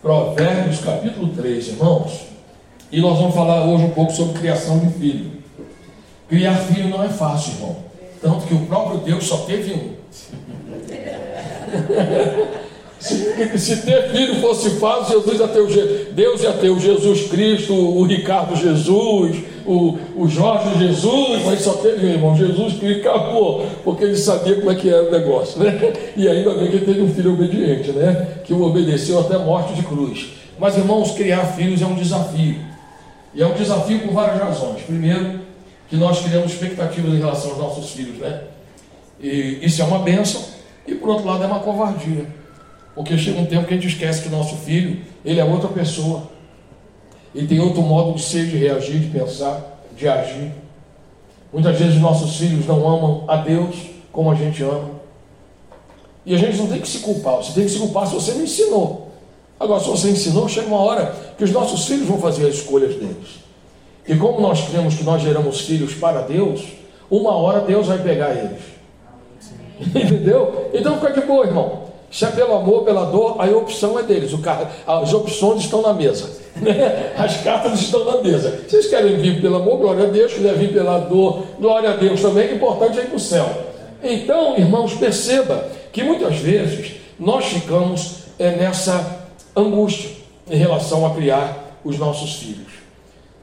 Provérbios 0.00 0.78
capítulo 0.78 1.28
3, 1.34 1.68
irmãos. 1.68 2.28
E 2.90 3.00
nós 3.00 3.18
vamos 3.18 3.34
falar 3.34 3.64
hoje 3.64 3.84
um 3.84 3.90
pouco 3.90 4.12
sobre 4.12 4.38
criação 4.38 4.78
de 4.78 4.92
filho. 4.92 5.32
Criar 6.28 6.54
filho 6.54 6.88
não 6.88 7.02
é 7.02 7.08
fácil, 7.08 7.54
irmão. 7.54 7.76
Tanto 8.22 8.46
que 8.46 8.54
o 8.54 8.66
próprio 8.66 8.98
Deus 9.00 9.24
só 9.26 9.38
teve 9.38 9.74
um. 9.74 9.98
se, 13.00 13.58
se, 13.58 13.76
ter 13.82 14.10
filho 14.10 14.40
fosse 14.40 14.70
fácil, 14.70 15.20
Jesus 15.20 15.48
ter 15.48 15.60
o, 15.60 16.14
Deus 16.14 16.42
ia 16.42 16.52
ter 16.52 16.70
o 16.70 16.78
Jesus 16.78 17.28
Cristo, 17.28 17.74
o 17.74 18.04
Ricardo 18.04 18.54
Jesus, 18.54 19.36
o, 19.68 19.98
o 20.16 20.26
Jorge 20.26 20.78
Jesus, 20.78 21.44
mas 21.44 21.60
só 21.60 21.74
teve 21.74 22.06
um 22.06 22.08
irmão, 22.08 22.34
Jesus 22.34 22.78
Cristo 22.78 23.06
acabou, 23.06 23.66
porque 23.84 24.04
ele 24.04 24.16
sabia 24.16 24.56
como 24.56 24.70
é 24.70 24.74
que 24.74 24.88
era 24.88 25.06
o 25.06 25.10
negócio, 25.10 25.62
né? 25.62 25.92
E 26.16 26.26
ainda 26.26 26.54
bem 26.54 26.68
que 26.68 26.76
ele 26.76 26.86
teve 26.86 27.02
um 27.02 27.12
filho 27.12 27.34
obediente, 27.34 27.92
né? 27.92 28.40
Que 28.44 28.54
o 28.54 28.62
obedeceu 28.62 29.20
até 29.20 29.36
morte 29.36 29.74
de 29.74 29.82
cruz. 29.82 30.30
Mas, 30.58 30.76
irmãos, 30.76 31.10
criar 31.10 31.44
filhos 31.52 31.82
é 31.82 31.86
um 31.86 31.94
desafio. 31.94 32.56
E 33.34 33.42
é 33.42 33.46
um 33.46 33.52
desafio 33.52 34.00
por 34.00 34.12
várias 34.12 34.40
razões. 34.40 34.82
Primeiro, 34.82 35.40
que 35.90 35.96
nós 35.96 36.20
criamos 36.20 36.52
expectativas 36.52 37.12
em 37.12 37.18
relação 37.18 37.50
aos 37.50 37.58
nossos 37.58 37.90
filhos, 37.90 38.18
né? 38.18 38.40
E 39.20 39.58
isso 39.62 39.82
é 39.82 39.84
uma 39.84 39.98
bênção, 39.98 40.42
e 40.86 40.94
por 40.94 41.10
outro 41.10 41.26
lado 41.26 41.44
é 41.44 41.46
uma 41.46 41.60
covardia. 41.60 42.26
Porque 42.94 43.18
chega 43.18 43.38
um 43.38 43.46
tempo 43.46 43.66
que 43.66 43.74
a 43.74 43.76
gente 43.76 43.88
esquece 43.88 44.22
que 44.22 44.28
o 44.28 44.32
nosso 44.32 44.56
filho, 44.56 44.98
ele 45.24 45.38
é 45.38 45.44
outra 45.44 45.68
pessoa. 45.68 46.37
Ele 47.34 47.46
tem 47.46 47.60
outro 47.60 47.82
modo 47.82 48.14
de 48.14 48.22
ser, 48.22 48.46
de 48.46 48.56
reagir, 48.56 49.00
de 49.00 49.10
pensar, 49.10 49.82
de 49.96 50.08
agir. 50.08 50.52
Muitas 51.52 51.78
vezes 51.78 52.00
nossos 52.00 52.36
filhos 52.36 52.66
não 52.66 52.88
amam 52.88 53.24
a 53.28 53.36
Deus 53.36 53.74
como 54.12 54.30
a 54.30 54.34
gente 54.34 54.62
ama. 54.62 54.90
E 56.24 56.34
a 56.34 56.38
gente 56.38 56.58
não 56.58 56.66
tem 56.66 56.80
que 56.80 56.88
se 56.88 56.98
culpar, 56.98 57.36
você 57.36 57.52
tem 57.52 57.64
que 57.64 57.70
se 57.70 57.78
culpar 57.78 58.06
se 58.06 58.14
você 58.14 58.32
não 58.32 58.42
ensinou. 58.42 59.08
Agora, 59.58 59.80
se 59.80 59.88
você 59.88 60.10
ensinou, 60.10 60.48
chega 60.48 60.66
uma 60.66 60.80
hora 60.80 61.14
que 61.36 61.42
os 61.42 61.50
nossos 61.50 61.86
filhos 61.86 62.06
vão 62.06 62.18
fazer 62.18 62.46
as 62.46 62.54
escolhas 62.56 62.94
deles. 62.94 63.40
E 64.06 64.14
como 64.16 64.40
nós 64.40 64.68
cremos 64.68 64.94
que 64.94 65.04
nós 65.04 65.20
geramos 65.20 65.60
filhos 65.60 65.94
para 65.94 66.22
Deus, 66.22 66.62
uma 67.10 67.34
hora 67.34 67.60
Deus 67.60 67.86
vai 67.86 67.98
pegar 67.98 68.30
eles. 68.30 68.62
Entendeu? 69.80 70.70
Então 70.72 70.98
fica 71.00 71.20
de 71.20 71.26
boa, 71.26 71.46
irmão. 71.46 71.77
Se 72.10 72.24
é 72.24 72.28
pelo 72.28 72.54
amor, 72.54 72.84
pela 72.84 73.04
dor, 73.04 73.36
a 73.38 73.46
opção 73.56 73.98
é 73.98 74.02
deles. 74.02 74.32
As 74.86 75.12
opções 75.12 75.60
estão 75.60 75.82
na 75.82 75.92
mesa. 75.92 76.38
Né? 76.58 77.14
As 77.16 77.36
cartas 77.42 77.80
estão 77.80 78.04
na 78.04 78.20
mesa. 78.20 78.64
Vocês 78.66 78.88
querem 78.88 79.16
vir 79.18 79.40
pelo 79.40 79.58
amor, 79.58 79.78
glória 79.78 80.08
a 80.08 80.10
Deus. 80.10 80.32
Quiser 80.32 80.54
vir 80.54 80.72
pela 80.72 80.98
dor, 80.98 81.44
glória 81.56 81.90
a 81.90 81.96
Deus 81.96 82.20
também. 82.20 82.50
O 82.50 82.56
importante 82.56 82.98
é 82.98 83.02
ir 83.02 83.06
para 83.06 83.16
o 83.16 83.20
céu. 83.20 83.48
Então, 84.02 84.58
irmãos, 84.58 84.92
perceba 84.94 85.68
que 85.92 86.02
muitas 86.02 86.36
vezes 86.38 86.94
nós 87.16 87.44
ficamos 87.44 88.24
é, 88.40 88.56
nessa 88.56 89.28
angústia 89.54 90.10
em 90.50 90.56
relação 90.56 91.06
a 91.06 91.14
criar 91.14 91.78
os 91.84 91.96
nossos 91.96 92.34
filhos. 92.34 92.72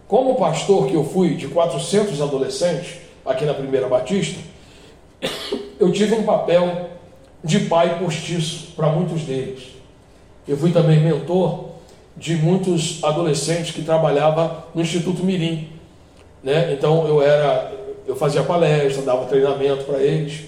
Como 0.07 0.35
pastor 0.35 0.87
que 0.87 0.93
eu 0.93 1.03
fui 1.03 1.35
de 1.35 1.47
400 1.47 2.21
adolescentes 2.21 2.97
aqui 3.25 3.45
na 3.45 3.53
Primeira 3.53 3.87
Batista, 3.87 4.39
eu 5.79 5.91
tive 5.91 6.15
um 6.15 6.23
papel 6.23 6.89
de 7.45 7.59
pai 7.59 7.99
postiço 7.99 8.73
para 8.75 8.89
muitos 8.89 9.21
deles. 9.21 9.75
Eu 10.47 10.57
fui 10.57 10.71
também 10.71 10.99
mentor 10.99 11.69
de 12.17 12.35
muitos 12.35 13.03
adolescentes 13.03 13.71
que 13.71 13.83
trabalhava 13.83 14.67
no 14.73 14.81
Instituto 14.81 15.23
Mirim, 15.23 15.69
né? 16.43 16.73
Então 16.73 17.07
eu 17.07 17.21
era, 17.21 17.71
eu 18.07 18.15
fazia 18.15 18.41
palestra, 18.41 19.03
dava 19.03 19.25
treinamento 19.25 19.85
para 19.85 19.99
eles. 19.99 20.45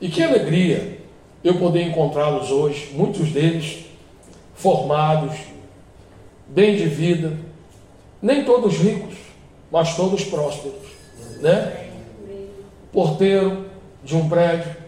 E 0.00 0.08
que 0.08 0.22
alegria 0.22 0.98
eu 1.44 1.54
poder 1.54 1.82
encontrá-los 1.82 2.50
hoje, 2.50 2.90
muitos 2.94 3.28
deles 3.30 3.84
formados, 4.56 5.36
bem 6.48 6.74
de 6.74 6.86
vida, 6.86 7.32
nem 8.20 8.44
todos 8.44 8.76
ricos, 8.76 9.14
mas 9.70 9.94
todos 9.94 10.24
prósperos, 10.24 10.82
né? 11.40 11.90
Porteiro 12.92 13.66
de 14.02 14.16
um 14.16 14.28
prédio, 14.28 14.83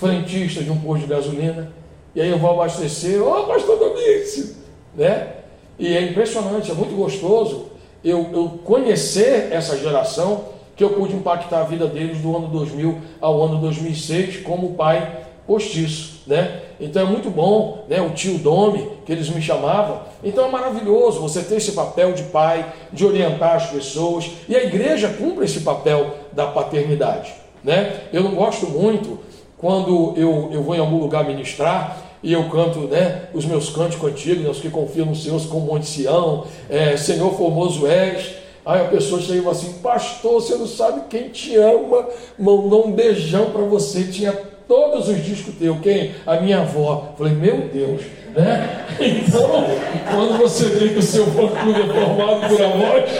frentista 0.00 0.62
de 0.62 0.70
um 0.70 0.80
posto 0.80 1.02
de 1.02 1.08
gasolina, 1.08 1.70
e 2.14 2.20
aí 2.20 2.30
eu 2.30 2.38
vou 2.38 2.50
abastecer, 2.50 3.22
ó, 3.22 3.40
oh, 3.40 3.46
pastor 3.46 3.78
Domingos, 3.78 4.54
né? 4.96 5.34
E 5.78 5.96
é 5.96 6.02
impressionante, 6.02 6.70
é 6.70 6.74
muito 6.74 6.96
gostoso 6.96 7.70
eu, 8.04 8.30
eu 8.32 8.48
conhecer 8.64 9.52
essa 9.52 9.76
geração 9.76 10.46
que 10.74 10.82
eu 10.82 10.90
pude 10.90 11.14
impactar 11.14 11.60
a 11.60 11.64
vida 11.64 11.86
deles 11.86 12.18
do 12.18 12.34
ano 12.34 12.48
2000 12.48 12.98
ao 13.20 13.42
ano 13.42 13.58
2006 13.60 14.38
como 14.38 14.74
pai 14.74 15.18
postiço, 15.46 16.22
né? 16.26 16.62
Então 16.80 17.02
é 17.02 17.04
muito 17.04 17.28
bom, 17.28 17.84
né? 17.88 18.00
O 18.00 18.10
tio 18.10 18.38
Dome, 18.38 18.88
que 19.04 19.12
eles 19.12 19.28
me 19.28 19.42
chamavam. 19.42 20.00
Então 20.24 20.46
é 20.46 20.48
maravilhoso 20.50 21.20
você 21.20 21.42
ter 21.42 21.56
esse 21.56 21.72
papel 21.72 22.12
de 22.12 22.22
pai, 22.24 22.72
de 22.92 23.04
orientar 23.04 23.56
as 23.56 23.66
pessoas, 23.66 24.30
e 24.48 24.56
a 24.56 24.62
igreja 24.62 25.08
cumpre 25.08 25.44
esse 25.44 25.60
papel 25.60 26.14
da 26.32 26.46
paternidade, 26.46 27.32
né? 27.62 28.04
Eu 28.12 28.22
não 28.22 28.34
gosto 28.34 28.66
muito 28.66 29.18
quando 29.60 30.14
eu, 30.16 30.48
eu 30.52 30.62
vou 30.62 30.74
em 30.74 30.78
algum 30.78 30.98
lugar 30.98 31.24
ministrar 31.24 31.98
e 32.22 32.32
eu 32.32 32.48
canto 32.48 32.80
né, 32.80 33.28
os 33.34 33.44
meus 33.44 33.70
cânticos 33.70 34.10
antigos, 34.10 34.44
né, 34.44 34.50
os 34.50 34.60
que 34.60 34.70
confiam 34.70 35.06
no 35.06 35.14
Senhor 35.14 35.40
como 35.48 35.66
Monte 35.66 35.86
Sião, 35.86 36.46
é, 36.68 36.96
Senhor 36.96 37.32
formoso 37.36 37.86
és. 37.86 38.40
Aí 38.64 38.82
a 38.82 38.88
pessoa 38.88 39.20
chega 39.20 39.50
assim, 39.50 39.72
pastor, 39.82 40.34
você 40.34 40.54
não 40.54 40.66
sabe 40.66 41.02
quem 41.08 41.28
te 41.30 41.56
ama, 41.56 42.06
mandou 42.38 42.86
um 42.86 42.92
beijão 42.92 43.50
para 43.50 43.62
você, 43.62 44.04
tinha 44.04 44.32
todos 44.68 45.08
os 45.08 45.24
discos 45.24 45.54
teus, 45.54 45.80
quem? 45.80 46.12
A 46.26 46.36
minha 46.36 46.60
avó. 46.60 47.14
Falei, 47.18 47.32
meu 47.32 47.68
Deus, 47.72 48.02
né? 48.34 48.86
Então, 49.00 49.66
quando 50.10 50.38
você 50.38 50.64
vê 50.66 50.90
que 50.90 50.98
o 50.98 51.02
seu 51.02 51.24
fã-clube 51.26 51.80
é 51.80 51.86
formado 51.86 52.48
por 52.48 52.62
avós, 52.62 53.10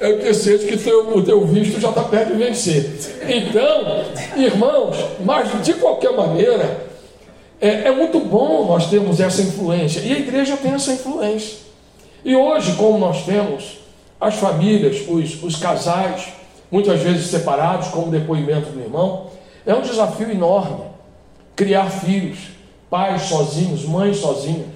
que 0.00 0.32
seja 0.32 0.66
que 0.66 0.78
teu, 0.78 1.14
o 1.14 1.22
teu 1.22 1.44
visto 1.44 1.78
já 1.78 1.90
está 1.90 2.02
perto 2.02 2.32
de 2.32 2.38
vencer. 2.42 2.90
Então, 3.28 4.04
irmãos, 4.36 4.96
mas 5.22 5.62
de 5.62 5.74
qualquer 5.74 6.12
maneira, 6.12 6.86
é, 7.60 7.88
é, 7.88 7.90
muito 7.90 8.18
bom 8.20 8.66
nós 8.66 8.88
termos 8.88 9.20
essa 9.20 9.42
influência. 9.42 10.00
E 10.00 10.12
a 10.12 10.18
igreja 10.18 10.56
tem 10.56 10.72
essa 10.72 10.92
influência. 10.92 11.58
E 12.24 12.34
hoje, 12.34 12.72
como 12.76 12.98
nós 12.98 13.24
temos 13.24 13.78
as 14.18 14.36
famílias, 14.36 15.04
os, 15.06 15.42
os 15.42 15.56
casais, 15.56 16.28
muitas 16.70 17.00
vezes 17.00 17.26
separados, 17.26 17.88
como 17.88 18.10
depoimento 18.10 18.70
do 18.70 18.80
irmão, 18.80 19.26
é 19.66 19.74
um 19.74 19.82
desafio 19.82 20.30
enorme 20.30 20.90
criar 21.54 21.90
filhos, 21.90 22.38
pais 22.88 23.22
sozinhos, 23.22 23.84
mães 23.84 24.16
sozinhas. 24.16 24.66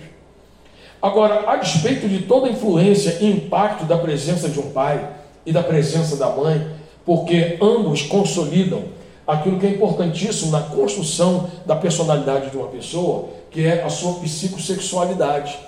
Agora, 1.04 1.50
a 1.50 1.56
despeito 1.56 2.08
de 2.08 2.20
toda 2.20 2.46
a 2.46 2.50
influência 2.50 3.18
e 3.20 3.30
impacto 3.30 3.84
da 3.84 3.98
presença 3.98 4.48
de 4.48 4.58
um 4.58 4.70
pai 4.70 5.06
e 5.44 5.52
da 5.52 5.62
presença 5.62 6.16
da 6.16 6.30
mãe, 6.30 6.66
porque 7.04 7.58
ambos 7.60 8.00
consolidam 8.00 8.84
aquilo 9.26 9.60
que 9.60 9.66
é 9.66 9.68
importantíssimo 9.68 10.50
na 10.50 10.62
construção 10.62 11.50
da 11.66 11.76
personalidade 11.76 12.48
de 12.48 12.56
uma 12.56 12.68
pessoa, 12.68 13.28
que 13.50 13.66
é 13.66 13.82
a 13.82 13.90
sua 13.90 14.14
psicossexualidade. 14.14 15.58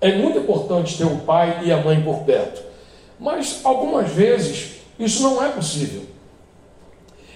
É 0.00 0.16
muito 0.16 0.38
importante 0.38 0.96
ter 0.96 1.06
o 1.06 1.16
pai 1.16 1.62
e 1.64 1.72
a 1.72 1.78
mãe 1.78 2.00
por 2.00 2.20
perto, 2.20 2.62
mas 3.18 3.62
algumas 3.64 4.08
vezes 4.12 4.76
isso 4.96 5.24
não 5.24 5.44
é 5.44 5.48
possível. 5.48 6.02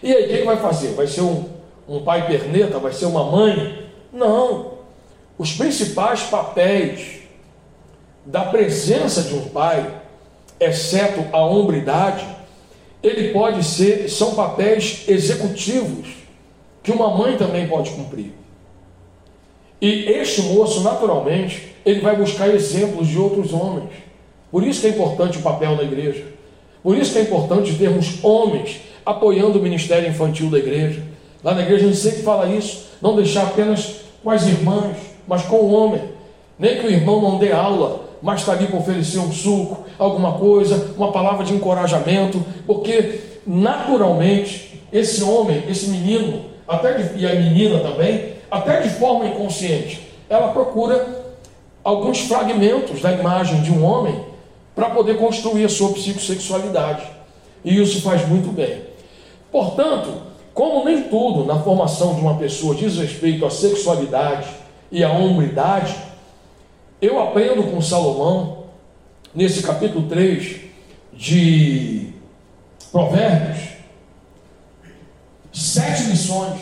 E 0.00 0.14
aí, 0.14 0.28
quem 0.28 0.44
vai 0.44 0.58
fazer? 0.58 0.92
Vai 0.92 1.08
ser 1.08 1.22
um, 1.22 1.44
um 1.88 2.04
pai 2.04 2.24
perneta? 2.24 2.78
Vai 2.78 2.92
ser 2.92 3.06
uma 3.06 3.24
mãe? 3.24 3.84
Não. 4.12 4.74
Os 5.36 5.54
principais 5.54 6.22
papéis 6.22 7.17
da 8.28 8.42
presença 8.42 9.22
de 9.22 9.34
um 9.34 9.48
pai, 9.48 9.90
exceto 10.60 11.24
a 11.32 11.42
hombridade, 11.42 12.26
ele 13.02 13.32
pode 13.32 13.64
ser, 13.64 14.06
são 14.10 14.34
papéis 14.34 15.04
executivos 15.08 16.08
que 16.82 16.92
uma 16.92 17.16
mãe 17.16 17.38
também 17.38 17.66
pode 17.66 17.90
cumprir. 17.90 18.34
E 19.80 20.10
este 20.10 20.42
moço, 20.42 20.82
naturalmente, 20.82 21.74
ele 21.86 22.00
vai 22.00 22.16
buscar 22.16 22.48
exemplos 22.48 23.08
de 23.08 23.18
outros 23.18 23.54
homens. 23.54 23.88
Por 24.50 24.62
isso 24.62 24.82
que 24.82 24.88
é 24.88 24.90
importante 24.90 25.38
o 25.38 25.42
papel 25.42 25.76
da 25.76 25.84
igreja. 25.84 26.26
Por 26.82 26.98
isso 26.98 27.12
que 27.12 27.20
é 27.20 27.22
importante 27.22 27.78
termos 27.78 28.22
homens 28.22 28.82
apoiando 29.06 29.58
o 29.58 29.62
ministério 29.62 30.06
infantil 30.06 30.50
da 30.50 30.58
igreja. 30.58 31.02
Lá 31.42 31.54
na 31.54 31.62
igreja 31.62 31.86
a 31.86 31.88
gente 31.88 32.00
sempre 32.00 32.22
fala 32.22 32.46
isso, 32.46 32.88
não 33.00 33.16
deixar 33.16 33.44
apenas 33.44 34.00
com 34.22 34.30
as 34.30 34.46
irmãs, 34.46 34.98
mas 35.26 35.42
com 35.44 35.56
o 35.56 35.72
homem. 35.72 36.02
Nem 36.58 36.78
que 36.78 36.86
o 36.86 36.90
irmão 36.90 37.22
não 37.22 37.38
dê 37.38 37.52
aula, 37.52 38.07
mas 38.22 38.40
está 38.40 38.52
ali 38.52 38.66
para 38.66 38.78
oferecer 38.78 39.18
um 39.18 39.32
suco, 39.32 39.84
alguma 39.98 40.32
coisa, 40.32 40.94
uma 40.96 41.12
palavra 41.12 41.44
de 41.44 41.54
encorajamento, 41.54 42.44
porque 42.66 43.20
naturalmente 43.46 44.82
esse 44.92 45.22
homem, 45.22 45.64
esse 45.68 45.88
menino, 45.88 46.44
até 46.66 46.94
de, 46.94 47.18
e 47.18 47.26
a 47.26 47.34
menina 47.34 47.80
também, 47.80 48.34
até 48.50 48.80
de 48.80 48.90
forma 48.90 49.26
inconsciente, 49.26 50.08
ela 50.28 50.48
procura 50.48 51.24
alguns 51.82 52.20
fragmentos 52.20 53.00
da 53.00 53.12
imagem 53.12 53.62
de 53.62 53.70
um 53.70 53.84
homem 53.84 54.20
para 54.74 54.90
poder 54.90 55.16
construir 55.16 55.64
a 55.64 55.68
sua 55.68 55.92
psicossexualidade. 55.92 57.02
E 57.64 57.80
isso 57.80 58.00
faz 58.02 58.26
muito 58.28 58.52
bem. 58.52 58.82
Portanto, 59.50 60.28
como 60.54 60.84
nem 60.84 61.04
tudo 61.04 61.44
na 61.44 61.58
formação 61.60 62.14
de 62.14 62.20
uma 62.20 62.34
pessoa 62.34 62.74
diz 62.74 62.96
respeito 62.96 63.46
à 63.46 63.50
sexualidade 63.50 64.48
e 64.90 65.02
à 65.04 65.10
hombridade, 65.10 65.94
eu 67.00 67.20
aprendo 67.22 67.62
com 67.64 67.80
Salomão, 67.80 68.64
nesse 69.34 69.62
capítulo 69.62 70.08
3 70.08 70.56
de 71.12 72.08
Provérbios, 72.90 73.68
sete 75.52 76.04
lições 76.04 76.60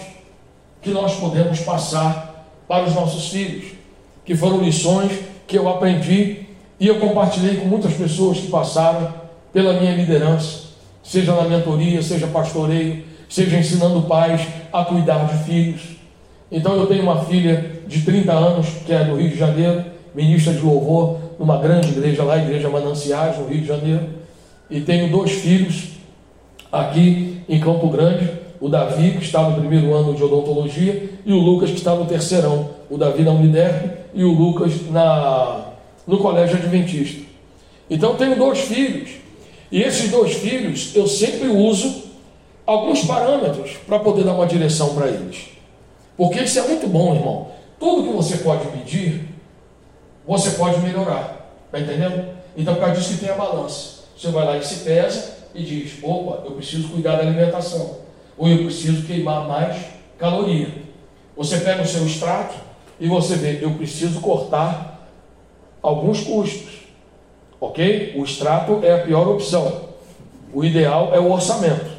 que 0.82 0.90
nós 0.90 1.14
podemos 1.14 1.60
passar 1.60 2.46
para 2.68 2.84
os 2.84 2.94
nossos 2.94 3.28
filhos, 3.28 3.72
que 4.24 4.34
foram 4.36 4.60
lições 4.60 5.12
que 5.46 5.56
eu 5.56 5.68
aprendi 5.68 6.46
e 6.78 6.86
eu 6.86 6.98
compartilhei 6.98 7.56
com 7.56 7.66
muitas 7.66 7.94
pessoas 7.94 8.38
que 8.38 8.48
passaram 8.48 9.14
pela 9.52 9.80
minha 9.80 9.94
liderança, 9.94 10.66
seja 11.02 11.34
na 11.34 11.48
mentoria, 11.48 12.02
seja 12.02 12.26
pastoreio, 12.26 13.04
seja 13.28 13.58
ensinando 13.58 14.02
pais 14.02 14.46
a 14.70 14.84
cuidar 14.84 15.26
de 15.26 15.44
filhos. 15.44 15.80
Então 16.52 16.76
eu 16.76 16.86
tenho 16.86 17.02
uma 17.02 17.24
filha 17.24 17.80
de 17.86 18.02
30 18.02 18.32
anos, 18.32 18.66
que 18.84 18.92
é 18.92 19.04
do 19.04 19.16
Rio 19.16 19.30
de 19.30 19.38
Janeiro, 19.38 19.95
ministra 20.16 20.54
de 20.54 20.60
louvor 20.60 21.18
numa 21.38 21.58
grande 21.58 21.88
igreja 21.88 22.24
lá, 22.24 22.38
Igreja 22.38 22.70
Mananciais, 22.70 23.38
no 23.38 23.46
Rio 23.46 23.60
de 23.60 23.66
Janeiro, 23.66 24.08
e 24.70 24.80
tenho 24.80 25.10
dois 25.10 25.30
filhos 25.30 25.90
aqui 26.72 27.42
em 27.46 27.60
Campo 27.60 27.88
Grande, 27.88 28.30
o 28.58 28.70
Davi, 28.70 29.12
que 29.12 29.22
está 29.22 29.42
no 29.42 29.60
primeiro 29.60 29.94
ano 29.94 30.14
de 30.14 30.24
odontologia, 30.24 31.10
e 31.24 31.32
o 31.32 31.38
Lucas, 31.38 31.70
que 31.70 31.76
está 31.76 31.94
no 31.94 32.06
terceirão. 32.06 32.70
O 32.88 32.96
Davi 32.96 33.22
na 33.22 33.32
Uniderp 33.32 33.92
e 34.14 34.24
o 34.24 34.32
Lucas 34.32 34.72
na, 34.90 35.66
no 36.06 36.18
Colégio 36.18 36.56
Adventista. 36.56 37.22
Então 37.90 38.16
tenho 38.16 38.36
dois 38.36 38.60
filhos, 38.60 39.10
e 39.70 39.82
esses 39.82 40.10
dois 40.10 40.34
filhos 40.34 40.92
eu 40.94 41.06
sempre 41.06 41.48
uso 41.48 42.04
alguns 42.64 43.04
parâmetros 43.04 43.72
para 43.86 43.98
poder 43.98 44.24
dar 44.24 44.32
uma 44.32 44.46
direção 44.46 44.94
para 44.94 45.08
eles. 45.08 45.48
Porque 46.16 46.40
isso 46.40 46.58
é 46.58 46.62
muito 46.62 46.88
bom, 46.88 47.14
irmão. 47.14 47.48
Tudo 47.78 48.08
que 48.08 48.16
você 48.16 48.38
pode 48.38 48.66
medir, 48.74 49.35
você 50.26 50.50
pode 50.52 50.80
melhorar. 50.80 51.50
Está 51.66 51.80
entendendo? 51.80 52.34
Então, 52.56 52.74
por 52.74 52.80
causa 52.80 53.00
disso 53.00 53.14
que 53.14 53.20
tem 53.20 53.30
a 53.30 53.36
balança. 53.36 54.04
Você 54.16 54.28
vai 54.28 54.44
lá 54.44 54.56
e 54.56 54.64
se 54.64 54.84
pesa 54.84 55.36
e 55.54 55.62
diz: 55.62 55.98
opa, 56.02 56.42
eu 56.44 56.52
preciso 56.52 56.88
cuidar 56.88 57.16
da 57.16 57.22
alimentação. 57.22 57.98
Ou 58.36 58.48
eu 58.48 58.64
preciso 58.64 59.06
queimar 59.06 59.46
mais 59.46 59.76
caloria. 60.18 60.68
Você 61.36 61.58
pega 61.58 61.82
o 61.82 61.86
seu 61.86 62.06
extrato 62.06 62.54
e 62.98 63.08
você 63.08 63.36
vê: 63.36 63.58
eu 63.62 63.72
preciso 63.74 64.20
cortar 64.20 65.08
alguns 65.82 66.22
custos. 66.22 66.86
Ok? 67.60 68.14
O 68.16 68.24
extrato 68.24 68.80
é 68.82 68.94
a 68.94 68.98
pior 68.98 69.28
opção. 69.28 69.86
O 70.52 70.64
ideal 70.64 71.14
é 71.14 71.20
o 71.20 71.30
orçamento. 71.30 71.96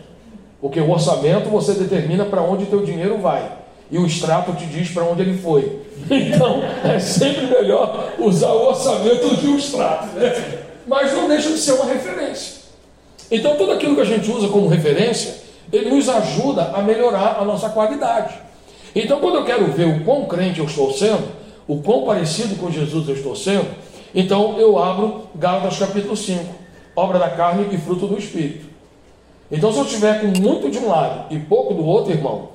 Porque 0.59 0.79
o 0.79 0.89
orçamento 0.89 1.49
você 1.49 1.73
determina 1.73 2.25
para 2.25 2.41
onde 2.41 2.63
o 2.63 2.67
teu 2.67 2.83
dinheiro 2.83 3.19
vai. 3.19 3.56
E 3.89 3.97
o 3.97 4.05
extrato 4.05 4.53
te 4.53 4.65
diz 4.65 4.89
para 4.89 5.03
onde 5.03 5.21
ele 5.21 5.37
foi. 5.37 5.87
Então 6.09 6.61
é 6.83 6.99
sempre 6.99 7.47
melhor 7.47 8.13
usar 8.17 8.51
o 8.51 8.67
orçamento 8.67 9.27
do 9.27 9.37
que 9.37 9.47
o 9.47 9.57
extrato. 9.57 10.07
Né? 10.15 10.63
Mas 10.87 11.11
não 11.11 11.27
deixa 11.27 11.49
de 11.49 11.57
ser 11.57 11.73
uma 11.73 11.85
referência. 11.85 12.57
Então 13.29 13.57
tudo 13.57 13.73
aquilo 13.73 13.95
que 13.95 14.01
a 14.01 14.05
gente 14.05 14.31
usa 14.31 14.47
como 14.47 14.67
referência, 14.67 15.35
ele 15.71 15.89
nos 15.89 16.07
ajuda 16.07 16.71
a 16.73 16.81
melhorar 16.81 17.37
a 17.39 17.43
nossa 17.43 17.69
qualidade. 17.69 18.35
Então 18.95 19.19
quando 19.19 19.35
eu 19.35 19.45
quero 19.45 19.65
ver 19.71 19.85
o 19.85 20.03
quão 20.05 20.25
crente 20.25 20.59
eu 20.59 20.65
estou 20.65 20.93
sendo, 20.93 21.27
o 21.67 21.81
quão 21.81 22.05
parecido 22.05 22.55
com 22.55 22.71
Jesus 22.71 23.07
eu 23.09 23.15
estou 23.15 23.35
sendo, 23.35 23.67
então 24.15 24.57
eu 24.57 24.79
abro 24.79 25.23
Gálatas 25.35 25.77
capítulo 25.77 26.15
5, 26.15 26.45
obra 26.95 27.19
da 27.19 27.29
carne 27.29 27.67
e 27.71 27.77
fruto 27.77 28.07
do 28.07 28.17
Espírito. 28.17 28.65
Então 29.51 29.71
se 29.73 29.79
eu 29.79 29.83
estiver 29.83 30.21
com 30.21 30.27
muito 30.39 30.69
de 30.69 30.77
um 30.77 30.87
lado 30.87 31.33
e 31.33 31.37
pouco 31.37 31.73
do 31.73 31.85
outro, 31.85 32.13
irmão, 32.13 32.49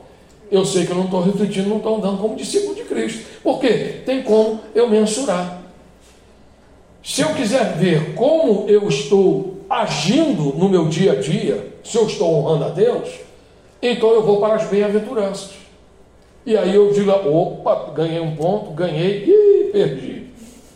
eu 0.53 0.67
sei 0.67 0.85
que 0.85 0.93
eu 0.93 0.97
não 0.97 1.07
estou 1.07 1.23
refletindo, 1.23 1.71
não 1.71 1.79
estou 1.79 1.97
andando 1.97 2.19
como 2.19 2.37
discípulo 2.37 2.75
de 2.75 2.83
Cristo. 2.83 3.25
Por 3.43 3.59
quê? 3.59 4.03
Tem 4.05 4.23
como 4.23 4.61
eu 4.75 4.87
mensurar. 4.87 5.63
Se 7.03 7.23
eu 7.23 7.31
quiser 7.31 7.75
ver 7.79 8.15
como 8.15 8.69
eu 8.69 8.87
estou 8.87 9.57
agindo 9.69 10.53
no 10.55 10.69
meu 10.69 10.89
dia 10.89 11.13
a 11.13 11.15
dia, 11.15 11.73
se 11.83 11.97
eu 11.97 12.07
estou 12.07 12.35
honrando 12.35 12.67
a 12.67 12.69
Deus, 12.69 13.09
então 13.81 14.11
eu 14.11 14.23
vou 14.23 14.41
para 14.41 14.57
as 14.57 14.69
bem-aventuranças. 14.69 15.53
E 16.45 16.55
aí 16.55 16.75
eu 16.75 16.93
digo, 16.93 17.11
opa, 17.11 17.91
ganhei 17.95 18.21
um 18.21 18.37
ponto, 18.37 18.73
ganhei 18.73 19.25
e 19.27 19.71
perdi. 19.73 20.27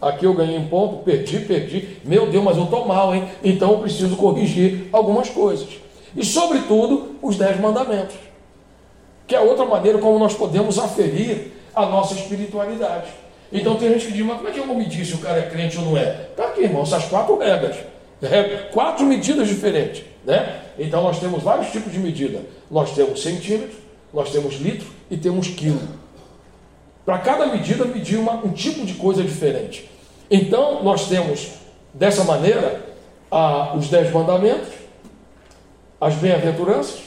Aqui 0.00 0.24
eu 0.24 0.32
ganhei 0.32 0.56
um 0.56 0.68
ponto, 0.68 1.04
perdi, 1.04 1.40
perdi. 1.40 1.98
Meu 2.02 2.26
Deus, 2.28 2.42
mas 2.42 2.56
eu 2.56 2.64
estou 2.64 2.86
mal, 2.86 3.14
hein? 3.14 3.28
Então 3.44 3.72
eu 3.72 3.78
preciso 3.78 4.16
corrigir 4.16 4.88
algumas 4.90 5.28
coisas. 5.28 5.68
E, 6.16 6.24
sobretudo, 6.24 7.16
os 7.20 7.36
dez 7.36 7.60
mandamentos 7.60 8.25
que 9.26 9.34
é 9.34 9.40
outra 9.40 9.64
maneira 9.64 9.98
como 9.98 10.18
nós 10.18 10.34
podemos 10.34 10.78
aferir 10.78 11.52
a 11.74 11.84
nossa 11.86 12.14
espiritualidade. 12.14 13.08
Então 13.52 13.76
tem 13.76 13.92
gente 13.92 14.06
que 14.06 14.12
diz, 14.12 14.24
mas 14.24 14.36
como 14.36 14.48
é 14.48 14.52
que 14.52 14.58
eu 14.58 14.66
vou 14.66 14.76
medir 14.76 15.04
se 15.04 15.14
o 15.14 15.18
cara 15.18 15.38
é 15.38 15.48
crente 15.48 15.78
ou 15.78 15.84
não 15.84 15.96
é? 15.96 16.28
Está 16.30 16.46
aqui, 16.46 16.62
irmão, 16.62 16.82
essas 16.82 17.04
quatro 17.04 17.38
regras. 17.38 17.76
É, 18.22 18.68
quatro 18.72 19.04
medidas 19.04 19.46
diferentes. 19.46 20.04
Né? 20.24 20.60
Então 20.78 21.02
nós 21.02 21.20
temos 21.20 21.42
vários 21.42 21.70
tipos 21.70 21.92
de 21.92 21.98
medida. 21.98 22.40
Nós 22.70 22.92
temos 22.92 23.22
centímetro, 23.22 23.76
nós 24.12 24.30
temos 24.30 24.54
litro 24.54 24.88
e 25.10 25.16
temos 25.16 25.48
quilo. 25.48 25.80
Para 27.04 27.18
cada 27.18 27.46
medida, 27.46 27.84
medir 27.84 28.18
uma, 28.18 28.34
um 28.34 28.50
tipo 28.50 28.84
de 28.84 28.94
coisa 28.94 29.22
diferente. 29.22 29.88
Então 30.30 30.82
nós 30.82 31.08
temos, 31.08 31.50
dessa 31.94 32.24
maneira, 32.24 32.84
a, 33.30 33.76
os 33.76 33.88
dez 33.88 34.12
mandamentos, 34.12 34.72
as 36.00 36.14
bem-aventuranças, 36.14 37.00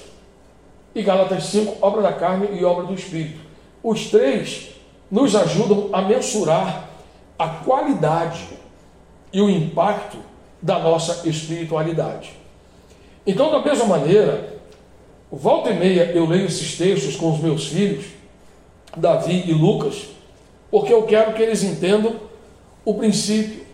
e 0.94 1.01
Gálatas 1.01 1.45
5, 1.45 1.77
obra 1.81 2.01
da 2.01 2.13
carne 2.13 2.59
e 2.59 2.63
obra 2.63 2.86
do 2.86 2.94
espírito. 2.94 3.39
Os 3.83 4.09
três 4.09 4.69
nos 5.09 5.36
ajudam 5.36 5.89
a 5.94 6.01
mensurar 6.01 6.89
a 7.38 7.47
qualidade 7.47 8.47
e 9.31 9.41
o 9.41 9.50
impacto 9.50 10.18
da 10.62 10.80
nossa 10.80 11.27
espiritualidade. 11.27 12.31
Então, 13.25 13.51
da 13.51 13.59
mesma 13.62 13.86
maneira, 13.86 14.57
volta 15.31 15.69
e 15.69 15.75
meia 15.75 16.12
eu 16.12 16.25
leio 16.25 16.45
esses 16.45 16.77
textos 16.77 17.15
com 17.15 17.31
os 17.31 17.39
meus 17.39 17.68
filhos, 17.68 18.06
Davi 18.95 19.44
e 19.47 19.53
Lucas, 19.53 20.07
porque 20.71 20.91
eu 20.91 21.03
quero 21.03 21.33
que 21.33 21.41
eles 21.41 21.63
entendam 21.63 22.15
o 22.83 22.94
princípio. 22.95 23.65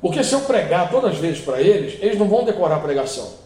Porque 0.00 0.22
se 0.22 0.32
eu 0.32 0.40
pregar 0.42 0.90
todas 0.90 1.12
as 1.12 1.18
vezes 1.18 1.40
para 1.40 1.60
eles, 1.60 1.98
eles 2.00 2.18
não 2.18 2.28
vão 2.28 2.44
decorar 2.44 2.76
a 2.76 2.80
pregação. 2.80 3.37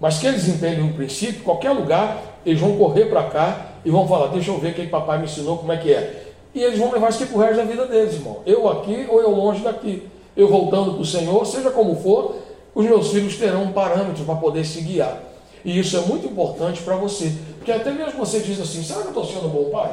Mas 0.00 0.18
que 0.18 0.26
eles 0.26 0.46
entendem 0.46 0.84
o 0.84 0.92
princípio, 0.92 1.42
qualquer 1.42 1.70
lugar, 1.70 2.22
eles 2.44 2.60
vão 2.60 2.76
correr 2.76 3.06
para 3.06 3.24
cá 3.24 3.66
e 3.84 3.90
vão 3.90 4.06
falar, 4.06 4.28
deixa 4.28 4.50
eu 4.50 4.58
ver 4.58 4.72
o 4.72 4.74
que 4.74 4.86
papai 4.86 5.18
me 5.18 5.24
ensinou, 5.24 5.56
como 5.56 5.72
é 5.72 5.76
que 5.76 5.92
é. 5.92 6.32
E 6.54 6.62
eles 6.62 6.78
vão 6.78 6.92
levar 6.92 7.10
isso 7.10 7.22
aqui 7.22 7.32
para 7.32 7.38
o 7.38 7.42
resto 7.42 7.56
da 7.56 7.64
vida 7.64 7.86
deles, 7.86 8.14
irmão. 8.14 8.40
Eu 8.44 8.68
aqui 8.68 9.06
ou 9.08 9.20
eu 9.20 9.30
longe 9.30 9.62
daqui. 9.62 10.08
Eu 10.36 10.48
voltando 10.48 10.92
para 10.92 11.02
o 11.02 11.06
Senhor, 11.06 11.46
seja 11.46 11.70
como 11.70 11.96
for, 11.96 12.36
os 12.74 12.84
meus 12.84 13.10
filhos 13.10 13.36
terão 13.36 13.64
um 13.64 13.72
parâmetro 13.72 14.24
para 14.24 14.34
poder 14.34 14.64
se 14.64 14.82
guiar. 14.82 15.18
E 15.64 15.78
isso 15.78 15.96
é 15.96 16.00
muito 16.00 16.26
importante 16.26 16.82
para 16.82 16.94
você. 16.96 17.32
Porque 17.56 17.72
até 17.72 17.90
mesmo 17.90 18.18
você 18.18 18.40
diz 18.40 18.60
assim, 18.60 18.82
será 18.82 19.00
que 19.00 19.06
eu 19.06 19.22
estou 19.22 19.24
sendo 19.24 19.46
um 19.46 19.50
bom 19.50 19.70
pai? 19.70 19.92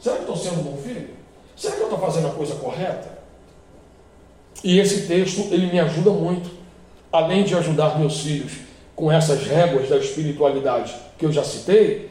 Será 0.00 0.16
que 0.16 0.22
eu 0.22 0.34
estou 0.34 0.36
sendo 0.36 0.60
um 0.60 0.72
bom 0.72 0.76
filho? 0.76 1.10
Será 1.56 1.76
que 1.76 1.80
eu 1.80 1.86
estou 1.86 1.98
fazendo 1.98 2.26
a 2.26 2.30
coisa 2.32 2.54
correta? 2.56 3.18
E 4.64 4.78
esse 4.78 5.06
texto, 5.06 5.42
ele 5.52 5.66
me 5.66 5.78
ajuda 5.78 6.10
muito. 6.10 6.50
Além 7.12 7.44
de 7.44 7.54
ajudar 7.54 7.98
meus 7.98 8.20
filhos 8.20 8.71
com 8.94 9.10
essas 9.10 9.42
réguas 9.42 9.88
da 9.88 9.96
espiritualidade 9.96 10.94
que 11.18 11.24
eu 11.24 11.32
já 11.32 11.42
citei, 11.44 12.10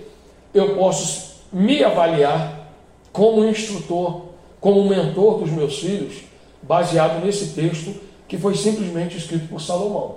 eu 0.53 0.75
posso 0.75 1.41
me 1.51 1.83
avaliar 1.83 2.69
como 3.11 3.45
instrutor, 3.45 4.27
como 4.59 4.87
mentor 4.87 5.39
dos 5.39 5.49
meus 5.49 5.79
filhos, 5.79 6.21
baseado 6.61 7.23
nesse 7.23 7.47
texto 7.49 7.93
que 8.27 8.37
foi 8.37 8.55
simplesmente 8.55 9.17
escrito 9.17 9.47
por 9.47 9.61
Salomão. 9.61 10.15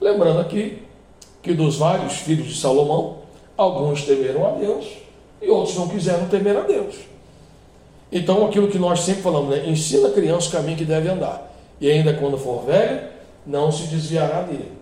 Lembrando 0.00 0.40
aqui 0.40 0.82
que 1.42 1.54
dos 1.54 1.76
vários 1.76 2.14
filhos 2.14 2.46
de 2.46 2.54
Salomão, 2.54 3.18
alguns 3.56 4.04
temeram 4.04 4.46
a 4.46 4.50
Deus 4.52 4.86
e 5.40 5.48
outros 5.48 5.76
não 5.76 5.88
quiseram 5.88 6.28
temer 6.28 6.56
a 6.56 6.60
Deus. 6.60 6.94
Então, 8.10 8.46
aquilo 8.46 8.68
que 8.68 8.78
nós 8.78 9.00
sempre 9.00 9.22
falamos, 9.22 9.50
né? 9.50 9.68
ensina 9.68 10.08
a 10.08 10.12
criança 10.12 10.48
o 10.48 10.52
caminho 10.52 10.78
que 10.78 10.84
deve 10.84 11.08
andar, 11.08 11.54
e 11.80 11.90
ainda 11.90 12.14
quando 12.14 12.38
for 12.38 12.64
velho, 12.64 13.08
não 13.46 13.70
se 13.70 13.84
desviará 13.84 14.42
dele. 14.42 14.77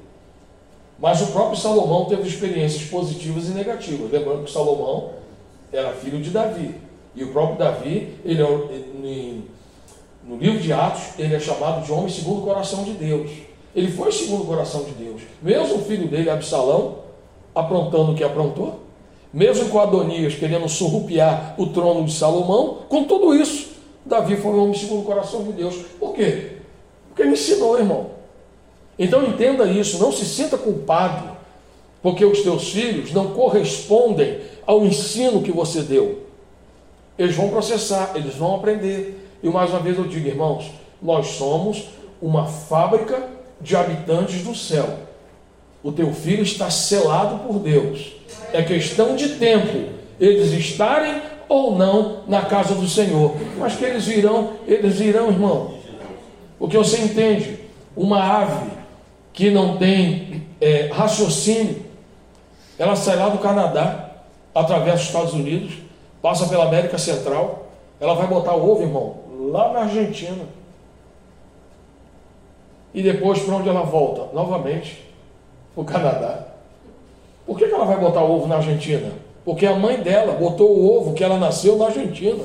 Mas 0.99 1.21
o 1.21 1.27
próprio 1.27 1.59
Salomão 1.59 2.07
teve 2.07 2.27
experiências 2.27 2.89
positivas 2.89 3.49
e 3.49 3.53
negativas. 3.53 4.11
Lembrando 4.11 4.45
que 4.45 4.51
Salomão 4.51 5.11
era 5.73 5.93
filho 5.93 6.21
de 6.21 6.31
Davi. 6.31 6.75
E 7.15 7.25
o 7.25 7.33
próprio 7.33 7.59
Davi, 7.59 8.15
ele 8.25 8.43
é, 8.43 8.47
no 10.27 10.37
livro 10.37 10.61
de 10.61 10.73
Atos, 10.73 11.03
ele 11.19 11.35
é 11.35 11.41
chamado 11.41 11.85
de 11.85 11.93
homem 11.93 12.09
segundo 12.09 12.41
o 12.41 12.45
coração 12.45 12.85
de 12.85 12.93
Deus. 12.93 13.31
Ele 13.75 13.91
foi 13.93 14.11
segundo 14.11 14.43
o 14.43 14.47
coração 14.47 14.85
de 14.85 14.93
Deus. 14.93 15.23
Mesmo 15.43 15.77
o 15.77 15.83
filho 15.83 16.09
dele, 16.09 16.31
Absalão, 16.31 16.99
aprontando 17.55 18.13
o 18.13 18.15
que 18.15 18.25
aprontou, 18.25 18.81
mesmo 19.33 19.69
com 19.69 19.79
Adonias 19.79 20.35
querendo 20.35 20.69
surrupiar 20.69 21.55
o 21.59 21.67
trono 21.67 22.05
de 22.05 22.13
Salomão, 22.13 22.79
com 22.89 23.05
tudo 23.05 23.35
isso, 23.35 23.77
Davi 24.05 24.37
foi 24.37 24.53
um 24.53 24.63
homem 24.63 24.75
segundo 24.75 25.01
o 25.01 25.05
coração 25.05 25.43
de 25.43 25.53
Deus. 25.53 25.75
Por 25.99 26.15
quê? 26.15 26.53
Porque 27.09 27.23
ele 27.23 27.33
ensinou, 27.33 27.79
irmão. 27.79 28.16
Então 28.99 29.25
entenda 29.25 29.67
isso, 29.67 29.99
não 29.99 30.11
se 30.11 30.25
sinta 30.25 30.57
culpado, 30.57 31.37
porque 32.03 32.25
os 32.25 32.41
teus 32.43 32.71
filhos 32.71 33.13
não 33.13 33.33
correspondem 33.33 34.41
ao 34.67 34.85
ensino 34.85 35.43
que 35.43 35.53
você 35.53 35.83
deu. 35.83 36.25
Eles 37.19 37.35
vão 37.35 37.49
processar, 37.49 38.13
eles 38.15 38.35
vão 38.35 38.55
aprender. 38.57 39.29
E 39.43 39.49
mais 39.49 39.71
uma 39.71 39.81
vez 39.81 39.97
eu 39.99 40.05
digo, 40.05 40.29
irmãos, 40.29 40.71
Nós 41.01 41.29
somos 41.29 41.89
uma 42.21 42.47
fábrica 42.47 43.29
de 43.61 43.77
habitantes 43.77 44.43
do 44.43 44.55
céu. 44.55 44.99
O 45.83 45.93
teu 45.93 46.13
filho 46.13 46.43
está 46.43 46.71
selado 46.71 47.47
por 47.47 47.59
Deus. 47.59 48.13
É 48.53 48.63
questão 48.63 49.15
de 49.15 49.31
tempo 49.37 49.93
eles 50.19 50.53
estarem 50.53 51.21
ou 51.49 51.77
não 51.77 52.23
na 52.27 52.43
casa 52.43 52.75
do 52.75 52.89
Senhor. 52.89 53.35
Mas 53.59 53.77
que 53.77 53.85
eles 53.85 54.07
virão, 54.07 54.55
eles 54.67 54.99
virão, 54.99 55.29
irmão. 55.29 55.75
Porque 56.59 56.77
você 56.77 56.99
entende, 56.99 57.59
uma 57.95 58.23
ave 58.23 58.71
que 59.37 59.51
não 59.51 59.77
tem 59.77 60.47
é, 60.59 60.87
raciocínio, 60.87 61.85
ela 62.79 62.97
sai 62.97 63.17
lá 63.17 63.29
do 63.29 63.37
Canadá, 63.37 64.13
atravessa 64.55 64.97
os 64.97 65.03
Estados 65.03 65.35
Unidos, 65.35 65.75
passa 66.23 66.47
pela 66.47 66.65
América 66.65 66.97
Central, 66.97 67.67
ela 68.01 68.15
vai 68.15 68.27
botar 68.27 68.55
o 68.55 68.71
ovo, 68.71 68.83
irmão, 68.83 69.17
lá 69.53 69.75
na 69.75 69.81
Argentina. 69.81 70.43
E 72.95 73.03
depois 73.03 73.39
para 73.41 73.57
onde 73.57 73.69
ela 73.69 73.83
volta? 73.83 74.35
Novamente, 74.35 75.05
o 75.77 75.85
Canadá. 75.85 76.47
Por 77.47 77.59
que, 77.59 77.69
que 77.69 77.75
ela 77.75 77.85
vai 77.85 77.99
botar 77.99 78.23
o 78.23 78.35
ovo 78.35 78.47
na 78.47 78.57
Argentina? 78.57 79.13
Porque 79.45 79.67
a 79.67 79.77
mãe 79.77 80.01
dela 80.01 80.33
botou 80.33 80.71
o 80.71 80.97
ovo 80.97 81.13
que 81.13 81.23
ela 81.23 81.39
nasceu 81.39 81.77
na 81.77 81.87
Argentina. 81.87 82.43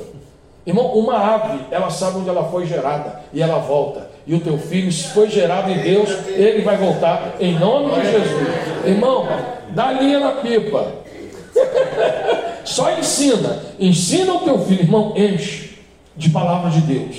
Irmão, 0.66 0.92
uma 0.92 1.16
ave, 1.16 1.58
ela 1.70 1.88
sabe 1.88 2.18
onde 2.18 2.28
ela 2.28 2.44
foi 2.50 2.66
gerada 2.66 3.22
e 3.32 3.40
ela 3.40 3.58
volta. 3.60 4.11
E 4.26 4.34
o 4.34 4.40
teu 4.40 4.56
filho, 4.56 4.90
se 4.92 5.08
foi 5.08 5.28
gerado 5.28 5.70
em 5.70 5.78
Deus, 5.78 6.08
ele 6.28 6.62
vai 6.62 6.76
voltar 6.76 7.36
em 7.40 7.58
nome 7.58 7.92
de 7.94 8.10
Jesus. 8.10 8.48
Irmão, 8.86 9.26
dá 9.70 9.92
linha 9.92 10.20
na 10.20 10.32
pipa. 10.32 10.92
Só 12.64 12.96
ensina. 12.96 13.60
Ensina 13.78 14.32
o 14.34 14.40
teu 14.40 14.58
filho, 14.60 14.82
irmão, 14.82 15.14
enche 15.16 15.78
de 16.16 16.30
palavra 16.30 16.70
de 16.70 16.80
Deus. 16.82 17.16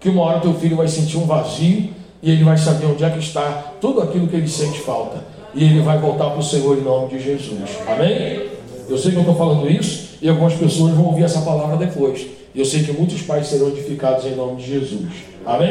Que 0.00 0.08
uma 0.08 0.22
hora 0.22 0.40
teu 0.40 0.54
filho 0.54 0.76
vai 0.76 0.88
sentir 0.88 1.16
um 1.16 1.26
vazio 1.26 1.90
e 2.22 2.30
ele 2.30 2.42
vai 2.42 2.56
saber 2.56 2.86
onde 2.86 3.04
é 3.04 3.10
que 3.10 3.18
está 3.18 3.74
tudo 3.80 4.02
aquilo 4.02 4.26
que 4.26 4.36
ele 4.36 4.48
sente 4.48 4.80
falta. 4.80 5.24
E 5.54 5.64
ele 5.64 5.82
vai 5.82 5.98
voltar 5.98 6.30
para 6.30 6.38
o 6.38 6.42
Senhor 6.42 6.76
em 6.78 6.82
nome 6.82 7.08
de 7.10 7.20
Jesus. 7.20 7.70
Amém? 7.86 8.48
Eu 8.88 8.98
sei 8.98 9.12
que 9.12 9.16
eu 9.16 9.22
estou 9.22 9.36
falando 9.36 9.70
isso 9.70 10.10
e 10.20 10.28
algumas 10.28 10.54
pessoas 10.54 10.92
vão 10.94 11.06
ouvir 11.06 11.24
essa 11.24 11.42
palavra 11.42 11.76
depois. 11.76 12.26
Eu 12.54 12.64
sei 12.64 12.82
que 12.82 12.92
muitos 12.92 13.22
pais 13.22 13.46
serão 13.46 13.68
edificados 13.68 14.24
em 14.24 14.34
nome 14.34 14.56
de 14.56 14.66
Jesus. 14.66 15.08
Amém? 15.46 15.70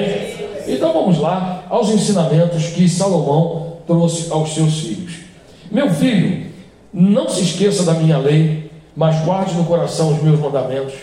Então 0.66 0.94
vamos 0.94 1.20
lá 1.20 1.66
aos 1.70 1.90
ensinamentos 1.90 2.68
que 2.68 2.88
Salomão 2.88 3.78
trouxe 3.86 4.32
aos 4.32 4.54
seus 4.54 4.80
filhos. 4.80 5.14
Meu 5.70 5.94
filho, 5.94 6.48
não 6.94 7.28
se 7.28 7.42
esqueça 7.42 7.84
da 7.84 7.94
minha 7.94 8.18
lei, 8.18 8.72
mas 8.96 9.24
guarde 9.26 9.56
no 9.56 9.66
coração 9.66 10.14
os 10.14 10.24
meus 10.24 10.40
mandamentos, 10.40 10.94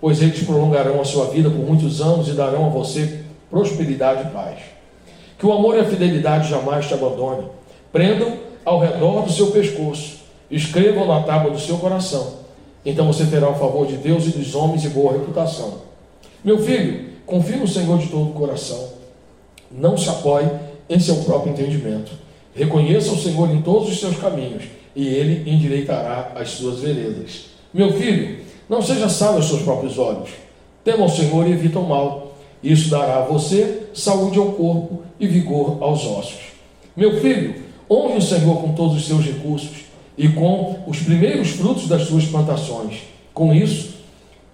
pois 0.00 0.20
eles 0.20 0.42
prolongarão 0.42 1.00
a 1.00 1.04
sua 1.04 1.26
vida 1.26 1.48
por 1.48 1.60
muitos 1.60 2.00
anos 2.00 2.26
e 2.28 2.32
darão 2.32 2.66
a 2.66 2.68
você 2.68 3.20
prosperidade 3.48 4.28
e 4.28 4.32
paz. 4.32 4.58
Que 5.38 5.46
o 5.46 5.52
amor 5.52 5.76
e 5.76 5.80
a 5.80 5.84
fidelidade 5.84 6.50
jamais 6.50 6.86
te 6.86 6.94
abandone. 6.94 7.46
Prendam 7.92 8.38
ao 8.64 8.80
redor 8.80 9.22
do 9.22 9.32
seu 9.32 9.52
pescoço, 9.52 10.20
escrevam 10.50 11.06
na 11.06 11.22
tábua 11.22 11.52
do 11.52 11.60
seu 11.60 11.78
coração 11.78 12.41
então 12.84 13.06
você 13.06 13.24
terá 13.26 13.48
o 13.48 13.54
favor 13.54 13.86
de 13.86 13.96
Deus 13.96 14.26
e 14.26 14.30
dos 14.30 14.54
homens 14.54 14.84
e 14.84 14.88
boa 14.88 15.12
reputação. 15.12 15.78
Meu 16.44 16.58
filho, 16.58 17.10
confie 17.24 17.56
no 17.56 17.68
Senhor 17.68 17.98
de 17.98 18.08
todo 18.08 18.30
o 18.30 18.32
coração. 18.32 18.88
Não 19.70 19.96
se 19.96 20.08
apoie 20.08 20.50
em 20.88 20.98
seu 20.98 21.16
próprio 21.16 21.52
entendimento. 21.52 22.12
Reconheça 22.54 23.12
o 23.12 23.18
Senhor 23.18 23.50
em 23.50 23.62
todos 23.62 23.88
os 23.88 24.00
seus 24.00 24.16
caminhos, 24.18 24.64
e 24.94 25.06
ele 25.06 25.48
endireitará 25.50 26.32
as 26.34 26.50
suas 26.50 26.80
veredas. 26.80 27.46
Meu 27.72 27.92
filho, 27.92 28.40
não 28.68 28.82
seja 28.82 29.08
sábio 29.08 29.36
aos 29.36 29.48
seus 29.48 29.62
próprios 29.62 29.96
olhos. 29.98 30.30
Tema 30.84 31.04
o 31.04 31.08
Senhor 31.08 31.46
e 31.46 31.52
evita 31.52 31.78
o 31.78 31.88
mal. 31.88 32.32
Isso 32.62 32.90
dará 32.90 33.18
a 33.18 33.24
você 33.24 33.84
saúde 33.94 34.38
ao 34.38 34.52
corpo 34.52 35.02
e 35.18 35.26
vigor 35.26 35.78
aos 35.80 36.04
ossos. 36.04 36.40
Meu 36.96 37.20
filho, 37.20 37.54
honre 37.90 38.18
o 38.18 38.22
Senhor 38.22 38.60
com 38.60 38.74
todos 38.74 38.96
os 38.96 39.06
seus 39.06 39.24
recursos 39.24 39.81
e 40.16 40.28
com 40.28 40.80
os 40.86 40.98
primeiros 40.98 41.50
frutos 41.50 41.88
das 41.88 42.02
suas 42.02 42.24
plantações. 42.24 43.00
Com 43.32 43.54
isso, 43.54 43.94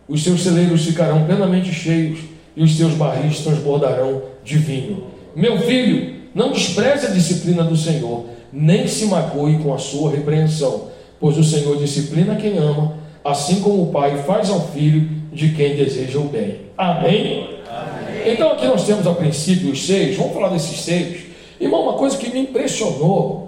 os 0.08 0.22
seus 0.22 0.42
celeiros 0.42 0.84
ficarão 0.84 1.24
plenamente 1.24 1.72
cheios 1.72 2.20
e 2.56 2.62
os 2.62 2.76
seus 2.76 2.94
barris 2.94 3.40
transbordarão 3.40 4.22
de 4.44 4.56
vinho. 4.56 5.04
Meu 5.34 5.60
filho, 5.60 6.14
não 6.34 6.52
despreze 6.52 7.06
a 7.06 7.10
disciplina 7.10 7.62
do 7.64 7.76
Senhor, 7.76 8.26
nem 8.52 8.86
se 8.88 9.06
magoe 9.06 9.58
com 9.58 9.74
a 9.74 9.78
sua 9.78 10.10
repreensão, 10.10 10.88
pois 11.20 11.36
o 11.36 11.44
Senhor 11.44 11.76
disciplina 11.78 12.36
quem 12.36 12.56
ama, 12.58 12.94
assim 13.24 13.60
como 13.60 13.82
o 13.82 13.92
pai 13.92 14.22
faz 14.22 14.48
ao 14.50 14.68
filho 14.68 15.08
de 15.32 15.50
quem 15.50 15.76
deseja 15.76 16.18
o 16.18 16.24
bem. 16.24 16.60
Amém? 16.76 17.58
Amém. 17.68 18.32
Então 18.32 18.52
aqui 18.52 18.66
nós 18.66 18.84
temos 18.84 19.06
a 19.06 19.12
princípio 19.12 19.70
os 19.70 19.86
seis, 19.86 20.16
vamos 20.16 20.32
falar 20.32 20.48
desses 20.48 20.80
seis. 20.80 21.24
Irmão, 21.60 21.82
uma 21.82 21.94
coisa 21.94 22.16
que 22.16 22.30
me 22.30 22.40
impressionou 22.40 23.47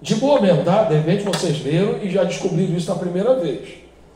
de 0.00 0.14
boa 0.14 0.40
verdade, 0.40 0.90
de 0.90 1.00
repente 1.00 1.24
vocês 1.24 1.64
leram 1.64 1.98
e 2.02 2.10
já 2.10 2.22
descobriram 2.24 2.76
isso 2.76 2.88
na 2.88 2.98
primeira 2.98 3.34
vez. 3.34 3.68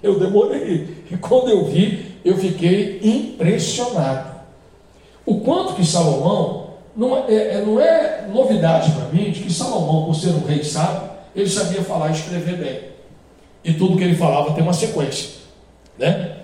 Eu 0.02 0.18
demorei. 0.18 1.02
E 1.12 1.16
quando 1.18 1.50
eu 1.50 1.66
vi, 1.66 2.06
eu 2.24 2.38
fiquei 2.38 3.00
impressionado. 3.02 4.30
O 5.26 5.40
quanto 5.40 5.74
que 5.74 5.84
Salomão, 5.84 6.70
não 6.96 7.16
é, 7.28 7.34
é 7.34 7.64
não 7.64 7.78
é 7.78 8.26
novidade 8.32 8.92
para 8.92 9.08
mim, 9.08 9.30
de 9.30 9.40
que 9.40 9.52
Salomão, 9.52 10.06
por 10.06 10.14
ser 10.14 10.30
um 10.30 10.44
rei 10.46 10.64
sábio, 10.64 11.10
ele 11.36 11.48
sabia 11.48 11.82
falar 11.82 12.08
e 12.08 12.12
escrever 12.12 12.56
bem. 12.56 12.80
E 13.62 13.74
tudo 13.74 13.98
que 13.98 14.04
ele 14.04 14.16
falava 14.16 14.54
tem 14.54 14.62
uma 14.62 14.72
sequência. 14.72 15.42
Né? 15.98 16.38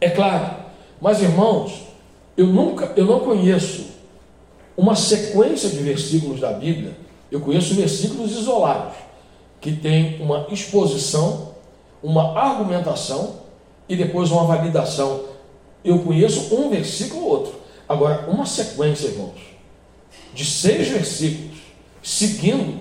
É 0.00 0.08
claro. 0.10 0.54
Mas 1.00 1.20
irmãos, 1.20 1.82
eu 2.36 2.46
nunca, 2.46 2.92
eu 2.96 3.04
não 3.04 3.20
conheço 3.20 3.86
uma 4.76 4.94
sequência 4.94 5.68
de 5.68 5.78
versículos 5.78 6.40
da 6.40 6.52
Bíblia 6.52 6.92
eu 7.30 7.40
conheço 7.40 7.74
versículos 7.74 8.32
isolados 8.32 8.94
que 9.60 9.72
tem 9.72 10.20
uma 10.20 10.46
exposição, 10.50 11.54
uma 12.02 12.38
argumentação 12.38 13.40
e 13.88 13.94
depois 13.94 14.30
uma 14.30 14.44
validação. 14.44 15.24
Eu 15.84 16.00
conheço 16.00 16.54
um 16.54 16.70
versículo 16.70 17.24
ou 17.24 17.30
outro. 17.30 17.60
Agora, 17.88 18.28
uma 18.28 18.46
sequência, 18.46 19.08
irmãos, 19.08 19.40
de 20.32 20.44
seis 20.44 20.88
versículos, 20.88 21.58
seguindo 22.02 22.80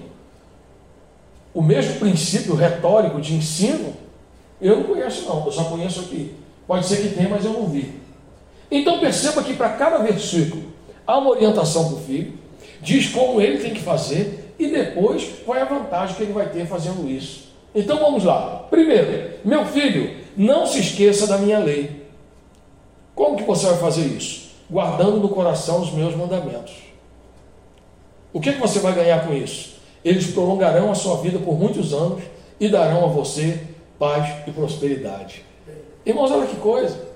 o 1.54 1.62
mesmo 1.62 1.96
princípio 2.00 2.56
retórico 2.56 3.20
de 3.20 3.34
ensino, 3.34 3.94
eu 4.62 4.78
não 4.78 4.84
conheço, 4.84 5.28
não. 5.28 5.46
Eu 5.46 5.52
só 5.52 5.66
conheço 5.66 6.02
aqui. 6.02 6.36
Pode 6.68 6.86
ser 6.86 6.98
que 6.98 7.16
tenha, 7.16 7.30
mas 7.30 7.44
eu 7.44 7.54
não 7.54 7.68
vi. 7.68 8.00
Então 8.70 9.00
perceba 9.00 9.44
que 9.44 9.54
para 9.54 9.70
cada 9.70 9.98
versículo 9.98 10.64
há 11.06 11.18
uma 11.18 11.32
orientação 11.32 11.86
para 11.86 11.98
o 11.98 12.02
filho, 12.02 12.34
diz 12.82 13.10
como 13.10 13.42
ele 13.42 13.58
tem 13.58 13.74
que 13.74 13.82
fazer 13.82 14.39
e 14.60 14.68
depois 14.68 15.42
qual 15.46 15.58
é 15.58 15.62
a 15.62 15.66
vantagem 15.66 16.16
que 16.16 16.24
ele 16.24 16.34
vai 16.34 16.50
ter 16.50 16.68
fazendo 16.68 17.10
isso. 17.10 17.50
Então 17.74 17.98
vamos 17.98 18.26
lá. 18.26 18.68
Primeiro, 18.70 19.32
meu 19.46 19.66
filho, 19.66 20.18
não 20.36 20.68
se 20.68 20.80
esqueça 20.80 21.26
da 21.26 21.38
minha 21.38 21.60
lei. 21.60 22.06
Como 23.16 23.38
que 23.38 23.44
você 23.44 23.66
vai 23.68 23.78
fazer 23.78 24.06
isso? 24.06 24.50
Guardando 24.70 25.18
no 25.18 25.30
coração 25.30 25.82
os 25.82 25.92
meus 25.92 26.16
mandamentos. 26.16 26.74
O 28.34 28.40
que, 28.40 28.54
que 28.54 28.60
você 28.60 28.80
vai 28.80 28.94
ganhar 28.94 29.26
com 29.26 29.34
isso? 29.34 29.80
Eles 30.04 30.32
prolongarão 30.32 30.92
a 30.92 30.96
sua 30.96 31.18
vida 31.18 31.40
por 31.40 31.58
muitos 31.58 31.94
anos 31.94 32.22
e 32.60 32.68
darão 32.68 33.06
a 33.06 33.08
você 33.08 33.62
paz 33.98 34.48
e 34.48 34.52
prosperidade. 34.52 35.44
Irmãos, 36.06 36.32
olha 36.32 36.48
que 36.48 36.56
coisa. 36.58 37.09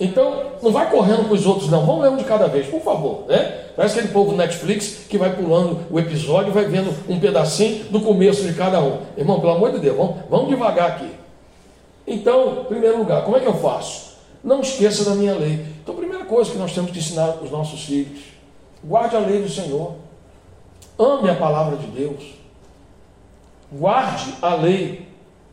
Então, 0.00 0.52
não 0.62 0.70
vai 0.70 0.88
correndo 0.90 1.28
com 1.28 1.34
os 1.34 1.44
outros, 1.44 1.68
não. 1.68 1.84
Vamos 1.84 2.02
ler 2.02 2.10
um 2.10 2.16
de 2.16 2.24
cada 2.24 2.46
vez, 2.46 2.68
por 2.68 2.80
favor. 2.80 3.24
Né? 3.26 3.64
Parece 3.74 3.98
aquele 3.98 4.12
povo 4.12 4.36
Netflix 4.36 5.06
que 5.08 5.18
vai 5.18 5.34
pulando 5.34 5.80
o 5.90 5.98
episódio 5.98 6.50
e 6.50 6.52
vai 6.52 6.66
vendo 6.66 6.94
um 7.08 7.18
pedacinho 7.18 7.84
do 7.86 8.00
começo 8.00 8.42
de 8.42 8.54
cada 8.54 8.80
um. 8.80 9.00
Irmão, 9.16 9.40
pelo 9.40 9.52
amor 9.52 9.72
de 9.72 9.80
Deus, 9.80 9.96
vamos, 9.96 10.16
vamos 10.30 10.48
devagar 10.48 10.90
aqui. 10.90 11.10
Então, 12.06 12.62
em 12.62 12.64
primeiro 12.64 12.98
lugar, 12.98 13.24
como 13.24 13.36
é 13.36 13.40
que 13.40 13.46
eu 13.46 13.54
faço? 13.54 14.16
Não 14.42 14.60
esqueça 14.60 15.04
da 15.04 15.16
minha 15.16 15.34
lei. 15.34 15.66
Então, 15.82 15.94
a 15.94 15.98
primeira 15.98 16.24
coisa 16.24 16.50
que 16.50 16.58
nós 16.58 16.72
temos 16.72 16.92
que 16.92 16.98
ensinar 16.98 17.36
os 17.42 17.50
nossos 17.50 17.84
filhos: 17.84 18.20
guarde 18.84 19.16
a 19.16 19.20
lei 19.20 19.42
do 19.42 19.48
Senhor. 19.48 19.94
Ame 20.96 21.28
a 21.28 21.34
palavra 21.34 21.76
de 21.76 21.86
Deus. 21.88 22.34
Guarde 23.72 24.34
a 24.40 24.54
lei. 24.54 25.08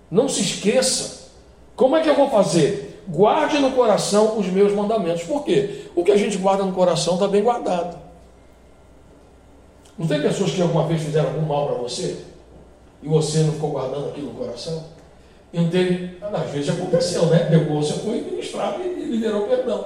Não 0.10 0.30
se 0.30 0.42
esqueça. 0.42 1.32
Como 1.76 1.96
é 1.96 2.02
que 2.02 2.10
eu 2.10 2.16
vou 2.16 2.30
fazer? 2.30 2.85
Guarde 3.08 3.60
no 3.60 3.72
coração 3.72 4.38
os 4.38 4.48
meus 4.48 4.74
mandamentos. 4.74 5.24
Por 5.24 5.44
quê? 5.44 5.86
O 5.96 6.04
que 6.04 6.12
a 6.12 6.18
gente 6.18 6.38
guarda 6.38 6.64
no 6.64 6.72
coração 6.72 7.16
está 7.16 7.28
bem 7.28 7.44
guardado. 7.44 7.98
Não 9.98 10.08
tem 10.08 10.22
pessoas 10.22 10.52
que 10.52 10.62
alguma 10.62 10.86
vez 10.86 11.02
fizeram 11.02 11.30
algum 11.30 11.46
mal 11.46 11.68
para 11.68 11.76
você 11.76 12.18
e 13.02 13.08
você 13.08 13.40
não 13.40 13.54
ficou 13.54 13.72
guardando 13.72 14.10
aquilo 14.10 14.28
no 14.28 14.40
coração? 14.40 14.84
E 15.54 15.60
não 15.60 16.36
às 16.38 16.52
vezes 16.52 16.70
aconteceu, 16.70 17.28
né? 17.28 17.48
Depois 17.50 17.88
você 17.88 17.94
foi 18.00 18.22
ministrado 18.22 18.82
e 18.82 19.06
liberou 19.06 19.48
perdão. 19.48 19.86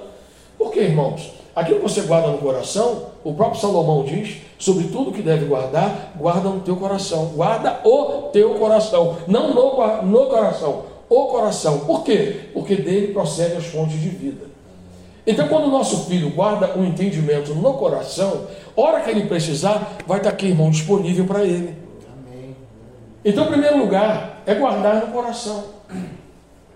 Por 0.57 0.71
quê, 0.71 0.81
irmãos? 0.81 1.33
Aquilo 1.55 1.79
que 1.79 1.89
você 1.89 2.01
guarda 2.01 2.29
no 2.29 2.38
coração, 2.38 3.07
o 3.23 3.33
próprio 3.33 3.61
Salomão 3.61 4.03
diz, 4.03 4.38
sobre 4.57 4.85
tudo 4.85 5.11
que 5.11 5.21
deve 5.21 5.45
guardar, 5.45 6.13
guarda 6.15 6.49
no 6.49 6.61
teu 6.61 6.75
coração. 6.75 7.27
Guarda 7.35 7.81
o 7.83 8.29
teu 8.31 8.55
coração, 8.55 9.17
não 9.27 9.53
no, 9.53 10.01
no 10.03 10.25
coração 10.27 10.88
o 11.09 11.25
coração. 11.25 11.79
Por 11.79 12.03
quê? 12.03 12.49
Porque 12.53 12.75
dele 12.75 13.13
procedem 13.13 13.57
as 13.57 13.65
fontes 13.65 13.99
de 13.99 14.09
vida. 14.09 14.47
Então, 15.25 15.47
quando 15.47 15.65
o 15.65 15.71
nosso 15.71 16.05
filho 16.05 16.29
guarda 16.31 16.77
o 16.77 16.85
entendimento 16.85 17.53
no 17.53 17.73
coração, 17.73 18.47
hora 18.75 19.01
que 19.01 19.09
ele 19.09 19.25
precisar, 19.25 19.97
vai 20.07 20.17
estar 20.17 20.29
aqui, 20.29 20.47
irmão, 20.47 20.69
disponível 20.69 21.25
para 21.25 21.43
ele. 21.43 21.77
Então, 23.23 23.45
em 23.45 23.49
primeiro 23.49 23.77
lugar, 23.77 24.41
é 24.45 24.55
guardar 24.55 25.05
no 25.05 25.11
coração 25.11 25.65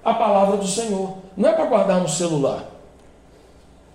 a 0.03 0.13
palavra 0.13 0.57
do 0.57 0.67
Senhor. 0.67 1.17
Não 1.37 1.49
é 1.49 1.53
para 1.53 1.65
guardar 1.65 2.01
no 2.01 2.09
celular. 2.09 2.65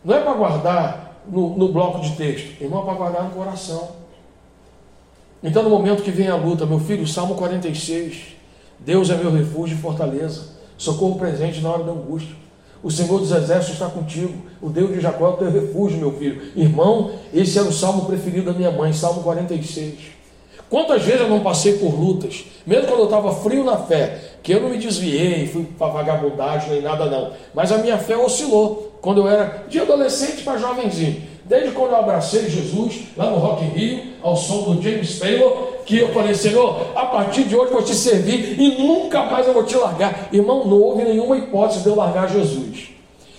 Não 0.05 0.17
é 0.17 0.21
para 0.21 0.33
guardar 0.33 1.21
no, 1.29 1.57
no, 1.57 1.69
bloco 1.69 2.01
de 2.01 2.17
texto. 2.17 2.61
Irmão, 2.61 2.83
é 2.83 2.85
para 2.87 2.95
guardar 2.95 3.25
no 3.25 3.31
coração. 3.31 3.91
Então, 5.43 5.63
no 5.63 5.71
momento 5.71 6.03
que 6.03 6.11
vem 6.11 6.29
a 6.29 6.35
luta, 6.35 6.67
meu 6.67 6.81
filho, 6.81 7.07
Salmo 7.07 7.35
46. 7.35 8.38
Deus 8.81 9.11
é 9.11 9.17
meu 9.17 9.31
refúgio 9.31 9.77
e 9.77 9.81
fortaleza, 9.81 10.43
socorro 10.77 11.19
presente 11.19 11.61
na 11.61 11.71
hora 11.71 11.85
da 11.85 11.93
angústia. 11.93 12.35
O 12.83 12.91
Senhor 12.91 13.19
dos 13.19 13.33
Exércitos 13.33 13.75
está 13.75 13.87
contigo, 13.87 14.35
o 14.63 14.69
Deus 14.69 14.93
de 14.93 15.01
Jacó 15.01 15.27
é 15.27 15.31
o 15.31 15.37
teu 15.37 15.51
refúgio, 15.51 15.99
meu 15.99 16.13
filho. 16.13 16.41
Irmão, 16.55 17.11
esse 17.35 17.59
era 17.59 17.67
o 17.67 17.73
salmo 17.73 18.07
preferido 18.07 18.53
da 18.53 18.57
minha 18.57 18.71
mãe, 18.71 18.93
Salmo 18.93 19.23
46. 19.23 20.19
Quantas 20.71 21.03
vezes 21.03 21.23
eu 21.23 21.29
não 21.29 21.41
passei 21.41 21.79
por 21.79 21.99
lutas, 21.99 22.45
mesmo 22.67 22.87
quando 22.87 23.01
eu 23.01 23.05
estava 23.07 23.35
frio 23.35 23.65
na 23.65 23.79
fé, 23.79 24.21
que 24.43 24.53
eu 24.53 24.61
não 24.61 24.69
me 24.69 24.79
desviei, 24.79 25.47
fui 25.47 25.65
para 25.79 25.89
vagabundagem 25.89 26.71
nem 26.71 26.83
nada 26.83 27.07
não, 27.07 27.33
mas 27.55 27.73
a 27.73 27.79
minha 27.79 27.97
fé 27.97 28.17
oscilou 28.17 28.93
quando 29.01 29.23
eu 29.23 29.29
era 29.29 29.65
de 29.69 29.81
adolescente 29.81 30.43
para 30.43 30.59
jovenzinho. 30.59 31.23
Desde 31.47 31.71
quando 31.73 31.93
eu 31.93 31.97
abracei 31.97 32.51
Jesus 32.51 33.07
lá 33.17 33.31
no 33.31 33.39
Rock 33.39 33.65
Rio, 33.65 34.03
ao 34.23 34.37
som 34.37 34.65
do 34.65 34.83
James 34.83 35.19
Taylor, 35.19 35.78
que 35.89 36.01
eu 36.01 36.13
falei, 36.13 36.35
Senhor, 36.35 36.93
a 36.95 37.07
partir 37.07 37.45
de 37.45 37.57
hoje 37.57 37.73
vou 37.73 37.83
te 37.83 37.95
servir 37.95 38.61
e 38.61 38.77
nunca 38.77 39.23
mais 39.23 39.47
eu 39.47 39.55
vou 39.55 39.65
te 39.65 39.75
largar. 39.75 40.29
Irmão, 40.31 40.67
não 40.67 40.79
houve 40.79 41.03
nenhuma 41.03 41.39
hipótese 41.39 41.81
de 41.81 41.89
eu 41.89 41.95
largar 41.95 42.29
Jesus. 42.29 42.91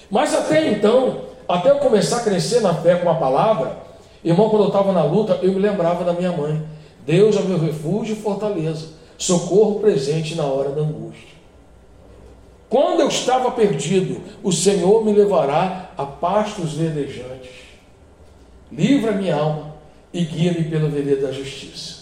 Mas 0.09 0.33
até 0.33 0.67
então, 0.67 1.25
até 1.47 1.69
eu 1.69 1.75
começar 1.75 2.17
a 2.17 2.23
crescer 2.23 2.61
na 2.61 2.73
fé 2.73 2.95
com 2.95 3.07
a 3.07 3.13
palavra, 3.13 3.77
irmão, 4.23 4.49
quando 4.49 4.63
eu 4.63 4.69
estava 4.69 4.91
na 4.91 5.03
luta, 5.03 5.37
eu 5.43 5.51
me 5.53 5.59
lembrava 5.59 6.03
da 6.03 6.11
minha 6.11 6.31
mãe. 6.31 6.59
Deus 7.05 7.37
é 7.37 7.41
meu 7.41 7.59
refúgio 7.59 8.13
e 8.13 8.19
fortaleza, 8.19 8.87
socorro 9.15 9.79
presente 9.79 10.33
na 10.33 10.45
hora 10.45 10.71
da 10.71 10.81
angústia. 10.81 11.29
Quando 12.67 13.01
eu 13.01 13.09
estava 13.09 13.51
perdido, 13.51 14.21
o 14.41 14.51
Senhor 14.51 15.05
me 15.05 15.13
levará 15.13 15.91
a 15.95 16.03
pastos 16.03 16.73
verdejantes. 16.73 17.51
Livra 18.71 19.11
minha 19.11 19.35
alma 19.35 19.75
e 20.11 20.25
guia-me 20.25 20.63
pela 20.63 20.89
vereda 20.89 21.27
da 21.27 21.31
justiça. 21.31 21.98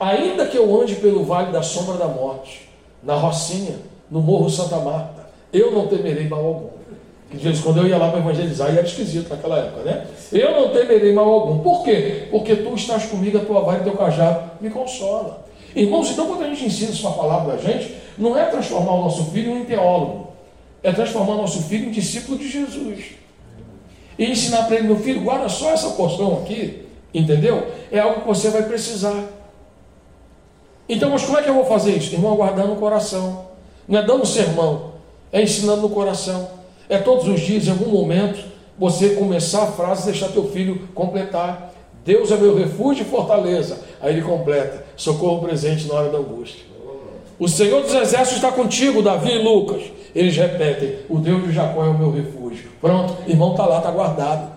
Ainda 0.00 0.46
que 0.46 0.56
eu 0.56 0.80
ande 0.80 0.96
pelo 0.96 1.24
vale 1.24 1.52
da 1.52 1.62
sombra 1.62 1.98
da 1.98 2.08
morte, 2.08 2.70
na 3.02 3.14
Rocinha, 3.14 3.76
no 4.10 4.22
Morro 4.22 4.48
Santa 4.48 4.76
Marta, 4.76 5.28
eu 5.52 5.70
não 5.70 5.86
temerei 5.86 6.26
mal 6.26 6.44
algum. 6.44 6.80
Que 7.30 7.36
de 7.36 7.62
quando 7.62 7.76
eu 7.78 7.86
ia 7.86 7.98
lá 7.98 8.08
para 8.08 8.18
evangelizar, 8.18 8.70
era 8.70 8.84
esquisito 8.84 9.28
naquela 9.28 9.58
época, 9.58 9.82
né? 9.82 10.06
Eu 10.32 10.52
não 10.52 10.70
temerei 10.70 11.12
mal 11.12 11.28
algum. 11.28 11.58
Por 11.58 11.84
quê? 11.84 12.28
Porque 12.30 12.56
tu 12.56 12.74
estás 12.74 13.04
comigo, 13.04 13.38
a 13.38 13.44
tua 13.44 13.60
vara 13.60 13.80
e 13.80 13.84
teu 13.84 13.92
cajado 13.92 14.50
me 14.60 14.70
consola. 14.70 15.44
Irmãos, 15.76 16.10
então 16.10 16.26
quando 16.26 16.42
a 16.42 16.48
gente 16.48 16.64
ensina 16.64 16.90
isso 16.90 17.02
para 17.02 17.10
a 17.10 17.14
palavra 17.14 17.56
da 17.56 17.62
gente, 17.62 17.94
não 18.18 18.36
é 18.36 18.46
transformar 18.46 18.94
o 18.94 19.02
nosso 19.02 19.26
filho 19.26 19.56
em 19.56 19.64
teólogo, 19.64 20.28
é 20.82 20.90
transformar 20.92 21.34
o 21.34 21.42
nosso 21.42 21.62
filho 21.62 21.86
em 21.86 21.92
discípulo 21.92 22.38
de 22.38 22.48
Jesus. 22.48 23.04
E 24.18 24.24
ensinar 24.24 24.64
para 24.64 24.76
ele, 24.76 24.88
meu 24.88 24.98
filho, 24.98 25.20
guarda 25.20 25.48
só 25.48 25.70
essa 25.70 25.90
porção 25.90 26.38
aqui, 26.42 26.86
entendeu? 27.14 27.68
É 27.92 28.00
algo 28.00 28.22
que 28.22 28.26
você 28.26 28.48
vai 28.50 28.62
precisar. 28.62 29.39
Então, 30.90 31.08
mas 31.08 31.22
como 31.22 31.38
é 31.38 31.42
que 31.42 31.48
eu 31.48 31.54
vou 31.54 31.64
fazer 31.64 31.92
isso? 31.92 32.12
Irmão, 32.12 32.34
guardando 32.34 32.72
o 32.72 32.76
coração. 32.76 33.44
Não 33.86 34.00
é 34.00 34.02
dando 34.02 34.26
sermão, 34.26 34.94
é 35.30 35.40
ensinando 35.40 35.82
no 35.82 35.88
coração. 35.88 36.48
É 36.88 36.98
todos 36.98 37.28
os 37.28 37.40
dias, 37.40 37.68
em 37.68 37.70
algum 37.70 37.90
momento, 37.90 38.44
você 38.76 39.10
começar 39.10 39.62
a 39.62 39.66
frase 39.68 40.02
e 40.02 40.04
deixar 40.06 40.32
teu 40.32 40.48
filho 40.48 40.88
completar. 40.92 41.72
Deus 42.04 42.32
é 42.32 42.36
meu 42.36 42.56
refúgio 42.56 43.02
e 43.02 43.08
fortaleza. 43.08 43.78
Aí 44.00 44.14
ele 44.14 44.22
completa: 44.22 44.84
socorro 44.96 45.46
presente 45.46 45.86
na 45.86 45.94
hora 45.94 46.08
da 46.08 46.18
angústia. 46.18 46.64
O 47.38 47.46
Senhor 47.46 47.82
dos 47.82 47.94
Exércitos 47.94 48.42
está 48.42 48.50
contigo, 48.50 49.00
Davi 49.00 49.30
e 49.30 49.38
Lucas. 49.38 49.82
Eles 50.12 50.36
repetem: 50.36 50.96
o 51.08 51.18
Deus 51.18 51.44
de 51.44 51.52
Jacó 51.52 51.84
é 51.84 51.88
o 51.88 51.96
meu 51.96 52.10
refúgio. 52.10 52.68
Pronto, 52.80 53.16
irmão 53.28 53.52
está 53.52 53.64
lá, 53.64 53.78
está 53.78 53.92
guardado. 53.92 54.50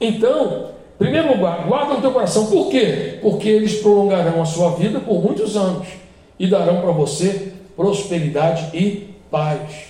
Então, 0.00 0.70
Primeiro 0.98 1.28
lugar, 1.28 1.64
guarda 1.66 1.94
no 1.94 2.00
teu 2.00 2.10
coração. 2.10 2.46
Por 2.46 2.68
quê? 2.68 3.18
Porque 3.22 3.48
eles 3.48 3.80
prolongarão 3.80 4.42
a 4.42 4.44
sua 4.44 4.72
vida 4.72 4.98
por 4.98 5.22
muitos 5.22 5.56
anos 5.56 5.86
e 6.38 6.46
darão 6.48 6.80
para 6.80 6.90
você 6.90 7.52
prosperidade 7.76 8.76
e 8.76 9.14
paz. 9.30 9.86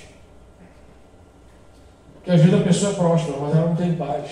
Porque 2.14 2.30
às 2.30 2.40
vezes 2.42 2.60
a 2.60 2.62
pessoa 2.62 2.92
é 2.92 2.94
próspera, 2.94 3.38
mas 3.40 3.56
ela 3.56 3.68
não 3.68 3.76
tem 3.76 3.94
paz. 3.94 4.30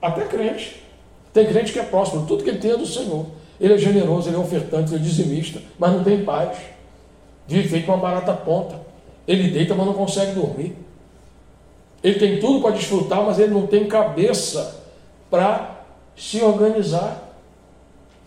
Até 0.00 0.24
crente. 0.26 0.80
Tem 1.32 1.46
crente 1.46 1.72
que 1.72 1.80
é 1.80 1.84
próspero, 1.84 2.24
tudo 2.24 2.44
que 2.44 2.50
ele 2.50 2.58
tem 2.58 2.70
é 2.70 2.76
do 2.76 2.86
Senhor. 2.86 3.26
Ele 3.60 3.74
é 3.74 3.78
generoso, 3.78 4.28
ele 4.28 4.36
é 4.36 4.38
ofertante, 4.38 4.94
ele 4.94 5.02
é 5.02 5.04
dizimista, 5.04 5.60
mas 5.76 5.92
não 5.92 6.04
tem 6.04 6.24
paz. 6.24 6.56
Vive 7.48 7.68
feito 7.68 7.88
uma 7.88 7.96
barata 7.96 8.32
ponta. 8.32 8.80
Ele 9.26 9.50
deita, 9.50 9.74
mas 9.74 9.86
não 9.86 9.94
consegue 9.94 10.32
dormir. 10.32 10.76
Ele 12.02 12.16
tem 12.16 12.38
tudo 12.38 12.60
para 12.60 12.70
desfrutar, 12.70 13.24
mas 13.24 13.40
ele 13.40 13.52
não 13.52 13.66
tem 13.66 13.86
cabeça 13.86 14.78
para 15.30 15.82
se 16.16 16.42
organizar. 16.42 17.24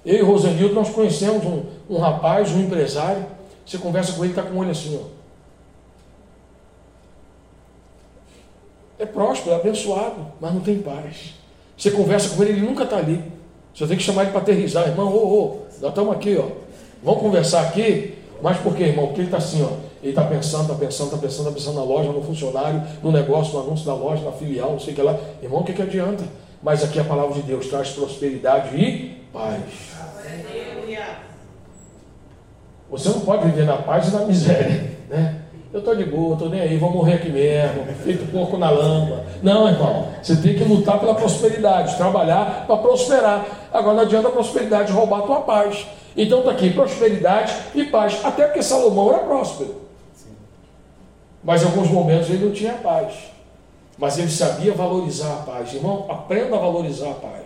Eu 0.05 0.15
e 0.15 0.21
Rosanildo, 0.21 0.73
nós 0.73 0.89
conhecemos 0.89 1.45
um, 1.45 1.63
um 1.89 1.97
rapaz, 1.97 2.51
um 2.51 2.61
empresário. 2.61 3.25
Você 3.65 3.77
conversa 3.77 4.13
com 4.13 4.23
ele, 4.23 4.33
está 4.33 4.43
com 4.43 4.55
o 4.55 4.59
olho 4.59 4.71
assim, 4.71 4.99
ó. 5.01 5.21
É 8.97 9.05
próspero, 9.05 9.55
é 9.55 9.59
abençoado, 9.59 10.27
mas 10.39 10.53
não 10.53 10.61
tem 10.61 10.79
paz. 10.79 11.33
Você 11.77 11.89
conversa 11.89 12.35
com 12.35 12.43
ele, 12.43 12.53
ele 12.53 12.61
nunca 12.61 12.83
está 12.83 12.97
ali. 12.97 13.23
Você 13.73 13.87
tem 13.87 13.97
que 13.97 14.03
chamar 14.03 14.23
ele 14.23 14.31
para 14.31 14.41
aterrizar, 14.41 14.87
irmão, 14.87 15.07
ô, 15.07 15.39
ô, 15.39 15.57
nós 15.79 15.89
estamos 15.89 16.15
aqui, 16.15 16.37
ó. 16.37 16.47
Vamos 17.03 17.21
conversar 17.21 17.61
aqui, 17.61 18.15
mas 18.41 18.57
por 18.57 18.75
quê, 18.75 18.83
irmão? 18.83 19.07
Porque 19.07 19.21
ele 19.21 19.27
está 19.27 19.37
assim, 19.37 19.63
ó. 19.63 19.69
Ele 20.01 20.11
está 20.11 20.23
pensando, 20.23 20.63
está 20.63 20.75
pensando, 20.75 21.07
está 21.07 21.17
pensando, 21.17 21.47
está 21.47 21.51
pensando 21.51 21.75
na 21.75 21.83
loja, 21.83 22.11
no 22.11 22.21
funcionário, 22.21 22.83
no 23.01 23.11
negócio, 23.11 23.53
no 23.53 23.61
anúncio 23.61 23.85
da 23.85 23.93
loja, 23.93 24.23
na 24.23 24.31
filial, 24.31 24.71
não 24.71 24.79
sei 24.79 24.93
o 24.93 24.95
que 24.95 25.01
lá. 25.01 25.17
Irmão, 25.41 25.61
o 25.61 25.63
que, 25.63 25.73
que 25.73 25.81
adianta? 25.81 26.23
Mas 26.61 26.83
aqui 26.83 26.99
a 26.99 27.03
palavra 27.03 27.33
de 27.33 27.41
Deus 27.41 27.67
traz 27.67 27.89
prosperidade 27.89 28.75
e 28.75 29.25
paz. 29.33 29.61
Você 32.89 33.09
não 33.09 33.21
pode 33.21 33.45
viver 33.45 33.65
na 33.65 33.77
paz 33.77 34.09
e 34.09 34.11
na 34.11 34.25
miséria, 34.25 34.97
né? 35.09 35.41
Eu 35.73 35.79
estou 35.79 35.95
de 35.95 36.03
boa, 36.03 36.33
estou 36.33 36.49
nem 36.49 36.59
aí, 36.59 36.77
vou 36.77 36.91
morrer 36.91 37.13
aqui 37.13 37.29
mesmo, 37.29 37.85
feito 38.03 38.29
porco 38.29 38.57
na 38.57 38.69
lama. 38.69 39.23
Não, 39.41 39.69
irmão, 39.69 40.09
você 40.21 40.35
tem 40.35 40.53
que 40.53 40.65
lutar 40.65 40.99
pela 40.99 41.15
prosperidade, 41.15 41.95
trabalhar 41.95 42.65
para 42.67 42.75
prosperar. 42.75 43.45
Agora 43.71 43.95
não 43.95 44.03
adianta 44.03 44.27
a 44.27 44.31
prosperidade 44.31 44.91
roubar 44.91 45.19
a 45.19 45.21
tua 45.21 45.39
paz. 45.39 45.87
Então 46.15 46.39
está 46.39 46.51
aqui, 46.51 46.71
prosperidade 46.71 47.55
e 47.73 47.85
paz. 47.85 48.19
Até 48.21 48.47
porque 48.47 48.61
Salomão 48.61 49.13
era 49.13 49.19
próspero. 49.19 49.81
Mas 51.41 51.63
em 51.63 51.65
alguns 51.67 51.89
momentos 51.89 52.29
ele 52.29 52.43
não 52.45 52.51
tinha 52.51 52.73
paz. 52.73 53.13
Mas 54.01 54.17
ele 54.17 54.31
sabia 54.31 54.73
valorizar 54.73 55.31
a 55.31 55.43
paz. 55.43 55.71
Irmão, 55.75 56.07
aprenda 56.09 56.55
a 56.55 56.59
valorizar 56.59 57.11
a 57.11 57.13
paz. 57.13 57.45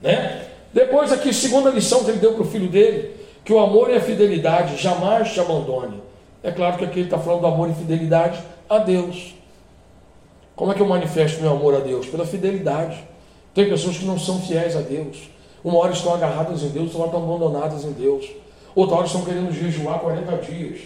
Né? 0.00 0.48
Depois 0.74 1.12
aqui, 1.12 1.32
segunda 1.32 1.70
lição 1.70 2.02
que 2.02 2.10
ele 2.10 2.18
deu 2.18 2.32
para 2.34 2.42
o 2.42 2.44
filho 2.44 2.68
dele, 2.68 3.14
que 3.44 3.52
o 3.52 3.60
amor 3.60 3.88
e 3.90 3.94
a 3.94 4.00
fidelidade 4.00 4.76
jamais 4.82 5.32
te 5.32 5.38
abandone. 5.38 6.02
É 6.42 6.50
claro 6.50 6.76
que 6.76 6.84
aqui 6.84 6.98
ele 6.98 7.06
está 7.06 7.20
falando 7.20 7.42
do 7.42 7.46
amor 7.46 7.70
e 7.70 7.72
fidelidade 7.74 8.42
a 8.68 8.78
Deus. 8.78 9.36
Como 10.56 10.72
é 10.72 10.74
que 10.74 10.82
eu 10.82 10.88
manifesto 10.88 11.40
meu 11.40 11.52
amor 11.52 11.76
a 11.76 11.78
Deus? 11.78 12.06
Pela 12.06 12.26
fidelidade. 12.26 12.98
Tem 13.54 13.68
pessoas 13.68 13.96
que 13.96 14.04
não 14.04 14.18
são 14.18 14.40
fiéis 14.40 14.76
a 14.76 14.80
Deus. 14.80 15.30
Uma 15.62 15.78
hora 15.78 15.92
estão 15.92 16.12
agarradas 16.12 16.64
em 16.64 16.68
Deus, 16.70 16.96
outra 16.96 16.98
hora 16.98 17.06
estão 17.06 17.22
abandonadas 17.22 17.84
em 17.84 17.92
Deus. 17.92 18.28
Outra 18.74 18.96
hora 18.96 19.06
estão 19.06 19.24
querendo 19.24 19.52
jejuar 19.52 20.00
40 20.00 20.36
dias. 20.38 20.80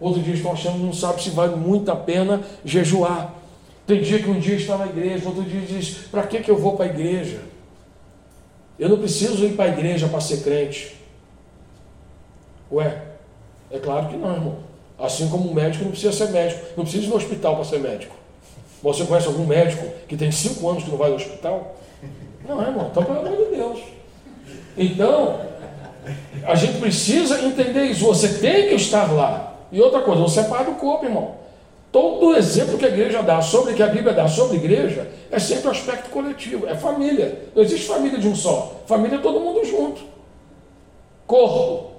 Outro 0.00 0.20
dia 0.20 0.34
estão 0.34 0.50
achando 0.50 0.78
que 0.78 0.84
não 0.84 0.92
sabe 0.92 1.22
se 1.22 1.30
vale 1.30 1.54
muito 1.54 1.92
a 1.92 1.96
pena 1.96 2.42
jejuar. 2.64 3.37
Tem 3.88 4.02
dia 4.02 4.22
que 4.22 4.28
um 4.28 4.38
dia 4.38 4.54
está 4.54 4.76
na 4.76 4.84
igreja, 4.84 5.26
outro 5.26 5.42
dia 5.42 5.62
diz: 5.62 6.08
para 6.10 6.26
que, 6.26 6.40
que 6.40 6.50
eu 6.50 6.58
vou 6.58 6.76
para 6.76 6.84
a 6.84 6.88
igreja? 6.88 7.40
Eu 8.78 8.90
não 8.90 8.98
preciso 8.98 9.46
ir 9.46 9.54
para 9.54 9.64
a 9.64 9.68
igreja 9.68 10.06
para 10.06 10.20
ser 10.20 10.42
crente. 10.42 10.94
Ué, 12.70 13.00
é 13.70 13.78
claro 13.78 14.08
que 14.08 14.16
não, 14.18 14.34
irmão. 14.34 14.56
Assim 14.98 15.30
como 15.30 15.50
um 15.50 15.54
médico 15.54 15.84
não 15.84 15.92
precisa 15.92 16.12
ser 16.12 16.30
médico, 16.30 16.60
não 16.76 16.84
precisa 16.84 17.06
ir 17.06 17.08
no 17.08 17.16
hospital 17.16 17.54
para 17.54 17.64
ser 17.64 17.80
médico. 17.80 18.14
Você 18.82 19.04
conhece 19.06 19.26
algum 19.26 19.46
médico 19.46 19.86
que 20.06 20.18
tem 20.18 20.30
cinco 20.30 20.68
anos 20.68 20.84
que 20.84 20.90
não 20.90 20.98
vai 20.98 21.08
ao 21.08 21.16
hospital? 21.16 21.76
Não, 22.46 22.60
irmão, 22.60 22.88
então 22.90 23.02
pelo 23.02 23.20
amor 23.20 23.36
de 23.38 23.56
Deus. 23.56 23.80
Então, 24.76 25.40
a 26.44 26.54
gente 26.54 26.78
precisa 26.78 27.40
entender 27.40 27.84
isso. 27.84 28.04
Você 28.04 28.34
tem 28.38 28.68
que 28.68 28.74
estar 28.74 29.10
lá. 29.10 29.56
E 29.72 29.80
outra 29.80 30.02
coisa, 30.02 30.20
você 30.20 30.42
pai 30.44 30.66
do 30.66 30.72
corpo, 30.72 31.06
irmão. 31.06 31.47
Todo 31.90 32.36
exemplo 32.36 32.76
que 32.76 32.84
a 32.84 32.88
igreja 32.88 33.22
dá 33.22 33.40
sobre 33.40 33.74
que 33.74 33.82
a 33.82 33.86
Bíblia 33.86 34.12
dá 34.12 34.28
sobre 34.28 34.56
a 34.56 34.60
igreja 34.60 35.08
é 35.30 35.38
sempre 35.38 35.68
o 35.68 35.70
aspecto 35.70 36.10
coletivo, 36.10 36.66
é 36.66 36.74
família. 36.74 37.48
Não 37.54 37.62
existe 37.62 37.86
família 37.86 38.18
de 38.18 38.28
um 38.28 38.36
só. 38.36 38.82
Família 38.86 39.16
é 39.16 39.20
todo 39.20 39.40
mundo 39.40 39.64
junto. 39.64 40.02
Corpo. 41.26 41.92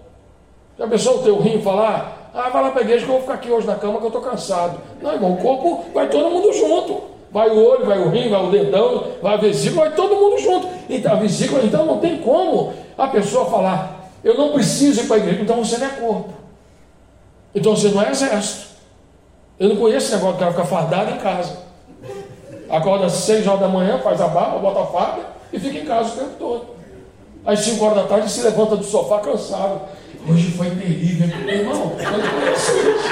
Já 0.77 0.87
pensou 0.87 1.19
o 1.19 1.23
teu 1.23 1.39
rim 1.39 1.61
falar, 1.61 2.31
Ah, 2.33 2.49
vai 2.49 2.61
lá 2.61 2.71
para 2.71 2.81
a 2.81 2.83
igreja 2.83 3.05
que 3.05 3.11
eu 3.11 3.15
vou 3.15 3.21
ficar 3.21 3.33
aqui 3.33 3.49
hoje 3.49 3.65
na 3.65 3.75
cama 3.75 3.97
que 3.97 4.03
eu 4.03 4.09
estou 4.09 4.21
cansado. 4.21 4.79
Não, 5.01 5.13
irmão, 5.13 5.33
o 5.33 5.37
corpo 5.37 5.85
vai 5.93 6.07
todo 6.07 6.29
mundo 6.29 6.53
junto. 6.53 7.01
Vai 7.31 7.49
o 7.49 7.63
olho, 7.63 7.85
vai 7.85 7.99
o 7.99 8.09
rim, 8.09 8.29
vai 8.29 8.43
o 8.43 8.49
dedão, 8.49 9.07
vai 9.21 9.33
a 9.33 9.37
vesícula, 9.37 9.85
vai 9.85 9.95
todo 9.95 10.15
mundo 10.15 10.37
junto. 10.39 10.67
Então, 10.89 11.13
a 11.13 11.15
vesícula, 11.15 11.63
então 11.63 11.85
não 11.85 11.99
tem 11.99 12.17
como 12.19 12.73
a 12.97 13.07
pessoa 13.07 13.45
falar, 13.45 14.11
eu 14.23 14.35
não 14.35 14.51
preciso 14.53 15.01
ir 15.01 15.07
para 15.07 15.17
a 15.17 15.19
igreja, 15.19 15.41
então 15.41 15.63
você 15.63 15.77
não 15.77 15.87
é 15.87 15.89
corpo. 15.89 16.33
Então 17.53 17.75
você 17.75 17.89
não 17.89 18.01
é 18.01 18.09
exército. 18.09 18.68
Eu 19.59 19.69
não 19.69 19.75
conheço 19.75 20.05
esse 20.05 20.15
negócio 20.15 20.33
de 20.33 20.39
cara 20.39 20.51
ficar 20.51 20.65
fardado 20.65 21.11
em 21.11 21.17
casa. 21.17 21.57
Acorda 22.69 23.07
às 23.07 23.13
seis 23.13 23.45
horas 23.45 23.59
da 23.59 23.67
manhã, 23.67 23.99
faz 23.99 24.21
a 24.21 24.27
barba, 24.27 24.59
bota 24.59 24.81
a 24.81 24.85
farda 24.85 25.21
e 25.51 25.59
fica 25.59 25.79
em 25.79 25.85
casa 25.85 26.13
o 26.13 26.17
tempo 26.17 26.31
todo. 26.39 26.65
Às 27.45 27.59
cinco 27.59 27.83
horas 27.83 27.97
da 27.97 28.03
tarde 28.03 28.31
se 28.31 28.41
levanta 28.41 28.77
do 28.77 28.83
sofá 28.83 29.19
cansado. 29.19 29.81
Hoje 30.29 30.51
foi 30.51 30.69
terrível, 30.69 31.27
irmão. 31.47 31.91
Eu 31.97 32.11
não 32.11 32.29
conheço 32.29 32.71
isso. 32.71 33.09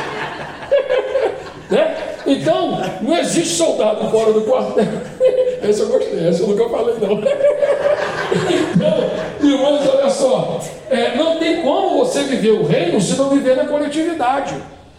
né? 1.72 1.98
Então, 2.26 2.82
não 3.02 3.18
existe 3.18 3.56
soldado 3.56 4.10
fora 4.10 4.32
do 4.32 4.42
quartel. 4.42 4.86
Esse 5.64 5.82
eu 5.82 5.88
gostei, 5.88 6.28
esse 6.30 6.42
eu 6.42 6.48
nunca 6.48 6.70
falei, 6.70 6.96
não. 7.02 7.18
então, 8.76 9.50
irmãos, 9.50 9.88
olha 9.88 10.10
só. 10.10 10.60
É, 10.90 11.16
não 11.18 11.40
tem 11.40 11.62
como 11.62 11.98
você 11.98 12.24
viver 12.24 12.52
o 12.52 12.66
reino 12.66 13.02
se 13.02 13.18
não 13.18 13.30
viver 13.30 13.56
na 13.56 13.66
coletividade. 13.66 14.56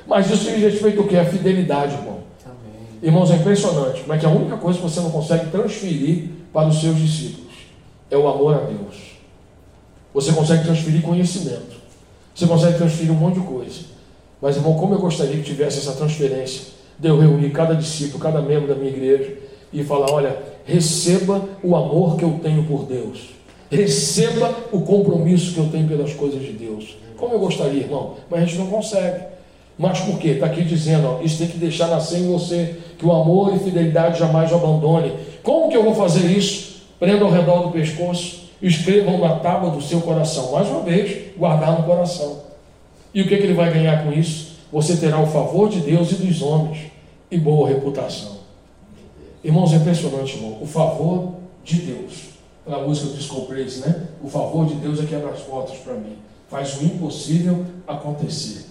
Mas 0.08 0.30
isso 0.30 0.50
diz 0.50 0.62
respeito 0.62 1.02
ao 1.02 1.06
que? 1.06 1.16
A 1.16 1.24
fidelidade, 1.26 1.92
irmão. 1.92 2.20
Amém. 2.44 2.88
Irmãos, 3.02 3.30
é 3.30 3.36
impressionante. 3.36 4.02
Mas 4.06 4.16
é 4.16 4.20
que 4.20 4.26
a 4.26 4.30
única 4.30 4.56
coisa 4.56 4.78
que 4.78 4.84
você 4.84 5.00
não 5.00 5.10
consegue 5.10 5.50
transferir 5.50 6.30
para 6.50 6.66
os 6.66 6.80
seus 6.80 6.96
discípulos 6.96 7.52
é 8.10 8.16
o 8.16 8.26
amor 8.26 8.54
a 8.54 8.58
Deus. 8.60 9.18
Você 10.14 10.32
consegue 10.32 10.64
transferir 10.64 11.02
conhecimento. 11.02 11.76
Você 12.34 12.46
consegue 12.46 12.78
transferir 12.78 13.12
um 13.12 13.16
monte 13.16 13.38
de 13.38 13.46
coisa. 13.46 13.80
Mas, 14.40 14.56
irmão, 14.56 14.74
como 14.74 14.94
eu 14.94 14.98
gostaria 14.98 15.36
que 15.36 15.42
tivesse 15.42 15.78
essa 15.78 15.92
transferência 15.92 16.72
de 16.98 17.08
eu 17.08 17.18
reunir 17.18 17.50
cada 17.50 17.74
discípulo, 17.74 18.18
cada 18.18 18.40
membro 18.40 18.66
da 18.66 18.74
minha 18.74 18.90
igreja 18.90 19.36
e 19.72 19.84
falar: 19.84 20.10
olha, 20.10 20.36
receba 20.64 21.46
o 21.62 21.76
amor 21.76 22.16
que 22.16 22.24
eu 22.24 22.40
tenho 22.42 22.64
por 22.64 22.84
Deus, 22.84 23.30
receba 23.70 24.54
o 24.72 24.80
compromisso 24.80 25.52
que 25.52 25.60
eu 25.60 25.68
tenho 25.68 25.86
pelas 25.86 26.14
coisas 26.14 26.40
de 26.40 26.52
Deus. 26.52 26.96
Como 27.16 27.34
eu 27.34 27.38
gostaria, 27.38 27.82
irmão, 27.82 28.14
mas 28.30 28.42
a 28.42 28.46
gente 28.46 28.58
não 28.58 28.68
consegue. 28.68 29.37
Mas 29.78 30.00
por 30.00 30.18
quê? 30.18 30.30
Está 30.30 30.46
aqui 30.46 30.62
dizendo: 30.64 31.06
ó, 31.06 31.22
isso 31.22 31.38
tem 31.38 31.46
que 31.46 31.56
deixar 31.56 31.86
nascer 31.86 32.18
em 32.18 32.26
você, 32.26 32.76
que 32.98 33.06
o 33.06 33.12
amor 33.12 33.54
e 33.54 33.58
fidelidade 33.60 34.18
jamais 34.18 34.50
o 34.50 34.56
abandone. 34.56 35.14
Como 35.42 35.70
que 35.70 35.76
eu 35.76 35.84
vou 35.84 35.94
fazer 35.94 36.26
isso? 36.26 36.82
Prenda 36.98 37.24
ao 37.24 37.30
redor 37.30 37.62
do 37.62 37.70
pescoço, 37.70 38.48
escrevam 38.60 39.18
na 39.18 39.36
tábua 39.36 39.70
do 39.70 39.80
seu 39.80 40.00
coração. 40.00 40.52
Mais 40.52 40.68
uma 40.68 40.82
vez, 40.82 41.36
guardar 41.36 41.78
no 41.78 41.84
coração. 41.84 42.40
E 43.14 43.22
o 43.22 43.28
que, 43.28 43.36
que 43.36 43.44
ele 43.44 43.54
vai 43.54 43.72
ganhar 43.72 44.04
com 44.04 44.12
isso? 44.12 44.48
você 44.70 44.96
terá 44.96 45.20
o 45.20 45.26
favor 45.26 45.68
de 45.68 45.80
Deus 45.80 46.12
e 46.12 46.16
dos 46.16 46.42
homens 46.42 46.90
e 47.30 47.38
boa 47.38 47.68
reputação. 47.68 48.38
Irmãos, 49.42 49.72
é 49.72 49.76
impressionante, 49.76 50.36
irmão. 50.36 50.58
O 50.60 50.66
favor 50.66 51.34
de 51.64 51.76
Deus. 51.76 52.28
Pela 52.64 52.86
música 52.86 53.08
do 53.08 53.46
Praise, 53.46 53.80
né? 53.80 54.08
O 54.22 54.28
favor 54.28 54.66
de 54.66 54.74
Deus 54.74 55.00
é 55.00 55.06
que 55.06 55.14
abre 55.14 55.30
as 55.30 55.40
portas 55.40 55.78
para 55.78 55.94
mim. 55.94 56.18
Faz 56.50 56.78
o 56.80 56.84
impossível 56.84 57.64
acontecer. 57.86 58.66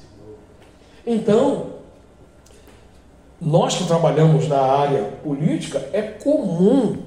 Então, 1.07 1.67
nós 3.39 3.75
que 3.75 3.85
trabalhamos 3.85 4.49
na 4.49 4.59
área 4.59 5.03
política, 5.23 5.89
é 5.93 6.01
comum 6.01 6.97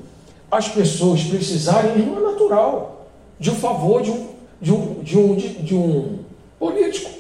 as 0.51 0.69
pessoas 0.69 1.23
precisarem, 1.23 1.99
não 1.99 2.17
é 2.17 2.33
natural, 2.33 3.07
de 3.39 3.51
um 3.51 3.55
favor 3.55 4.01
de 4.01 4.11
um, 4.11 4.29
de 4.61 4.73
um, 4.73 5.03
de 5.03 5.19
um, 5.19 5.37
de, 5.37 5.49
de 5.49 5.75
um 5.75 6.19
político. 6.59 7.11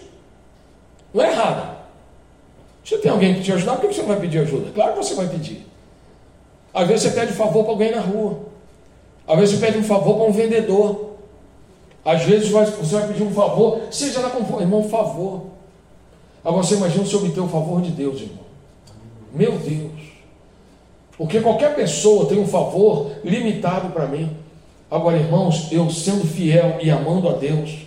Não 1.13 1.23
é 1.23 1.31
errado. 1.31 1.77
Se 2.83 2.97
tem 2.97 3.11
alguém 3.11 3.35
que 3.35 3.43
te 3.43 3.53
ajudar, 3.53 3.77
por 3.77 3.91
que 3.91 3.95
você 3.95 4.01
não 4.01 4.09
vai 4.09 4.21
pedir 4.21 4.39
ajuda? 4.39 4.71
Claro 4.73 4.93
que 4.95 4.99
você 4.99 5.15
vai 5.15 5.29
pedir. 5.29 5.67
Às 6.73 6.89
vezes 6.89 7.03
você 7.03 7.21
pede 7.21 7.33
favor 7.35 7.63
para 7.65 7.73
alguém 7.73 7.95
na 7.95 8.01
rua. 8.01 8.39
Às 9.29 9.39
vezes 9.39 9.59
você 9.59 9.67
pede 9.67 9.79
um 9.79 9.85
favor 9.85 10.17
para 10.17 10.25
um 10.25 10.33
vendedor. 10.33 11.11
Às 12.05 12.23
vezes 12.23 12.49
você 12.49 12.95
vai 12.95 13.09
pedir 13.09 13.23
um 13.23 13.35
favor, 13.35 13.83
seja 13.91 14.21
lá 14.21 14.31
como 14.31 14.47
for, 14.47 14.63
irmão, 14.63 14.89
favor. 14.89 15.60
Agora 16.45 16.63
você 16.63 16.75
imagina 16.75 17.05
se 17.05 17.15
obter 17.17 17.41
o 17.41 17.49
favor 17.49 17.81
de 17.83 17.91
Deus, 17.91 18.21
irmão. 18.21 18.45
Meu 19.33 19.53
Deus. 19.59 20.11
Porque 21.17 21.41
qualquer 21.41 21.75
pessoa 21.75 22.27
tem 22.27 22.39
um 22.39 22.47
favor 22.47 23.11
limitado 23.23 23.91
para 23.91 24.07
mim. 24.07 24.31
Agora, 24.91 25.19
irmãos, 25.19 25.71
eu 25.71 25.89
sendo 25.91 26.27
fiel 26.27 26.79
e 26.83 26.91
amando 26.91 27.29
a 27.29 27.33
Deus, 27.33 27.81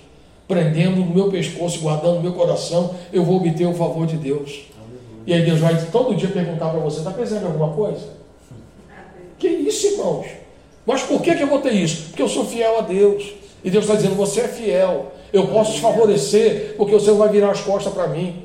prendendo 0.48 0.98
no 0.98 1.14
meu 1.14 1.30
pescoço, 1.30 1.80
guardando 1.80 2.16
no 2.16 2.22
meu 2.22 2.34
coração, 2.34 2.96
eu 3.12 3.26
vou 3.26 3.38
obter 3.38 3.66
o 3.66 3.74
favor 3.74 4.06
de 4.06 4.18
Deus. 4.18 4.62
E 5.26 5.34
aí 5.34 5.44
Deus 5.44 5.60
vai 5.60 5.86
todo 5.92 6.16
dia 6.16 6.30
perguntar 6.30 6.70
para 6.70 6.80
você: 6.80 7.00
está 7.00 7.12
precisando 7.12 7.42
de 7.42 7.48
alguma 7.48 7.74
coisa? 7.74 8.08
Que 9.40 9.48
isso, 9.48 9.88
irmãos? 9.88 10.28
Mas 10.86 11.02
por 11.02 11.22
que, 11.22 11.36
que 11.36 11.44
eu 11.44 11.48
vou 11.48 11.60
ter 11.60 11.74
isso? 11.74 12.10
Porque 12.10 12.22
eu 12.22 12.30
sou 12.30 12.46
fiel 12.46 12.78
a 12.78 12.82
Deus. 12.82 13.34
E 13.64 13.70
Deus 13.70 13.86
está 13.86 13.96
dizendo: 13.96 14.16
você 14.16 14.42
é 14.42 14.48
fiel. 14.48 15.12
Eu 15.34 15.48
posso 15.48 15.74
te 15.74 15.82
favorecer, 15.82 16.76
porque 16.78 16.94
você 16.94 17.10
não 17.10 17.18
vai 17.18 17.30
virar 17.30 17.50
as 17.50 17.62
costas 17.62 17.92
para 17.92 18.08
mim. 18.08 18.44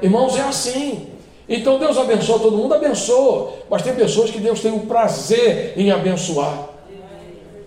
Irmãos, 0.00 0.36
é 0.36 0.42
assim. 0.42 1.08
Então 1.48 1.78
Deus 1.78 1.96
abençoa 1.98 2.38
todo 2.38 2.56
mundo, 2.56 2.74
abençoa. 2.74 3.54
Mas 3.68 3.82
tem 3.82 3.94
pessoas 3.94 4.30
que 4.30 4.38
Deus 4.38 4.60
tem 4.60 4.72
o 4.72 4.80
prazer 4.80 5.72
em 5.76 5.90
abençoar. 5.90 6.68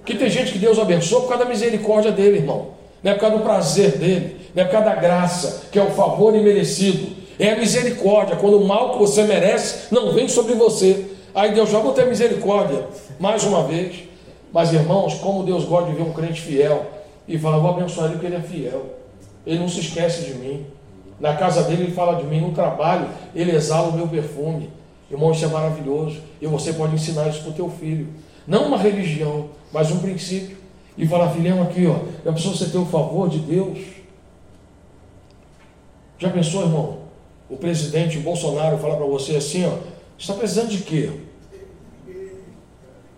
Que 0.06 0.16
tem 0.16 0.30
gente 0.30 0.52
que 0.52 0.60
Deus 0.60 0.78
abençoa 0.78 1.22
por 1.22 1.30
causa 1.30 1.44
da 1.44 1.50
misericórdia 1.50 2.12
dele, 2.12 2.38
irmão 2.38 2.76
não 3.06 3.12
é 3.12 3.14
por 3.14 3.22
causa 3.22 3.38
do 3.38 3.44
prazer 3.44 3.92
dele, 4.00 4.36
não 4.56 4.64
é 4.64 4.66
por 4.66 4.72
causa 4.72 4.90
da 4.90 4.96
graça, 4.96 5.68
que 5.72 5.78
é 5.78 5.84
o 5.84 5.92
favor 5.92 6.36
imerecido, 6.36 7.16
é 7.38 7.52
a 7.52 7.56
misericórdia, 7.56 8.36
quando 8.36 8.58
o 8.58 8.68
mal 8.68 8.94
que 8.94 8.98
você 8.98 9.22
merece 9.22 9.94
não 9.94 10.12
vem 10.12 10.28
sobre 10.28 10.56
você. 10.56 11.06
Aí 11.36 11.54
Deus 11.54 11.70
já 11.70 11.78
vou 11.78 11.94
ter 11.94 12.08
misericórdia, 12.08 12.88
mais 13.20 13.44
uma 13.44 13.62
vez. 13.62 13.98
Mas 14.52 14.74
irmãos, 14.74 15.14
como 15.16 15.44
Deus 15.44 15.66
gosta 15.66 15.92
de 15.92 15.98
ver 15.98 16.02
um 16.02 16.14
crente 16.14 16.42
fiel 16.42 16.84
e 17.28 17.38
fala, 17.38 17.58
vou 17.58 17.72
abençoar 17.72 18.08
ele 18.08 18.16
porque 18.16 18.28
ele 18.28 18.36
é 18.36 18.42
fiel. 18.42 19.00
Ele 19.46 19.60
não 19.60 19.70
se 19.70 19.80
esquece 19.80 20.26
de 20.26 20.34
mim. 20.36 20.66
Na 21.20 21.36
casa 21.36 21.64
dele 21.64 21.84
ele 21.84 21.92
fala 21.92 22.22
de 22.22 22.28
mim, 22.28 22.42
no 22.42 22.52
trabalho 22.52 23.08
ele 23.34 23.56
exala 23.56 23.90
o 23.90 23.94
meu 23.94 24.08
perfume. 24.08 24.70
Irmão, 25.10 25.32
isso 25.32 25.46
é 25.46 25.48
maravilhoso. 25.48 26.22
E 26.42 26.48
você 26.48 26.74
pode 26.74 26.96
ensinar 26.96 27.30
isso 27.30 27.42
para 27.42 27.52
o 27.52 27.54
teu 27.54 27.70
filho. 27.70 28.08
Não 28.48 28.68
uma 28.68 28.78
religião, 28.78 29.50
mas 29.72 29.92
um 29.92 30.00
princípio 30.00 30.58
e 30.98 31.06
falar, 31.06 31.32
filhão, 31.32 31.62
aqui, 31.62 31.86
ó, 31.88 32.00
já 32.24 32.32
pensou 32.32 32.54
você 32.54 32.70
ter 32.70 32.78
o 32.78 32.86
favor 32.86 33.28
de 33.30 33.40
Deus? 33.40 33.80
Já 36.18 36.30
pensou, 36.30 36.62
irmão? 36.62 37.00
O 37.50 37.58
presidente 37.58 38.18
Bolsonaro 38.20 38.78
falar 38.78 38.96
para 38.96 39.06
você 39.06 39.36
assim, 39.36 39.66
ó, 39.66 39.78
está 40.18 40.34
precisando 40.34 40.70
de 40.70 40.80
quê? 40.80 41.12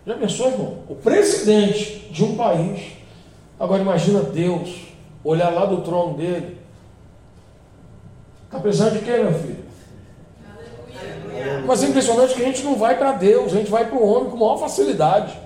Já 0.06 0.14
pensou, 0.14 0.48
irmão? 0.48 0.78
O 0.88 0.94
presidente 0.96 2.08
de 2.10 2.24
um 2.24 2.34
país. 2.34 2.97
Agora 3.58 3.82
imagina 3.82 4.20
Deus 4.20 4.86
olhar 5.24 5.50
lá 5.50 5.66
do 5.66 5.82
trono 5.82 6.14
dele. 6.14 6.56
Está 8.44 8.58
precisando 8.60 8.98
de 8.98 9.04
quê, 9.04 9.18
meu 9.18 9.34
filho? 9.34 9.68
Mas 11.66 11.82
é 11.82 11.86
impressionante 11.86 12.34
que 12.34 12.42
a 12.42 12.46
gente 12.46 12.62
não 12.62 12.76
vai 12.76 12.96
para 12.96 13.12
Deus, 13.12 13.52
a 13.52 13.56
gente 13.56 13.70
vai 13.70 13.86
para 13.86 13.96
o 13.96 14.06
homem 14.06 14.30
com 14.30 14.36
maior 14.36 14.58
facilidade. 14.58 15.38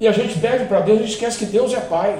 E 0.00 0.08
a 0.08 0.12
gente 0.12 0.38
pede 0.38 0.64
para 0.66 0.80
Deus, 0.80 0.98
a 0.98 1.02
gente 1.02 1.12
esquece 1.12 1.38
que 1.38 1.46
Deus 1.46 1.72
é 1.72 1.80
Pai. 1.80 2.18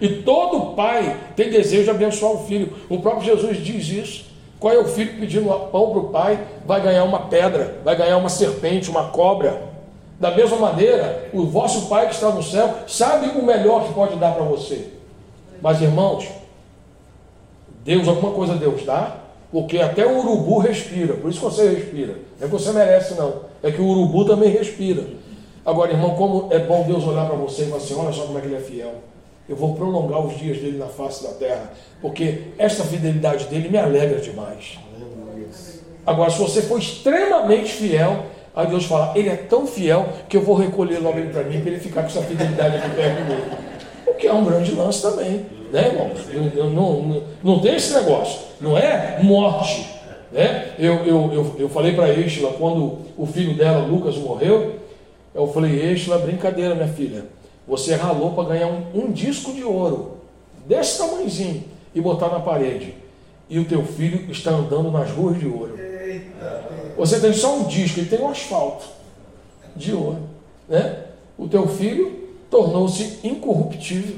E 0.00 0.22
todo 0.22 0.76
pai 0.76 1.16
tem 1.34 1.50
desejo 1.50 1.84
de 1.84 1.90
abençoar 1.90 2.32
o 2.32 2.46
filho. 2.46 2.72
O 2.88 3.00
próprio 3.00 3.24
Jesus 3.24 3.56
diz 3.56 3.88
isso. 3.88 4.24
Qual 4.60 4.72
é 4.72 4.78
o 4.78 4.84
filho 4.84 5.18
pedindo 5.18 5.48
pão 5.70 5.90
para 5.90 5.98
o 5.98 6.08
pai? 6.10 6.38
Vai 6.64 6.80
ganhar 6.80 7.04
uma 7.04 7.26
pedra, 7.26 7.80
vai 7.84 7.96
ganhar 7.96 8.16
uma 8.16 8.28
serpente, 8.28 8.90
uma 8.90 9.08
cobra. 9.08 9.67
Da 10.18 10.32
mesma 10.32 10.56
maneira, 10.56 11.28
o 11.32 11.44
vosso 11.46 11.86
pai 11.88 12.08
que 12.08 12.14
está 12.14 12.30
no 12.30 12.42
céu 12.42 12.78
sabe 12.88 13.38
o 13.38 13.44
melhor 13.44 13.86
que 13.86 13.94
pode 13.94 14.16
dar 14.16 14.34
para 14.34 14.44
você. 14.44 14.88
Mas 15.62 15.80
irmãos, 15.80 16.26
Deus, 17.84 18.08
alguma 18.08 18.32
coisa 18.32 18.54
Deus 18.54 18.84
dá, 18.84 19.16
porque 19.50 19.78
até 19.78 20.04
o 20.04 20.18
urubu 20.18 20.58
respira, 20.58 21.14
por 21.14 21.30
isso 21.30 21.38
que 21.38 21.44
você 21.44 21.68
respira. 21.68 22.14
Não 22.38 22.46
é 22.46 22.50
que 22.50 22.52
você 22.52 22.72
merece, 22.72 23.14
não. 23.14 23.42
É 23.62 23.70
que 23.70 23.80
o 23.80 23.86
urubu 23.86 24.24
também 24.24 24.50
respira. 24.50 25.04
Agora, 25.64 25.92
irmão, 25.92 26.14
como 26.14 26.52
é 26.52 26.58
bom 26.58 26.84
Deus 26.84 27.04
olhar 27.04 27.26
para 27.26 27.36
você 27.36 27.62
e 27.62 27.66
falar 27.66 27.76
assim: 27.76 27.94
olha 27.94 28.12
só 28.12 28.22
como 28.22 28.38
é 28.38 28.40
que 28.40 28.46
ele 28.48 28.56
é 28.56 28.60
fiel. 28.60 28.94
Eu 29.48 29.56
vou 29.56 29.74
prolongar 29.74 30.20
os 30.26 30.36
dias 30.36 30.58
dele 30.58 30.78
na 30.78 30.86
face 30.86 31.22
da 31.22 31.30
terra, 31.30 31.72
porque 32.02 32.48
esta 32.58 32.84
fidelidade 32.84 33.46
dele 33.46 33.68
me 33.68 33.78
alegra 33.78 34.20
demais. 34.20 34.78
Agora, 36.06 36.30
se 36.30 36.38
você 36.38 36.62
for 36.62 36.78
extremamente 36.78 37.70
fiel, 37.70 38.24
aí 38.58 38.66
Deus 38.66 38.84
fala: 38.84 39.12
Ele 39.16 39.28
é 39.28 39.36
tão 39.36 39.66
fiel 39.66 40.08
que 40.28 40.36
eu 40.36 40.42
vou 40.42 40.56
recolher 40.56 40.98
logo 40.98 41.18
ele 41.18 41.30
para 41.30 41.44
mim, 41.44 41.60
para 41.60 41.70
ele 41.70 41.80
ficar 41.80 42.02
com 42.02 42.08
essa 42.08 42.22
fidelidade 42.22 42.76
aqui 42.76 42.90
perto 42.90 43.24
dele. 43.24 43.44
O 44.06 44.14
que 44.14 44.26
é 44.26 44.32
um 44.32 44.44
grande 44.44 44.72
lance 44.72 45.00
também, 45.00 45.46
né, 45.72 45.86
irmão? 45.86 46.10
Não, 46.54 46.70
não, 46.70 47.02
não, 47.02 47.22
não 47.42 47.60
tem 47.60 47.76
esse 47.76 47.94
negócio, 47.94 48.40
não 48.60 48.76
é 48.76 49.20
morte. 49.22 49.98
Né? 50.32 50.72
Eu, 50.78 50.94
eu, 51.06 51.32
eu, 51.32 51.56
eu 51.58 51.68
falei 51.68 51.94
para 51.94 52.06
a 52.06 52.12
Isla, 52.12 52.52
quando 52.58 52.98
o 53.16 53.26
filho 53.26 53.54
dela, 53.54 53.86
Lucas, 53.86 54.16
morreu, 54.16 54.74
eu 55.34 55.46
falei, 55.46 55.80
é 55.80 56.18
brincadeira, 56.18 56.74
minha 56.74 56.88
filha. 56.88 57.24
Você 57.66 57.94
ralou 57.94 58.32
para 58.32 58.48
ganhar 58.48 58.66
um, 58.66 58.82
um, 58.94 59.12
disco 59.12 59.52
de 59.52 59.62
ouro, 59.62 60.18
desse 60.66 60.98
tamanhozinho. 60.98 61.64
e 61.94 62.00
botar 62.00 62.28
na 62.28 62.40
parede. 62.40 62.94
E 63.48 63.58
o 63.58 63.64
teu 63.64 63.82
filho 63.84 64.30
está 64.30 64.50
andando 64.50 64.90
nas 64.90 65.10
ruas 65.10 65.38
de 65.38 65.46
ouro. 65.46 65.78
Você 66.98 67.20
tem 67.20 67.32
só 67.32 67.56
um 67.56 67.64
disco, 67.64 68.00
ele 68.00 68.08
tem 68.08 68.20
um 68.20 68.28
asfalto 68.28 68.86
de 69.76 69.92
ouro. 69.94 70.18
Né? 70.68 71.04
O 71.38 71.46
teu 71.46 71.68
filho 71.68 72.28
tornou-se 72.50 73.20
incorruptível. 73.22 74.16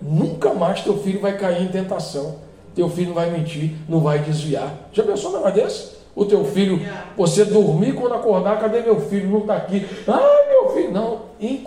Nunca 0.00 0.54
mais 0.54 0.82
teu 0.82 0.96
filho 0.98 1.20
vai 1.20 1.36
cair 1.36 1.64
em 1.64 1.68
tentação. 1.68 2.36
Teu 2.74 2.88
filho 2.88 3.08
não 3.08 3.14
vai 3.14 3.30
mentir, 3.30 3.72
não 3.88 3.98
vai 3.98 4.20
desviar. 4.20 4.72
Já 4.92 5.02
pensou 5.02 5.32
numa 5.32 5.50
desse? 5.50 5.98
O 6.14 6.24
teu 6.24 6.44
filho, 6.44 6.80
você 7.16 7.44
dormir 7.44 7.94
quando 7.94 8.14
acordar, 8.14 8.60
cadê 8.60 8.80
meu 8.80 9.00
filho? 9.00 9.28
Não 9.30 9.40
está 9.40 9.56
aqui. 9.56 9.86
Ai, 10.06 10.48
meu 10.48 10.70
filho. 10.70 10.92
Não, 10.92 11.07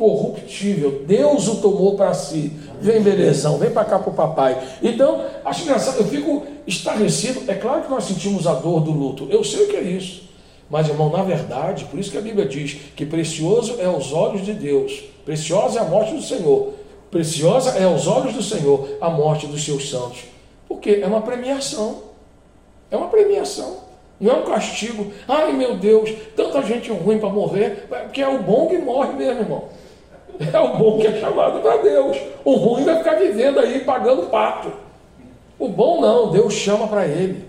incorruptível. 0.02 1.04
Deus 1.06 1.48
o 1.48 1.58
tomou 1.58 1.96
para 1.96 2.14
si. 2.14 2.52
Vem, 2.82 3.02
belezão, 3.02 3.58
vem 3.60 3.70
para 3.70 3.86
cá 3.86 4.00
para 4.00 4.10
o 4.10 4.16
papai. 4.16 4.58
Então, 4.82 5.24
acho 5.46 5.64
engraçado, 5.64 6.00
eu 6.00 6.06
fico 6.06 6.44
estarrecido. 6.66 7.44
É 7.48 7.54
claro 7.54 7.84
que 7.84 7.92
nós 7.92 8.06
sentimos 8.06 8.48
a 8.48 8.54
dor 8.54 8.82
do 8.82 8.92
luto. 8.92 9.28
Eu 9.30 9.44
sei 9.44 9.66
o 9.66 9.68
que 9.68 9.76
é 9.76 9.84
isso. 9.84 10.30
Mas, 10.70 10.88
irmão, 10.88 11.10
na 11.10 11.22
verdade, 11.22 11.86
por 11.86 12.00
isso 12.00 12.12
que 12.12 12.18
a 12.18 12.22
Bíblia 12.22 12.46
diz 12.46 12.78
que 12.96 13.06
precioso 13.06 13.76
é 13.80 13.86
aos 13.86 14.12
olhos 14.12 14.44
de 14.44 14.54
Deus, 14.54 15.04
preciosa 15.26 15.80
é 15.80 15.82
a 15.82 15.86
morte 15.86 16.14
do 16.16 16.22
Senhor, 16.22 16.74
preciosa 17.12 17.78
é 17.78 17.84
aos 17.84 18.08
olhos 18.08 18.34
do 18.34 18.42
Senhor 18.42 18.98
a 19.00 19.10
morte 19.10 19.46
dos 19.46 19.64
seus 19.64 19.90
santos. 19.90 20.24
Porque 20.68 21.02
é 21.04 21.06
uma 21.06 21.22
premiação. 21.22 22.04
É 22.90 22.96
uma 22.96 23.10
premiação. 23.10 23.92
Não 24.20 24.32
é 24.32 24.36
um 24.36 24.44
castigo. 24.44 25.12
Ai 25.28 25.52
meu 25.52 25.76
Deus, 25.76 26.10
tanta 26.36 26.62
gente 26.62 26.90
ruim 26.92 27.20
para 27.20 27.30
morrer, 27.30 27.88
porque 27.90 28.22
é 28.22 28.28
o 28.28 28.42
bom 28.42 28.68
que 28.68 28.78
morre 28.78 29.14
mesmo, 29.14 29.42
irmão. 29.42 29.66
É 30.40 30.60
o 30.60 30.78
bom 30.78 31.00
que 31.00 31.08
é 31.08 31.20
chamado 31.20 31.60
para 31.60 31.78
Deus. 31.78 32.18
O 32.44 32.56
ruim 32.56 32.84
vai 32.84 32.98
ficar 32.98 33.16
vivendo 33.16 33.60
aí 33.60 33.82
pagando 33.82 34.30
pato. 34.30 34.72
O 35.60 35.68
bom 35.68 36.02
não, 36.02 36.32
Deus 36.32 36.54
chama 36.54 36.88
para 36.88 37.06
ele. 37.06 37.46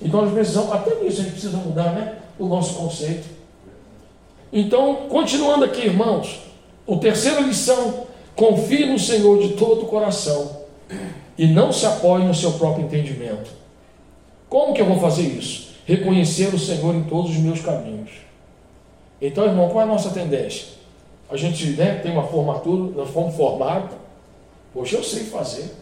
Então 0.00 0.22
nós 0.22 0.32
precisamos, 0.32 0.72
até 0.72 0.94
nisso 0.96 1.20
a 1.20 1.24
gente 1.24 1.32
precisa 1.32 1.56
mudar 1.58 1.92
né, 1.92 2.16
o 2.38 2.46
nosso 2.46 2.74
conceito. 2.74 3.26
Então, 4.52 5.06
continuando 5.08 5.64
aqui, 5.64 5.82
irmãos, 5.86 6.40
a 6.88 6.96
terceira 6.96 7.40
lição: 7.40 8.06
confie 8.34 8.86
no 8.86 8.98
Senhor 8.98 9.40
de 9.40 9.54
todo 9.54 9.82
o 9.82 9.86
coração 9.86 10.64
e 11.36 11.46
não 11.46 11.72
se 11.72 11.84
apoie 11.84 12.24
no 12.24 12.34
seu 12.34 12.52
próprio 12.52 12.84
entendimento. 12.84 13.50
Como 14.48 14.72
que 14.72 14.80
eu 14.80 14.86
vou 14.86 15.00
fazer 15.00 15.22
isso? 15.22 15.74
Reconhecer 15.84 16.54
o 16.54 16.58
Senhor 16.58 16.94
em 16.94 17.04
todos 17.04 17.32
os 17.32 17.36
meus 17.38 17.60
caminhos. 17.60 18.10
Então, 19.20 19.44
irmão, 19.44 19.68
qual 19.68 19.80
é 19.80 19.84
a 19.84 19.92
nossa 19.92 20.10
tendência? 20.10 20.75
A 21.28 21.36
gente 21.36 21.70
né, 21.72 21.96
tem 21.96 22.12
uma 22.12 22.24
formatura, 22.24 22.92
nós 22.94 23.10
fomos 23.10 23.34
formados. 23.34 23.96
Poxa, 24.72 24.96
eu 24.96 25.02
sei 25.02 25.24
fazer. 25.24 25.74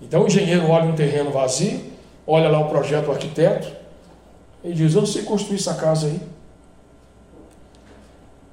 Então 0.00 0.24
o 0.24 0.26
engenheiro 0.26 0.68
olha 0.68 0.84
um 0.84 0.94
terreno 0.94 1.30
vazio, 1.30 1.80
olha 2.26 2.48
lá 2.48 2.58
o 2.58 2.68
projeto 2.68 3.06
do 3.06 3.12
arquiteto 3.12 3.68
e 4.62 4.72
diz: 4.72 4.94
Eu 4.94 5.06
sei 5.06 5.22
construir 5.22 5.56
essa 5.56 5.74
casa 5.74 6.06
aí. 6.08 6.20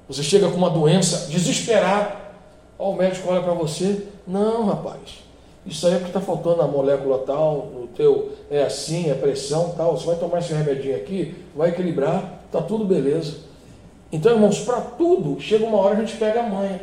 Você 0.08 0.22
chega 0.22 0.48
com 0.48 0.56
uma 0.56 0.70
doença 0.70 1.28
desesperado. 1.28 2.16
Ó, 2.78 2.90
o 2.90 2.96
médico 2.96 3.28
olha 3.30 3.42
para 3.42 3.54
você: 3.54 4.06
Não, 4.26 4.66
rapaz. 4.66 5.22
Isso 5.64 5.86
aí 5.86 5.92
é 5.92 5.96
porque 5.96 6.10
está 6.10 6.20
faltando 6.20 6.60
a 6.62 6.66
molécula 6.66 7.18
tal, 7.18 7.66
no 7.66 7.86
teu 7.88 8.32
é 8.50 8.64
assim, 8.64 9.10
é 9.10 9.14
pressão 9.14 9.74
tal. 9.76 9.96
Você 9.96 10.06
vai 10.06 10.16
tomar 10.16 10.40
esse 10.40 10.52
remedinho 10.52 10.96
aqui, 10.96 11.34
vai 11.54 11.68
equilibrar, 11.68 12.42
tá 12.50 12.60
tudo 12.60 12.84
beleza. 12.84 13.51
Então, 14.12 14.32
irmãos, 14.32 14.58
para 14.60 14.80
tudo, 14.80 15.40
chega 15.40 15.64
uma 15.64 15.78
hora 15.78 15.96
a 15.96 16.00
gente 16.00 16.16
pega 16.16 16.40
a 16.40 16.42
manha. 16.42 16.82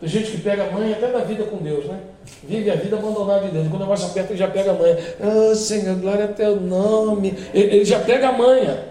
Tem 0.00 0.08
gente 0.08 0.32
que 0.32 0.38
pega 0.38 0.64
a 0.64 0.70
manha 0.72 0.96
até 0.96 1.06
na 1.06 1.20
vida 1.20 1.44
com 1.44 1.58
Deus, 1.58 1.84
né? 1.84 2.00
Vive 2.42 2.68
a 2.68 2.74
vida 2.74 2.96
abandonada 2.96 3.46
de 3.46 3.52
Deus. 3.52 3.68
Quando 3.68 3.82
o 3.82 3.84
negócio 3.84 4.06
aperta, 4.06 4.32
ele 4.32 4.38
já 4.40 4.48
pega 4.48 4.72
a 4.72 4.74
manha. 4.74 4.98
Ah, 5.20 5.54
Senhor, 5.54 5.96
glória 5.98 6.24
a 6.24 6.28
teu 6.28 6.60
nome. 6.60 7.32
Ele, 7.54 7.76
ele 7.76 7.84
já 7.84 8.00
pega 8.00 8.30
a 8.30 8.32
manha. 8.32 8.84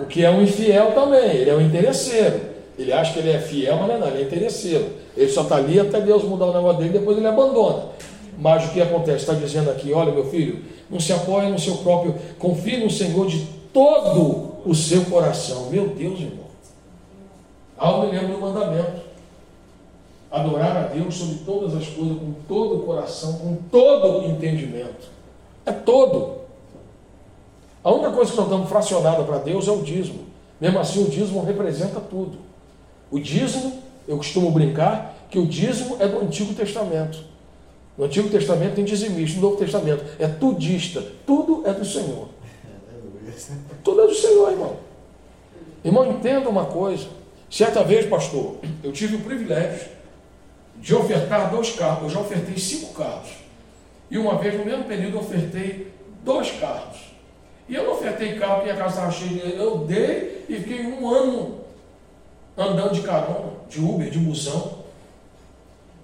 O 0.00 0.06
que 0.06 0.24
é 0.24 0.30
um 0.30 0.42
infiel 0.42 0.92
também, 0.92 1.36
ele 1.36 1.50
é 1.50 1.54
um 1.54 1.60
interesseiro. 1.60 2.40
Ele 2.78 2.92
acha 2.92 3.12
que 3.12 3.18
ele 3.18 3.32
é 3.32 3.38
fiel, 3.38 3.76
mas 3.76 3.88
não 3.88 3.96
é 3.96 3.98
não, 3.98 4.06
ele 4.06 4.18
é 4.18 4.22
interesseiro. 4.22 4.86
Ele 5.16 5.28
só 5.28 5.42
está 5.42 5.56
ali 5.56 5.78
até 5.78 6.00
Deus 6.00 6.22
mudar 6.22 6.46
o 6.46 6.54
negócio 6.54 6.78
dele, 6.78 6.98
depois 6.98 7.18
ele 7.18 7.26
abandona. 7.26 7.86
Mas 8.38 8.64
o 8.66 8.70
que 8.70 8.80
acontece? 8.80 9.18
Está 9.18 9.34
dizendo 9.34 9.70
aqui, 9.70 9.92
olha 9.92 10.12
meu 10.12 10.24
filho, 10.24 10.60
não 10.88 10.98
se 10.98 11.12
apoie 11.12 11.50
no 11.50 11.58
seu 11.58 11.74
próprio, 11.78 12.14
confie 12.38 12.78
no 12.78 12.88
Senhor 12.88 13.26
de 13.26 13.46
todo 13.72 14.49
o 14.64 14.74
seu 14.74 15.04
coração. 15.04 15.70
Meu 15.70 15.88
Deus, 15.88 16.20
irmão. 16.20 16.50
Algo 17.76 18.06
me 18.06 18.12
lembra 18.12 18.34
do 18.34 18.40
mandamento. 18.40 19.00
Adorar 20.30 20.76
a 20.76 20.82
Deus 20.82 21.14
sobre 21.14 21.36
todas 21.44 21.74
as 21.74 21.88
coisas, 21.88 22.18
com 22.18 22.32
todo 22.46 22.76
o 22.76 22.82
coração, 22.82 23.32
com 23.34 23.56
todo 23.70 24.20
o 24.20 24.30
entendimento. 24.30 25.08
É 25.66 25.72
todo. 25.72 26.40
A 27.82 27.90
única 27.90 28.12
coisa 28.12 28.30
que 28.30 28.36
nós 28.36 28.48
damos 28.48 28.68
fracionada 28.68 29.24
para 29.24 29.38
Deus 29.38 29.66
é 29.66 29.70
o 29.70 29.82
dízimo. 29.82 30.26
Mesmo 30.60 30.78
assim, 30.78 31.02
o 31.02 31.08
dízimo 31.08 31.42
representa 31.42 31.98
tudo. 31.98 32.38
O 33.10 33.18
dízimo, 33.18 33.72
eu 34.06 34.18
costumo 34.18 34.50
brincar, 34.50 35.16
que 35.30 35.38
o 35.38 35.46
dízimo 35.46 35.96
é 35.98 36.06
do 36.06 36.20
Antigo 36.20 36.52
Testamento. 36.54 37.24
No 37.96 38.04
Antigo 38.04 38.28
Testamento 38.28 38.74
tem 38.74 38.84
dizimista, 38.84 39.36
no 39.36 39.42
Novo 39.42 39.56
Testamento 39.56 40.04
é 40.18 40.26
tudista. 40.28 41.02
Tudo 41.26 41.62
é 41.66 41.72
do 41.72 41.84
Senhor. 41.84 42.28
Tudo 43.82 44.02
é 44.02 44.06
do 44.06 44.14
Senhor, 44.14 44.50
irmão. 44.50 44.76
Irmão, 45.84 46.10
entenda 46.10 46.48
uma 46.48 46.66
coisa. 46.66 47.08
Certa 47.50 47.82
vez, 47.82 48.06
pastor, 48.06 48.56
eu 48.84 48.92
tive 48.92 49.16
o 49.16 49.20
privilégio 49.20 49.88
de 50.76 50.94
ofertar 50.94 51.50
dois 51.50 51.72
carros. 51.72 52.04
Eu 52.04 52.10
já 52.10 52.20
ofertei 52.20 52.56
cinco 52.58 52.94
carros. 52.94 53.30
E 54.10 54.18
uma 54.18 54.36
vez, 54.36 54.58
no 54.58 54.64
mesmo 54.64 54.84
período, 54.84 55.16
eu 55.16 55.20
ofertei 55.20 55.92
dois 56.22 56.50
carros. 56.52 57.10
E 57.68 57.74
eu 57.74 57.84
não 57.84 57.92
ofertei 57.92 58.38
carro 58.38 58.62
que 58.62 58.70
a 58.70 58.76
casa 58.76 58.88
estava 58.88 59.12
cheia. 59.12 59.44
Eu 59.54 59.78
dei 59.78 60.44
e 60.48 60.56
fiquei 60.56 60.84
um 60.86 61.08
ano 61.08 61.60
andando 62.56 62.92
de 62.92 63.02
carona, 63.02 63.52
de 63.68 63.80
Uber, 63.80 64.10
de 64.10 64.18
busão. 64.18 64.80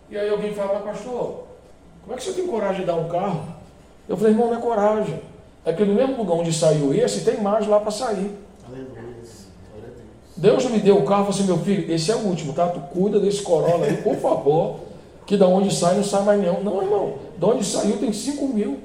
E 0.09 0.17
aí 0.17 0.29
alguém 0.29 0.55
fala, 0.55 0.81
pastor, 0.81 1.47
como 2.03 2.15
é 2.15 2.17
que 2.17 2.23
você 2.23 2.33
tem 2.33 2.47
coragem 2.47 2.81
de 2.81 2.87
dar 2.87 2.95
um 2.95 3.09
carro? 3.09 3.49
Eu 4.09 4.17
falei, 4.17 4.33
irmão, 4.33 4.49
não 4.49 4.59
é 4.59 4.61
coragem. 4.61 5.21
É 5.67 5.73
que 5.73 5.85
no 5.85 5.95
mesmo 5.95 6.17
lugar 6.17 6.35
onde 6.35 6.53
saiu 6.53 6.95
esse, 6.95 7.23
tem 7.23 7.43
mais 7.43 7.67
lá 7.67 7.81
para 7.81 7.91
sair. 7.91 8.31
Aleluia. 8.67 9.07
Deus 10.37 10.65
me 10.67 10.79
deu 10.79 10.99
o 10.99 11.03
carro 11.03 11.23
e 11.23 11.25
falou 11.25 11.31
assim, 11.31 11.45
meu 11.45 11.59
filho, 11.59 11.93
esse 11.93 12.11
é 12.11 12.15
o 12.15 12.21
último, 12.21 12.53
tá? 12.53 12.69
Tu 12.69 12.79
cuida 12.93 13.19
desse 13.19 13.43
Corolla 13.43 13.87
aí, 13.87 13.97
por 13.97 14.15
favor. 14.17 14.77
Que 15.25 15.37
da 15.37 15.47
onde 15.47 15.75
sai 15.75 15.97
não 15.97 16.05
sai 16.05 16.23
mais 16.23 16.41
nenhum. 16.41 16.63
Não, 16.63 16.81
irmão. 16.81 17.15
Da 17.37 17.49
onde 17.49 17.65
saiu 17.65 17.97
tem 17.97 18.13
5 18.13 18.47
mil. 18.47 18.79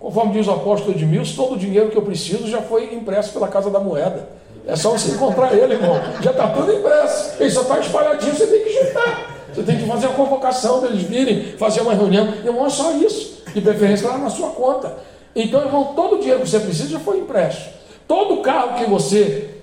Conforme 0.00 0.32
diz 0.32 0.48
o 0.48 0.52
apóstolo 0.52 0.92
Edmilson, 0.92 1.36
todo 1.36 1.54
o 1.54 1.58
dinheiro 1.58 1.90
que 1.90 1.96
eu 1.96 2.02
preciso 2.02 2.48
já 2.48 2.60
foi 2.60 2.92
impresso 2.92 3.32
pela 3.32 3.46
Casa 3.46 3.70
da 3.70 3.78
Moeda. 3.78 4.28
É 4.66 4.74
só 4.74 4.90
você 4.90 5.12
encontrar 5.12 5.54
ele, 5.54 5.74
irmão. 5.74 5.94
Já 6.20 6.32
está 6.32 6.48
tudo 6.48 6.72
impresso. 6.72 7.40
Ele 7.40 7.50
só 7.50 7.62
está 7.62 7.78
espalhadinho, 7.78 8.34
você 8.34 8.46
tem 8.48 8.64
que 8.64 8.70
juntar. 8.70 9.36
Você 9.54 9.62
tem 9.62 9.78
que 9.78 9.86
fazer 9.86 10.06
a 10.06 10.10
convocação 10.10 10.80
deles 10.80 11.02
virem, 11.02 11.56
fazer 11.56 11.82
uma 11.82 11.94
reunião. 11.94 12.26
Irmão, 12.44 12.66
é 12.66 12.70
só 12.70 12.92
isso. 12.96 13.35
De 13.56 13.62
preferência 13.62 14.06
lá 14.06 14.18
na 14.18 14.28
sua 14.28 14.50
conta. 14.50 14.98
Então, 15.34 15.62
irmão, 15.62 15.94
todo 15.96 16.16
o 16.16 16.18
dinheiro 16.18 16.42
que 16.42 16.48
você 16.50 16.60
precisa 16.60 16.90
já 16.90 17.00
foi 17.00 17.20
impresso. 17.20 17.70
Todo 18.06 18.42
carro 18.42 18.76
que 18.76 18.84
você 18.84 19.62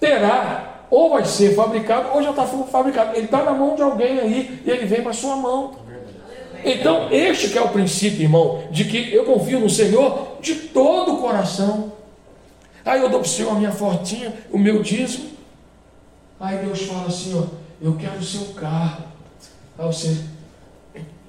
terá, 0.00 0.86
ou 0.90 1.10
vai 1.10 1.24
ser 1.24 1.54
fabricado, 1.54 2.08
ou 2.12 2.20
já 2.20 2.30
está 2.30 2.44
fabricado. 2.44 3.14
Ele 3.14 3.26
está 3.26 3.44
na 3.44 3.52
mão 3.52 3.76
de 3.76 3.82
alguém 3.82 4.18
aí 4.18 4.60
e 4.66 4.68
ele 4.68 4.86
vem 4.86 5.02
para 5.02 5.12
sua 5.12 5.36
mão. 5.36 5.76
Então, 6.64 7.12
este 7.12 7.50
que 7.50 7.58
é 7.58 7.62
o 7.62 7.68
princípio, 7.68 8.22
irmão, 8.22 8.64
de 8.72 8.84
que 8.86 9.14
eu 9.14 9.24
confio 9.24 9.60
no 9.60 9.70
Senhor 9.70 10.38
de 10.40 10.56
todo 10.56 11.14
o 11.14 11.18
coração. 11.18 11.92
Aí 12.84 13.00
eu 13.00 13.08
dou 13.08 13.20
para 13.20 13.28
o 13.28 13.30
Senhor 13.30 13.52
a 13.52 13.54
minha 13.54 13.70
fortinha, 13.70 14.34
o 14.50 14.58
meu 14.58 14.82
dízimo. 14.82 15.30
Aí 16.40 16.58
Deus 16.58 16.82
fala 16.82 17.06
assim, 17.06 17.38
ó, 17.38 17.44
eu 17.80 17.94
quero 17.94 18.18
o 18.18 18.24
seu 18.24 18.52
carro. 18.54 19.04
Aí 19.78 19.86
você 19.86 20.24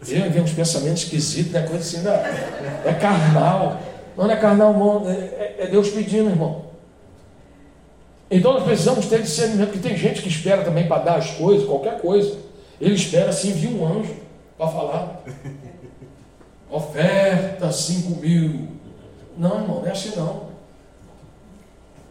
vem, 0.02 0.30
vem 0.30 0.42
uns 0.42 0.54
pensamentos 0.54 1.04
esquisitos, 1.04 1.52
né? 1.52 1.62
Coisa 1.64 1.84
assim, 1.84 2.00
né? 2.00 2.82
é 2.86 2.94
carnal. 2.94 3.80
Não 4.18 4.30
é 4.30 4.36
carnal, 4.36 4.72
irmão, 4.72 5.10
é, 5.10 5.14
é, 5.14 5.56
é 5.60 5.68
Deus 5.68 5.90
pedindo, 5.90 6.30
irmão. 6.30 6.66
Então 8.32 8.54
nós 8.54 8.64
precisamos 8.64 9.08
ter 9.08 9.22
discernimento, 9.22 9.72
porque 9.72 9.88
tem 9.88 9.98
gente 9.98 10.22
que 10.22 10.28
espera 10.28 10.64
também 10.64 10.88
para 10.88 11.02
dar 11.02 11.16
as 11.16 11.32
coisas, 11.32 11.68
qualquer 11.68 12.00
coisa. 12.00 12.38
Ele 12.80 12.94
espera 12.94 13.30
assim, 13.30 13.52
vir 13.52 13.70
um 13.70 13.86
anjo 13.86 14.14
para 14.58 14.68
falar. 14.68 15.24
Oferta 16.70 17.72
5 17.72 18.22
mil. 18.22 18.68
Não, 19.38 19.62
irmão, 19.62 19.80
não 19.80 19.88
é 19.88 19.92
assim 19.92 20.14
não. 20.16 20.50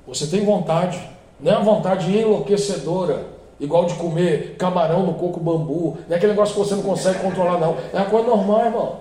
Você 0.06 0.26
tem 0.26 0.44
vontade, 0.44 0.98
não 1.38 1.52
é 1.52 1.56
uma 1.56 1.74
vontade 1.74 2.10
enlouquecedora, 2.10 3.26
igual 3.60 3.84
de 3.86 3.94
comer 3.94 4.56
camarão 4.58 5.04
no 5.04 5.14
coco 5.14 5.40
bambu, 5.40 5.98
não 6.06 6.14
é 6.14 6.16
aquele 6.16 6.32
negócio 6.32 6.54
que 6.54 6.60
você 6.60 6.74
não 6.74 6.82
consegue 6.82 7.18
controlar, 7.18 7.58
não. 7.58 7.76
É 7.92 7.96
uma 7.96 8.06
coisa 8.06 8.26
normal, 8.26 8.64
irmão. 8.64 8.96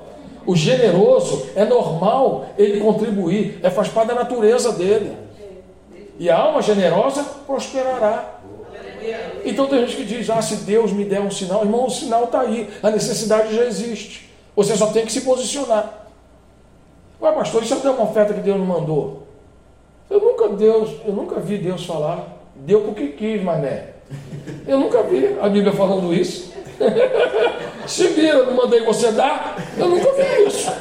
O 0.46 0.56
generoso 0.56 1.48
é 1.56 1.66
normal 1.66 2.46
ele 2.58 2.80
contribuir, 2.80 3.60
é 3.62 3.70
faz 3.70 3.90
parte 3.90 4.08
da 4.08 4.16
natureza 4.16 4.72
dele. 4.72 5.16
E 6.18 6.30
a 6.30 6.38
alma 6.38 6.62
generosa 6.62 7.24
prosperará. 7.46 8.40
Então 9.46 9.68
tem 9.68 9.86
gente 9.86 9.98
que 9.98 10.06
diz, 10.06 10.30
ah, 10.30 10.42
se 10.42 10.58
Deus 10.58 10.92
me 10.92 11.06
der 11.06 11.22
um 11.22 11.30
sinal, 11.30 11.64
irmão, 11.64 11.86
o 11.86 11.90
sinal 11.90 12.26
está 12.26 12.42
aí, 12.42 12.70
a 12.82 12.90
necessidade 12.90 13.56
já 13.56 13.66
existe. 13.66 14.30
Você 14.56 14.76
só 14.76 14.88
tem 14.88 15.06
que 15.06 15.12
se 15.12 15.22
posicionar. 15.22 16.08
Ué, 17.22 17.32
pastor, 17.32 17.64
eu 17.64 17.80
der 17.80 17.90
uma 17.90 18.04
oferta 18.04 18.34
que 18.34 18.42
Deus 18.42 18.58
não 18.58 18.66
mandou? 18.66 19.24
Eu 20.10 20.20
nunca, 20.20 20.50
Deus, 20.50 20.92
eu 21.06 21.14
nunca 21.14 21.40
vi 21.40 21.58
Deus 21.58 21.86
falar, 21.86 22.26
deu 22.56 22.82
porque 22.82 23.10
quis, 23.10 23.44
mané. 23.44 23.97
Eu 24.68 24.80
nunca 24.80 25.04
vi 25.04 25.36
a 25.42 25.50
Bíblia 25.50 25.74
falando 25.74 26.14
isso. 26.14 26.54
Se 27.88 28.08
vira, 28.08 28.44
não 28.44 28.54
mandei 28.54 28.82
você 28.82 29.12
dar, 29.12 29.58
eu 29.78 29.88
nunca 29.88 30.12
vi 30.14 30.48
isso. 30.48 30.72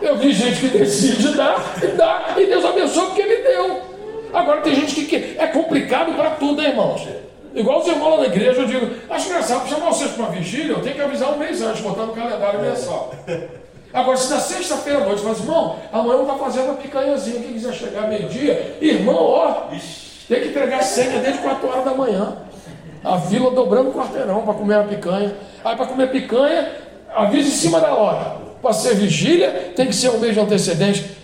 Eu 0.00 0.16
vi 0.16 0.32
gente 0.32 0.60
que 0.60 0.78
decide 0.78 1.34
dar 1.34 1.76
e 1.82 1.86
dá, 1.88 2.34
e 2.36 2.46
Deus 2.46 2.64
abençoa 2.64 3.06
porque 3.06 3.22
Ele 3.22 3.42
deu. 3.42 3.80
Agora 4.32 4.60
tem 4.60 4.74
gente 4.74 5.02
que, 5.04 5.36
é 5.38 5.46
complicado 5.48 6.14
para 6.14 6.30
tudo, 6.30 6.62
hein, 6.62 6.68
irmãos? 6.68 7.06
Igual 7.54 7.80
os 7.80 7.88
irmãos 7.88 8.10
lá 8.10 8.16
na 8.18 8.26
igreja, 8.26 8.60
eu 8.60 8.66
digo, 8.66 8.90
acho 9.10 9.28
engraçado, 9.28 9.60
para 9.60 9.76
chamar 9.76 9.92
vocês 9.92 10.10
para 10.12 10.24
uma 10.24 10.32
vigília, 10.32 10.72
eu 10.72 10.82
tenho 10.82 10.94
que 10.94 11.00
avisar 11.00 11.32
um 11.32 11.38
mês 11.38 11.60
antes, 11.62 11.80
botar 11.80 12.04
no 12.04 12.12
calendário 12.12 12.60
mensal. 12.60 13.12
Agora, 13.92 14.16
se 14.16 14.30
na 14.30 14.38
sexta-feira 14.38 15.00
à 15.00 15.04
noite 15.04 15.22
fala 15.22 15.32
assim, 15.32 15.42
irmão, 15.42 15.76
amanhã 15.90 16.18
eu 16.18 16.26
vou 16.26 16.38
fazendo 16.38 16.66
uma 16.66 16.74
picanhazinha, 16.74 17.40
quem 17.40 17.54
quiser 17.54 17.72
chegar 17.72 18.06
meio-dia, 18.06 18.76
irmão, 18.80 19.16
ó, 19.16 19.68
tem 20.28 20.42
que 20.42 20.48
entregar 20.48 20.82
senha 20.82 21.20
desde 21.20 21.40
4 21.40 21.66
horas 21.68 21.84
da 21.84 21.94
manhã. 21.94 22.36
A 23.02 23.18
fila 23.18 23.50
dobrando 23.50 23.90
o 23.90 23.92
quarteirão 23.94 24.42
para 24.42 24.54
comer 24.54 24.74
a 24.74 24.82
picanha. 24.84 25.34
Aí 25.64 25.74
para 25.74 25.86
comer 25.86 26.10
picanha, 26.10 26.70
avisa 27.14 27.48
em 27.48 27.52
cima 27.52 27.80
da 27.80 27.94
hora. 27.94 28.36
Para 28.60 28.72
ser 28.72 28.94
vigília, 28.94 29.72
tem 29.74 29.86
que 29.86 29.94
ser 29.94 30.10
um 30.10 30.18
mês 30.18 30.34
de 30.34 30.40
antecedente. 30.40 31.16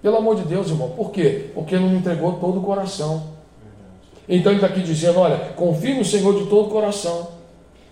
Pelo 0.00 0.16
amor 0.16 0.36
de 0.36 0.42
Deus, 0.42 0.68
irmão. 0.68 0.90
Por 0.90 1.10
quê? 1.10 1.50
Porque 1.54 1.76
não 1.76 1.94
entregou 1.94 2.34
todo 2.34 2.60
o 2.60 2.62
coração. 2.62 3.24
Então 4.28 4.52
ele 4.52 4.60
está 4.60 4.72
aqui 4.72 4.80
dizendo: 4.80 5.18
olha, 5.18 5.36
confie 5.56 5.94
no 5.94 6.04
Senhor 6.04 6.34
de 6.34 6.46
todo 6.46 6.68
o 6.68 6.70
coração. 6.70 7.28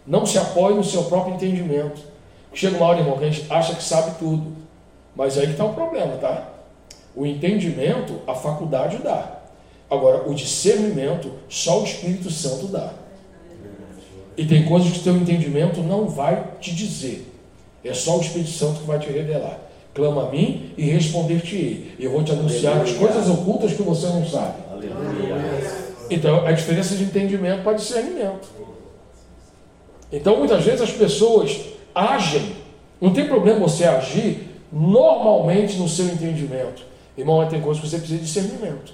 Não 0.06 0.24
se 0.24 0.38
apoie 0.38 0.74
no 0.74 0.84
seu 0.84 1.04
próprio 1.04 1.34
entendimento. 1.34 2.00
Chega 2.54 2.76
uma 2.76 2.86
hora, 2.86 3.00
irmão, 3.00 3.18
que 3.18 3.24
a 3.24 3.30
gente 3.30 3.52
acha 3.52 3.74
que 3.74 3.82
sabe 3.82 4.12
tudo. 4.18 4.52
Mas 5.14 5.36
aí 5.36 5.46
que 5.46 5.52
está 5.52 5.64
o 5.64 5.74
problema, 5.74 6.16
tá? 6.16 6.44
O 7.14 7.26
entendimento, 7.26 8.20
a 8.26 8.34
faculdade 8.34 8.98
dá. 8.98 9.35
Agora, 9.90 10.28
o 10.28 10.34
discernimento, 10.34 11.30
só 11.48 11.80
o 11.80 11.84
Espírito 11.84 12.30
Santo 12.30 12.66
dá. 12.66 12.92
E 14.36 14.44
tem 14.44 14.64
coisas 14.64 14.92
que 14.92 14.98
o 14.98 15.02
teu 15.02 15.16
entendimento 15.16 15.80
não 15.80 16.08
vai 16.08 16.44
te 16.60 16.74
dizer. 16.74 17.32
É 17.84 17.94
só 17.94 18.18
o 18.18 18.20
Espírito 18.20 18.50
Santo 18.50 18.80
que 18.80 18.86
vai 18.86 18.98
te 18.98 19.10
revelar. 19.10 19.60
Clama 19.94 20.28
a 20.28 20.30
mim 20.30 20.72
e 20.76 20.84
responder-te-ei. 20.90 21.94
Eu 21.98 22.10
vou 22.10 22.22
te 22.22 22.32
anunciar 22.32 22.74
Aleluia. 22.74 22.92
as 22.92 22.98
coisas 22.98 23.30
ocultas 23.30 23.72
que 23.72 23.82
você 23.82 24.06
não 24.08 24.26
sabe. 24.26 24.56
Aleluia. 24.70 25.86
Então, 26.10 26.44
a 26.44 26.52
diferença 26.52 26.94
de 26.94 27.04
entendimento 27.04 27.62
para 27.62 27.72
discernimento. 27.72 28.48
Então, 30.12 30.36
muitas 30.36 30.64
vezes 30.64 30.82
as 30.82 30.92
pessoas 30.92 31.60
agem. 31.94 32.56
Não 33.00 33.12
tem 33.12 33.26
problema 33.26 33.60
você 33.60 33.84
agir 33.84 34.48
normalmente 34.70 35.76
no 35.76 35.88
seu 35.88 36.06
entendimento. 36.06 36.82
Irmão, 37.16 37.46
tem 37.48 37.60
coisas 37.60 37.82
que 37.82 37.88
você 37.88 37.98
precisa 37.98 38.18
de 38.18 38.24
discernimento. 38.24 38.92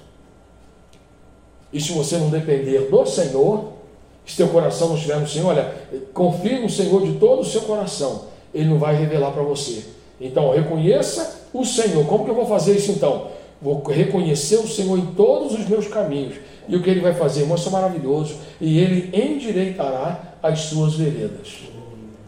E 1.73 1.81
se 1.81 1.91
você 1.91 2.17
não 2.17 2.29
depender 2.29 2.87
do 2.89 3.05
Senhor, 3.05 3.73
se 4.25 4.37
teu 4.37 4.47
coração 4.49 4.89
não 4.89 4.95
estiver 4.95 5.19
no 5.19 5.27
Senhor, 5.27 5.49
olha, 5.49 5.73
confie 6.13 6.59
no 6.59 6.69
Senhor 6.69 7.03
de 7.03 7.13
todo 7.17 7.41
o 7.41 7.45
seu 7.45 7.61
coração. 7.61 8.25
Ele 8.53 8.69
não 8.69 8.77
vai 8.77 8.95
revelar 8.95 9.31
para 9.31 9.41
você. 9.41 9.83
Então, 10.21 10.51
reconheça 10.51 11.41
o 11.51 11.65
Senhor. 11.65 12.05
Como 12.05 12.23
que 12.23 12.29
eu 12.29 12.35
vou 12.35 12.45
fazer 12.45 12.75
isso 12.75 12.91
então? 12.91 13.31
Vou 13.61 13.81
reconhecer 13.83 14.57
o 14.57 14.67
Senhor 14.67 14.97
em 14.97 15.07
todos 15.07 15.53
os 15.53 15.67
meus 15.67 15.87
caminhos. 15.87 16.35
E 16.67 16.75
o 16.75 16.83
que 16.83 16.89
ele 16.89 17.01
vai 17.01 17.13
fazer? 17.13 17.41
Irmão, 17.41 17.57
é 17.57 17.69
maravilhoso. 17.69 18.35
E 18.61 18.79
ele 18.79 19.09
endireitará 19.13 20.35
as 20.41 20.59
suas 20.59 20.93
veredas. 20.93 21.59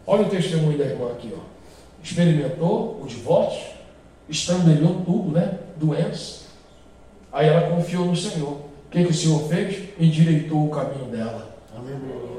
Olha 0.07 0.23
o 0.23 0.29
testemunho 0.29 0.77
da 0.77 0.85
irmã 0.85 1.11
aqui. 1.11 1.31
Ó. 1.35 1.39
Experimentou 2.03 2.99
o 3.01 3.05
divórcio, 3.07 3.65
estrambelhou 4.29 5.01
tudo, 5.05 5.31
né? 5.31 5.59
Doença. 5.77 6.45
Aí 7.31 7.47
ela 7.47 7.69
confiou 7.69 8.05
no 8.05 8.15
Senhor. 8.15 8.57
O 8.95 8.97
que, 8.97 9.03
que 9.03 9.11
o 9.11 9.13
Senhor 9.13 9.49
fez? 9.49 9.83
Endireitou 9.99 10.67
o 10.67 10.69
caminho 10.69 11.11
dela. 11.11 11.49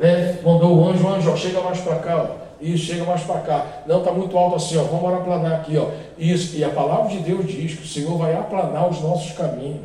Né? 0.01 0.39
Mandou 0.43 0.75
o 0.75 0.89
anjo, 0.89 1.07
anjo, 1.07 1.31
ó, 1.31 1.37
chega 1.37 1.61
mais 1.61 1.79
para 1.81 1.97
cá, 1.97 2.17
ó. 2.17 2.47
Isso, 2.59 2.87
chega 2.87 3.05
mais 3.05 3.21
para 3.25 3.41
cá. 3.41 3.67
Não, 3.87 3.99
está 3.99 4.11
muito 4.11 4.39
alto 4.39 4.57
assim, 4.57 4.79
ó. 4.79 4.85
Vamos 4.85 5.21
aplanar 5.21 5.61
aqui, 5.61 5.77
ó. 5.77 5.89
Isso. 6.19 6.57
E 6.57 6.65
a 6.65 6.71
palavra 6.71 7.11
de 7.11 7.19
Deus 7.19 7.47
diz 7.47 7.75
que 7.75 7.85
o 7.85 7.87
Senhor 7.87 8.17
vai 8.17 8.35
aplanar 8.35 8.89
os 8.89 9.03
nossos 9.03 9.33
caminhos. 9.33 9.83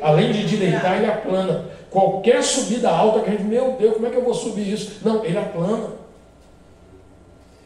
Além 0.00 0.32
de 0.32 0.44
direitar, 0.44 0.96
ele 0.96 1.06
aplana. 1.06 1.66
Qualquer 1.88 2.42
subida 2.42 2.90
alta 2.90 3.20
que 3.20 3.30
a 3.30 3.32
gente, 3.34 3.44
meu 3.44 3.76
Deus, 3.78 3.94
como 3.94 4.08
é 4.08 4.10
que 4.10 4.16
eu 4.16 4.24
vou 4.24 4.34
subir 4.34 4.72
isso? 4.72 4.98
Não, 5.04 5.24
ele 5.24 5.38
aplana. 5.38 5.90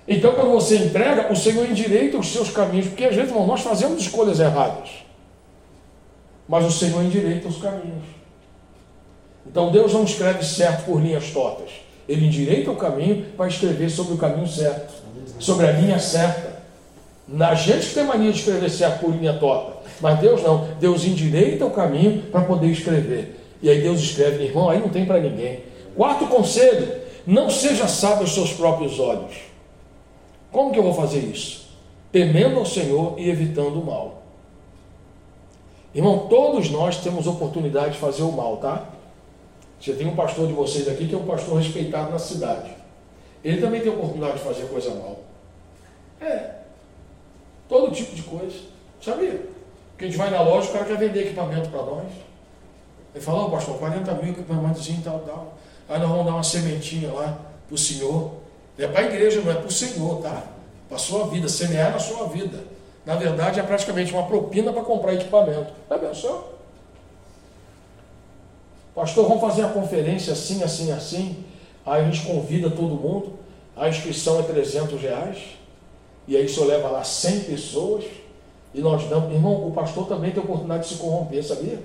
Então, 0.06 0.34
quando 0.34 0.50
você 0.50 0.76
entrega, 0.76 1.32
o 1.32 1.36
Senhor 1.36 1.64
endireita 1.64 2.18
os 2.18 2.30
seus 2.30 2.50
caminhos, 2.50 2.88
porque 2.88 3.06
às 3.06 3.14
vezes, 3.14 3.30
irmão, 3.30 3.46
nós 3.46 3.62
fazemos 3.62 3.98
escolhas 3.98 4.40
erradas. 4.40 4.90
Mas 6.46 6.66
o 6.66 6.70
Senhor 6.70 7.02
endireita 7.02 7.48
os 7.48 7.56
caminhos. 7.56 8.15
Então 9.50 9.70
Deus 9.70 9.92
não 9.92 10.04
escreve 10.04 10.44
certo 10.44 10.84
por 10.84 11.00
linhas 11.00 11.30
tortas. 11.30 11.70
Ele 12.08 12.26
endireita 12.26 12.70
o 12.70 12.76
caminho 12.76 13.26
para 13.36 13.48
escrever 13.48 13.90
sobre 13.90 14.14
o 14.14 14.18
caminho 14.18 14.46
certo, 14.46 14.92
sobre 15.38 15.66
a 15.66 15.72
linha 15.72 15.98
certa. 15.98 16.56
A 17.40 17.54
gente 17.54 17.92
tem 17.92 18.04
mania 18.04 18.30
de 18.30 18.38
escrever 18.38 18.70
certo 18.70 19.00
por 19.00 19.10
linha 19.10 19.34
torta, 19.34 19.78
mas 20.00 20.18
Deus 20.20 20.42
não. 20.42 20.68
Deus 20.78 21.04
endireita 21.04 21.66
o 21.66 21.70
caminho 21.70 22.22
para 22.30 22.42
poder 22.42 22.68
escrever. 22.68 23.40
E 23.60 23.68
aí 23.68 23.80
Deus 23.80 24.00
escreve, 24.00 24.44
irmão, 24.44 24.70
aí 24.70 24.78
não 24.78 24.88
tem 24.88 25.04
para 25.04 25.18
ninguém. 25.18 25.60
Quarto 25.96 26.26
conselho: 26.26 26.88
não 27.26 27.50
seja 27.50 27.88
sábio 27.88 28.20
aos 28.20 28.34
seus 28.34 28.52
próprios 28.52 29.00
olhos. 29.00 29.34
Como 30.52 30.70
que 30.70 30.78
eu 30.78 30.84
vou 30.84 30.94
fazer 30.94 31.18
isso? 31.18 31.66
Temendo 32.12 32.58
ao 32.58 32.66
Senhor 32.66 33.18
e 33.18 33.28
evitando 33.28 33.80
o 33.80 33.84
mal. 33.84 34.22
Irmão, 35.92 36.26
todos 36.28 36.70
nós 36.70 36.98
temos 36.98 37.26
oportunidade 37.26 37.94
de 37.94 37.98
fazer 37.98 38.22
o 38.22 38.30
mal, 38.30 38.58
tá? 38.58 38.84
Você 39.80 39.92
tem 39.92 40.06
um 40.06 40.16
pastor 40.16 40.46
de 40.46 40.52
vocês 40.52 40.88
aqui 40.88 41.06
que 41.06 41.14
é 41.14 41.18
um 41.18 41.26
pastor 41.26 41.58
respeitado 41.58 42.10
na 42.10 42.18
cidade. 42.18 42.70
Ele 43.44 43.60
também 43.60 43.80
tem 43.80 43.92
oportunidade 43.92 44.38
de 44.38 44.44
fazer 44.44 44.66
coisa 44.66 44.90
mal. 44.90 45.20
É. 46.20 46.50
Todo 47.68 47.94
tipo 47.94 48.14
de 48.14 48.22
coisa. 48.22 48.56
Sabia? 49.00 49.42
Que 49.96 50.04
a 50.04 50.08
gente 50.08 50.16
vai 50.16 50.30
na 50.30 50.40
loja, 50.40 50.68
o 50.68 50.72
cara 50.72 50.84
quer 50.84 50.98
vender 50.98 51.26
equipamento 51.26 51.68
para 51.68 51.82
nós. 51.82 52.12
Ele 53.14 53.24
fala, 53.24 53.46
oh, 53.46 53.50
pastor, 53.50 53.78
40 53.78 54.14
mil 54.14 54.32
equipamentozinho 54.32 55.00
tal, 55.02 55.20
tal. 55.20 55.54
Aí 55.88 55.98
nós 55.98 56.08
vamos 56.08 56.26
dar 56.26 56.32
uma 56.32 56.42
sementinha 56.42 57.12
lá 57.12 57.38
para 57.66 57.74
o 57.74 57.78
Senhor. 57.78 58.32
É 58.78 58.86
para 58.86 59.00
a 59.00 59.04
igreja, 59.04 59.40
não 59.40 59.52
é 59.52 59.54
para 59.54 59.66
o 59.66 59.72
Senhor, 59.72 60.22
tá? 60.22 60.42
Para 60.88 60.96
a 60.96 61.00
sua 61.00 61.26
vida, 61.28 61.48
semear 61.48 61.92
na 61.92 61.98
sua 61.98 62.26
vida. 62.28 62.58
Na 63.04 63.14
verdade, 63.14 63.60
é 63.60 63.62
praticamente 63.62 64.12
uma 64.12 64.24
propina 64.24 64.72
para 64.72 64.82
comprar 64.82 65.14
equipamento. 65.14 65.72
Tá 65.88 65.96
vendo 65.96 66.14
só? 66.14 66.55
Pastor, 68.96 69.28
vamos 69.28 69.42
fazer 69.42 69.60
uma 69.60 69.74
conferência 69.74 70.32
assim, 70.32 70.62
assim, 70.62 70.90
assim. 70.90 71.44
Aí 71.84 72.00
a 72.00 72.10
gente 72.10 72.26
convida 72.26 72.70
todo 72.70 72.94
mundo. 72.94 73.34
A 73.76 73.90
inscrição 73.90 74.40
é 74.40 74.42
300 74.42 74.98
reais. 74.98 75.38
E 76.26 76.34
aí 76.34 76.46
o 76.46 76.48
senhor 76.48 76.66
leva 76.66 76.88
lá 76.88 77.04
100 77.04 77.40
pessoas. 77.40 78.06
E 78.72 78.80
nós 78.80 79.04
damos. 79.04 79.34
Irmão, 79.34 79.68
o 79.68 79.72
pastor 79.72 80.08
também 80.08 80.30
tem 80.30 80.40
a 80.40 80.44
oportunidade 80.44 80.84
de 80.84 80.94
se 80.94 80.94
corromper, 80.94 81.44
sabia? 81.44 81.78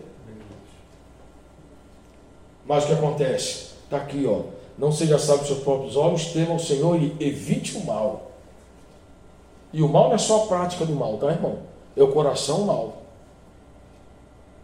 Mas 2.65 2.86
o 2.86 2.88
que 2.88 2.93
acontece? 2.93 3.71
Está 3.84 3.97
aqui, 3.97 4.26
ó. 4.26 4.43
Não 4.78 4.89
seja 4.89 5.19
sábio 5.19 5.45
seus 5.45 5.60
próprios 5.60 5.97
olhos, 5.97 6.28
tema 6.28 6.56
o 6.56 6.60
Senhor 6.60 6.95
e 6.95 7.13
evite 7.19 7.78
o 7.78 7.86
mal. 7.86 8.32
E 9.74 9.82
o 9.82 9.89
mal 9.89 10.08
não 10.08 10.15
é 10.15 10.17
só 10.17 10.45
a 10.45 10.47
prática 10.47 10.86
do 10.86 10.95
mal, 10.95 11.17
tá, 11.17 11.30
irmão? 11.30 11.60
É 11.93 12.02
o 12.02 12.13
coração 12.13 12.62
mal. 12.62 13.02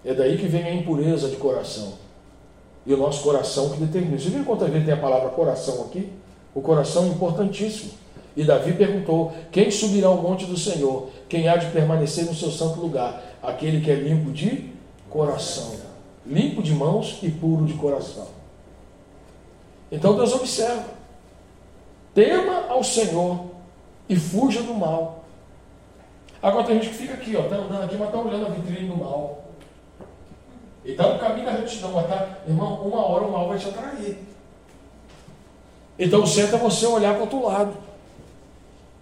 É 0.05 0.13
daí 0.13 0.37
que 0.37 0.47
vem 0.47 0.63
a 0.63 0.73
impureza 0.73 1.27
de 1.27 1.35
coração. 1.35 2.06
E 2.87 2.93
o 2.93 2.97
nosso 2.97 3.21
coração 3.21 3.69
que 3.69 3.81
determina. 3.81 4.17
Você 4.17 4.29
viu 4.29 4.45
quantas 4.45 4.69
vezes 4.69 4.85
tem 4.85 4.93
a 4.93 4.97
palavra 4.97 5.29
coração 5.29 5.81
aqui? 5.81 6.09
O 6.55 6.61
coração 6.61 7.03
é 7.03 7.07
importantíssimo. 7.09 7.91
E 8.35 8.45
Davi 8.45 8.71
perguntou: 8.73 9.33
Quem 9.51 9.69
subirá 9.69 10.07
ao 10.07 10.21
monte 10.21 10.45
do 10.45 10.57
Senhor? 10.57 11.09
Quem 11.27 11.49
há 11.49 11.57
de 11.57 11.69
permanecer 11.71 12.25
no 12.25 12.33
seu 12.33 12.49
santo 12.49 12.79
lugar? 12.79 13.21
Aquele 13.43 13.81
que 13.81 13.91
é 13.91 13.95
limpo 13.95 14.31
de 14.31 14.71
coração. 15.09 15.75
Limpo 16.25 16.63
de 16.63 16.73
mãos 16.73 17.19
e 17.21 17.29
puro 17.29 17.65
de 17.65 17.73
coração. 17.73 18.27
Então 19.91 20.15
Deus 20.15 20.33
observa. 20.33 20.85
Tema 22.15 22.67
ao 22.69 22.83
Senhor 22.83 23.47
e 24.07 24.15
fuja 24.15 24.61
do 24.61 24.73
mal. 24.73 25.25
Agora 26.41 26.63
tem 26.63 26.75
gente 26.81 26.89
que 26.89 26.95
fica 26.95 27.15
aqui, 27.15 27.35
ó, 27.35 27.43
tá 27.43 27.57
andando 27.57 27.83
aqui, 27.83 27.95
mas 27.97 28.07
está 28.07 28.19
olhando 28.19 28.45
a 28.45 28.49
vitrine 28.49 28.87
do 28.87 28.97
mal. 28.97 29.46
E 30.87 30.95
no 30.95 31.19
caminho 31.19 31.45
da 31.45 31.51
retidão, 31.51 31.91
mas 31.91 32.07
tá, 32.07 32.39
irmão, 32.47 32.81
uma 32.81 33.05
hora 33.05 33.25
o 33.25 33.31
mal 33.31 33.49
vai 33.49 33.57
te 33.57 33.67
atrair. 33.67 34.17
Então 35.99 36.23
o 36.23 36.27
certo 36.27 36.55
é 36.55 36.57
você 36.57 36.87
olhar 36.87 37.11
para 37.11 37.19
o 37.19 37.23
outro 37.23 37.43
lado. 37.43 37.73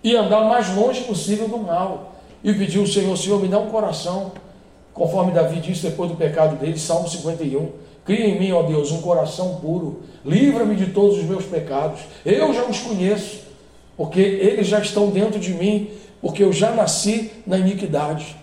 E 0.04 0.16
andar 0.16 0.42
o 0.42 0.50
mais 0.50 0.76
longe 0.76 1.04
possível 1.04 1.48
do 1.48 1.60
mal. 1.60 2.16
E 2.44 2.52
pedir 2.54 2.80
ao 2.80 2.88
Senhor, 2.88 3.16
Senhor, 3.16 3.40
me 3.40 3.48
dá 3.48 3.60
um 3.60 3.70
coração 3.70 4.32
conforme 4.96 5.34
Davi 5.34 5.60
disse 5.60 5.84
depois 5.84 6.10
do 6.10 6.16
pecado 6.16 6.56
dele, 6.56 6.80
Salmo 6.80 7.08
51. 7.08 7.70
Cria 8.06 8.28
em 8.28 8.40
mim, 8.40 8.52
ó 8.54 8.64
Deus, 8.64 8.92
um 8.92 9.02
coração 9.02 9.58
puro, 9.58 10.04
livra-me 10.24 10.76
de 10.76 10.88
todos 10.88 11.18
os 11.18 11.24
meus 11.26 11.44
pecados. 11.44 12.00
Eu 12.26 12.54
já 12.54 12.64
os 12.64 12.80
conheço, 12.80 13.42
porque 13.98 14.22
eles 14.22 14.68
já 14.68 14.80
estão 14.80 15.10
dentro 15.10 15.40
de 15.40 15.54
mim, 15.54 15.90
porque 16.22 16.42
eu 16.42 16.54
já 16.54 16.72
nasci 16.72 17.32
na 17.46 17.58
iniquidade. 17.58 18.38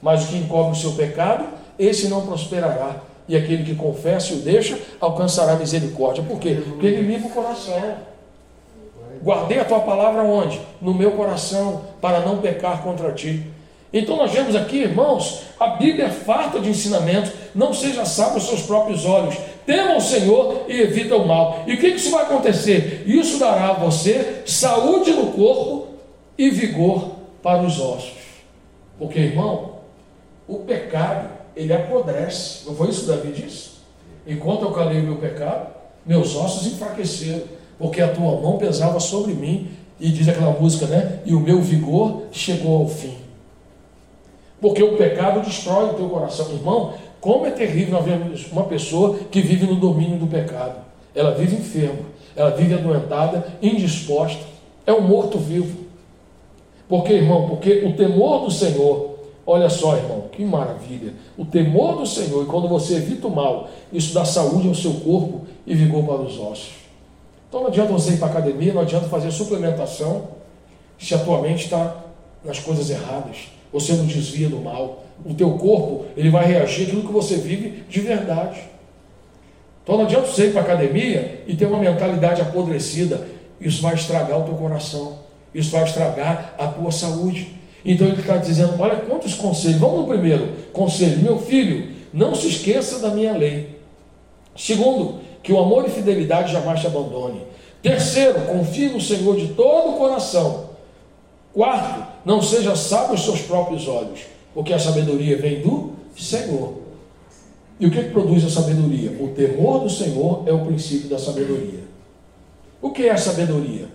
Mas 0.00 0.24
o 0.24 0.28
que 0.28 0.36
encobre 0.38 0.72
o 0.72 0.80
seu 0.80 0.92
pecado, 0.92 1.44
esse 1.78 2.08
não 2.08 2.26
prosperará. 2.26 2.96
E 3.28 3.36
aquele 3.36 3.62
que 3.62 3.74
confessa 3.74 4.32
e 4.32 4.36
o 4.36 4.40
deixa, 4.40 4.78
alcançará 4.98 5.54
misericórdia. 5.56 6.24
Por 6.24 6.38
quê? 6.38 6.62
Porque 6.64 6.86
ele 6.86 7.02
limpa 7.02 7.28
o 7.28 7.30
coração. 7.30 7.96
Guardei 9.22 9.58
a 9.58 9.64
tua 9.64 9.80
palavra 9.80 10.22
onde? 10.22 10.60
No 10.80 10.94
meu 10.94 11.12
coração, 11.12 11.82
para 12.00 12.20
não 12.20 12.38
pecar 12.38 12.82
contra 12.82 13.12
ti. 13.12 13.44
Então 13.92 14.16
nós 14.16 14.30
vemos 14.30 14.54
aqui, 14.54 14.78
irmãos, 14.78 15.42
a 15.58 15.68
Bíblia 15.68 16.06
é 16.06 16.10
farta 16.10 16.60
de 16.60 16.70
ensinamentos. 16.70 17.32
Não 17.54 17.72
seja 17.72 18.04
sábio 18.04 18.34
aos 18.34 18.46
seus 18.46 18.62
próprios 18.62 19.04
olhos. 19.04 19.36
Tema 19.66 19.96
o 19.96 20.00
Senhor 20.00 20.64
e 20.68 20.80
evita 20.80 21.16
o 21.16 21.26
mal. 21.26 21.64
E 21.66 21.74
o 21.74 21.78
que 21.78 21.88
isso 21.88 22.10
vai 22.10 22.24
acontecer? 22.24 23.04
Isso 23.06 23.38
dará 23.38 23.68
a 23.68 23.72
você 23.72 24.42
saúde 24.46 25.10
no 25.12 25.32
corpo 25.32 25.88
e 26.36 26.50
vigor 26.50 27.12
para 27.42 27.62
os 27.62 27.80
ossos. 27.80 28.12
Porque, 28.98 29.18
irmão, 29.18 29.76
o 30.46 30.58
pecado, 30.60 31.28
ele 31.58 31.72
apodrece. 31.72 32.66
Não 32.66 32.74
foi 32.74 32.88
isso 32.88 33.00
que 33.00 33.06
Davi 33.08 33.32
disse? 33.32 33.70
Enquanto 34.26 34.62
eu 34.62 34.70
calei 34.70 35.00
o 35.00 35.02
meu 35.02 35.16
pecado, 35.16 35.74
meus 36.06 36.36
ossos 36.36 36.66
enfraqueceram, 36.66 37.42
porque 37.78 38.00
a 38.00 38.08
tua 38.08 38.40
mão 38.40 38.56
pesava 38.56 39.00
sobre 39.00 39.34
mim. 39.34 39.68
E 40.00 40.10
diz 40.10 40.28
aquela 40.28 40.52
música, 40.52 40.86
né? 40.86 41.18
E 41.24 41.34
o 41.34 41.40
meu 41.40 41.60
vigor 41.60 42.22
chegou 42.30 42.78
ao 42.78 42.88
fim. 42.88 43.14
Porque 44.60 44.80
o 44.80 44.96
pecado 44.96 45.40
destrói 45.40 45.90
o 45.90 45.94
teu 45.94 46.08
coração. 46.08 46.52
Irmão, 46.52 46.94
como 47.20 47.46
é 47.46 47.50
terrível 47.50 47.98
uma 48.52 48.64
pessoa 48.64 49.18
que 49.28 49.40
vive 49.40 49.66
no 49.66 49.74
domínio 49.74 50.16
do 50.16 50.28
pecado. 50.28 50.76
Ela 51.12 51.32
vive 51.32 51.56
enferma, 51.56 52.02
ela 52.36 52.50
vive 52.50 52.74
adoentada, 52.74 53.44
indisposta. 53.60 54.44
É 54.86 54.92
um 54.92 55.00
morto-vivo. 55.00 55.88
Por 56.88 57.02
quê, 57.02 57.14
irmão? 57.14 57.48
Porque 57.48 57.84
o 57.84 57.96
temor 57.96 58.44
do 58.44 58.52
Senhor, 58.52 59.07
olha 59.48 59.70
só, 59.70 59.96
irmão, 59.96 60.24
que 60.30 60.44
maravilha. 60.44 61.14
O 61.36 61.44
temor 61.44 61.96
do 61.96 62.06
Senhor, 62.06 62.42
e 62.42 62.46
quando 62.46 62.68
você 62.68 62.96
evita 62.96 63.26
o 63.26 63.34
mal, 63.34 63.70
isso 63.90 64.12
dá 64.12 64.22
saúde 64.22 64.68
ao 64.68 64.74
seu 64.74 64.92
corpo 64.92 65.46
e 65.66 65.74
vigor 65.74 66.04
para 66.04 66.20
os 66.20 66.38
ossos. 66.38 66.72
Então 67.48 67.62
não 67.62 67.68
adianta 67.68 67.90
você 67.90 68.12
ir 68.12 68.18
para 68.18 68.28
a 68.28 68.30
academia, 68.30 68.74
não 68.74 68.82
adianta 68.82 69.08
fazer 69.08 69.30
suplementação, 69.30 70.28
se 70.98 71.14
a 71.14 71.18
tua 71.18 71.40
mente 71.40 71.64
está 71.64 71.96
nas 72.44 72.58
coisas 72.58 72.90
erradas. 72.90 73.48
Você 73.72 73.94
não 73.94 74.04
desvia 74.04 74.50
do 74.50 74.58
mal. 74.58 75.04
O 75.24 75.32
teu 75.32 75.52
corpo, 75.52 76.04
ele 76.14 76.28
vai 76.28 76.44
reagir 76.44 76.86
àquilo 76.86 77.06
que 77.06 77.12
você 77.12 77.36
vive 77.36 77.84
de 77.88 78.00
verdade. 78.00 78.60
Então 79.82 79.96
não 79.96 80.04
adianta 80.04 80.26
você 80.26 80.48
ir 80.48 80.52
para 80.52 80.60
a 80.60 80.64
academia 80.64 81.42
e 81.46 81.56
ter 81.56 81.64
uma 81.64 81.78
mentalidade 81.78 82.42
apodrecida. 82.42 83.26
Isso 83.58 83.80
vai 83.80 83.94
estragar 83.94 84.38
o 84.38 84.44
teu 84.44 84.54
coração. 84.54 85.20
Isso 85.54 85.70
vai 85.70 85.84
estragar 85.84 86.54
a 86.58 86.66
tua 86.66 86.92
saúde. 86.92 87.57
Então 87.84 88.06
ele 88.06 88.20
está 88.20 88.36
dizendo: 88.36 88.80
olha 88.80 88.96
quantos 88.96 89.34
conselhos. 89.34 89.78
Vamos 89.78 90.00
no 90.00 90.06
primeiro 90.06 90.48
conselho. 90.72 91.18
Meu 91.18 91.38
filho, 91.38 91.90
não 92.12 92.34
se 92.34 92.48
esqueça 92.48 92.98
da 92.98 93.10
minha 93.10 93.36
lei. 93.36 93.78
Segundo, 94.56 95.20
que 95.42 95.52
o 95.52 95.58
amor 95.58 95.86
e 95.86 95.90
fidelidade 95.90 96.52
jamais 96.52 96.80
te 96.80 96.86
abandone. 96.86 97.42
Terceiro, 97.82 98.40
confie 98.42 98.88
no 98.88 99.00
Senhor 99.00 99.36
de 99.36 99.48
todo 99.48 99.94
o 99.94 99.98
coração. 99.98 100.70
Quarto, 101.52 102.06
não 102.24 102.42
seja 102.42 102.76
sábio 102.76 103.12
aos 103.12 103.24
seus 103.24 103.40
próprios 103.40 103.86
olhos, 103.88 104.20
porque 104.52 104.72
a 104.72 104.78
sabedoria 104.78 105.36
vem 105.38 105.60
do 105.60 105.92
Senhor. 106.16 106.74
E 107.80 107.86
o 107.86 107.90
que, 107.90 108.02
que 108.02 108.10
produz 108.10 108.44
a 108.44 108.50
sabedoria? 108.50 109.12
O 109.20 109.28
temor 109.28 109.80
do 109.80 109.88
Senhor 109.88 110.42
é 110.46 110.52
o 110.52 110.64
princípio 110.64 111.08
da 111.08 111.18
sabedoria. 111.18 111.84
O 112.82 112.90
que 112.90 113.04
é 113.04 113.12
a 113.12 113.16
sabedoria? 113.16 113.86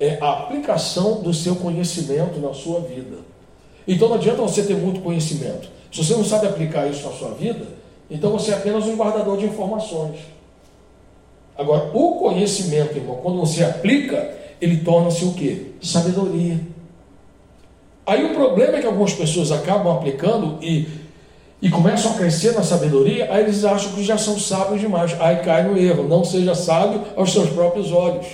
É 0.00 0.18
a 0.20 0.30
aplicação 0.32 1.22
do 1.22 1.32
seu 1.32 1.56
conhecimento 1.56 2.40
na 2.40 2.52
sua 2.52 2.80
vida. 2.80 3.18
Então 3.88 4.08
não 4.08 4.16
adianta 4.16 4.42
você 4.42 4.62
ter 4.62 4.76
muito 4.76 5.00
conhecimento. 5.00 5.70
Se 5.90 6.04
você 6.04 6.12
não 6.12 6.24
sabe 6.24 6.46
aplicar 6.46 6.86
isso 6.86 7.08
na 7.08 7.14
sua 7.14 7.30
vida, 7.30 7.66
então 8.10 8.30
você 8.30 8.50
é 8.50 8.54
apenas 8.54 8.84
um 8.84 8.96
guardador 8.96 9.38
de 9.38 9.46
informações. 9.46 10.18
Agora, 11.56 11.90
o 11.94 12.16
conhecimento, 12.16 12.96
irmão, 12.96 13.16
quando 13.22 13.40
você 13.40 13.64
aplica, 13.64 14.30
ele 14.60 14.76
torna-se 14.84 15.24
o 15.24 15.32
que? 15.32 15.74
Sabedoria. 15.82 16.60
Aí 18.06 18.24
o 18.26 18.34
problema 18.34 18.76
é 18.76 18.80
que 18.80 18.86
algumas 18.86 19.14
pessoas 19.14 19.50
acabam 19.50 19.96
aplicando 19.96 20.62
e, 20.62 20.86
e 21.60 21.70
começam 21.70 22.12
a 22.12 22.14
crescer 22.14 22.52
na 22.52 22.62
sabedoria, 22.62 23.32
aí 23.32 23.42
eles 23.42 23.64
acham 23.64 23.92
que 23.92 24.04
já 24.04 24.16
são 24.16 24.38
sábios 24.38 24.80
demais. 24.80 25.16
Aí 25.18 25.36
cai 25.38 25.66
no 25.66 25.76
erro. 25.76 26.06
Não 26.06 26.22
seja 26.22 26.54
sábio 26.54 27.02
aos 27.16 27.32
seus 27.32 27.50
próprios 27.50 27.90
olhos. 27.90 28.26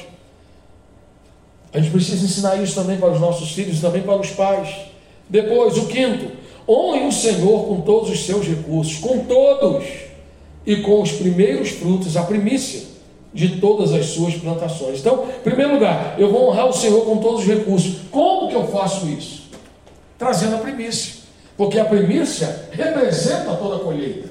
A 1.72 1.78
gente 1.78 1.90
precisa 1.90 2.24
ensinar 2.24 2.56
isso 2.56 2.74
também 2.74 2.98
para 2.98 3.10
os 3.10 3.20
nossos 3.20 3.52
filhos, 3.52 3.80
também 3.80 4.02
para 4.02 4.16
os 4.16 4.30
pais. 4.30 4.93
Depois, 5.28 5.76
o 5.78 5.86
quinto, 5.86 6.32
honre 6.68 7.06
o 7.06 7.12
Senhor 7.12 7.66
com 7.66 7.80
todos 7.80 8.10
os 8.10 8.24
seus 8.24 8.46
recursos, 8.46 8.98
com 8.98 9.20
todos, 9.20 9.84
e 10.66 10.76
com 10.76 11.02
os 11.02 11.12
primeiros 11.12 11.70
frutos, 11.70 12.16
a 12.16 12.22
primícia 12.22 12.82
de 13.32 13.60
todas 13.60 13.92
as 13.92 14.06
suas 14.06 14.34
plantações. 14.34 15.00
Então, 15.00 15.26
em 15.38 15.42
primeiro 15.42 15.74
lugar, 15.74 16.14
eu 16.18 16.30
vou 16.30 16.48
honrar 16.48 16.68
o 16.68 16.72
Senhor 16.72 17.04
com 17.04 17.18
todos 17.18 17.40
os 17.40 17.46
recursos. 17.46 17.96
Como 18.10 18.48
que 18.48 18.54
eu 18.54 18.66
faço 18.68 19.08
isso? 19.08 19.44
trazendo 20.18 20.56
a 20.56 20.58
primícia. 20.58 21.22
Porque 21.56 21.78
a 21.78 21.84
primícia 21.84 22.68
representa 22.72 23.54
toda 23.54 23.76
a 23.76 23.80
colheita. 23.80 24.28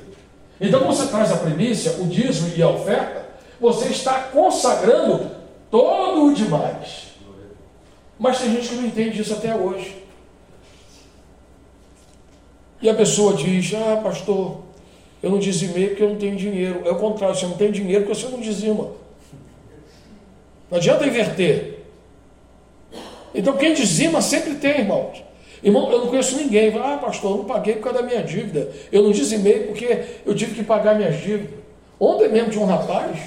Então, 0.60 0.82
quando 0.82 0.96
você 0.96 1.08
traz 1.08 1.32
a 1.32 1.38
primícia, 1.38 1.94
o 2.00 2.08
dízimo 2.08 2.52
e 2.56 2.62
a 2.62 2.70
oferta, 2.70 3.26
você 3.60 3.90
está 3.90 4.24
consagrando 4.24 5.32
todo 5.70 6.26
o 6.26 6.34
demais. 6.34 7.14
Mas 8.20 8.40
tem 8.40 8.52
gente 8.52 8.70
que 8.70 8.76
não 8.76 8.86
entende 8.86 9.22
isso 9.22 9.34
até 9.34 9.56
hoje. 9.56 10.03
E 12.84 12.90
a 12.90 12.94
pessoa 12.94 13.34
diz: 13.34 13.74
Ah, 13.74 14.02
pastor, 14.04 14.58
eu 15.24 15.32
não 15.32 15.40
dizimei 15.40 15.88
porque 15.88 16.04
eu 16.04 16.10
não 16.10 16.18
tenho 16.18 16.36
dinheiro. 16.36 16.82
É 16.86 16.92
o 16.92 16.98
contrário, 16.98 17.34
você 17.34 17.46
não 17.46 17.56
tem 17.56 17.72
dinheiro 17.72 18.04
porque 18.04 18.20
você 18.20 18.28
não 18.28 18.42
dizima. 18.42 18.92
Não 20.70 20.78
adianta 20.78 21.08
inverter. 21.08 21.80
Então, 23.34 23.56
quem 23.56 23.74
dizima 23.74 24.22
sempre 24.22 24.56
tem, 24.56 24.82
irmãos. 24.82 25.24
Irmão, 25.64 25.90
eu 25.90 26.00
não 26.00 26.08
conheço 26.08 26.36
ninguém. 26.36 26.78
Ah, 26.78 26.98
pastor, 26.98 27.32
eu 27.32 27.38
não 27.38 27.46
paguei 27.46 27.76
por 27.76 27.84
causa 27.84 28.02
da 28.02 28.06
minha 28.06 28.22
dívida. 28.22 28.70
Eu 28.92 29.02
não 29.02 29.12
dizimei 29.12 29.62
porque 29.62 30.04
eu 30.26 30.36
tive 30.36 30.54
que 30.54 30.64
pagar 30.64 30.96
minhas 30.96 31.22
dívidas. 31.22 31.56
Ontem 31.98 32.28
mesmo 32.28 32.50
tinha 32.50 32.64
um 32.64 32.68
rapaz 32.68 33.18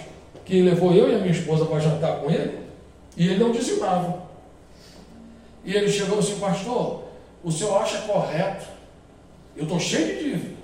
que 0.44 0.60
levou 0.60 0.92
eu 0.92 1.10
e 1.10 1.14
a 1.14 1.18
minha 1.18 1.32
esposa 1.32 1.64
para 1.64 1.80
jantar 1.80 2.20
com 2.20 2.30
ele 2.30 2.58
e 3.16 3.26
ele 3.26 3.38
não 3.38 3.50
dizimava. 3.52 4.22
E 5.64 5.74
ele 5.74 5.90
chegou 5.90 6.18
assim, 6.18 6.38
pastor, 6.38 7.04
o 7.42 7.50
senhor 7.50 7.80
acha 7.80 7.98
correto? 8.02 8.75
Eu 9.56 9.64
estou 9.64 9.80
cheio 9.80 10.06
de 10.06 10.22
dívida. 10.22 10.56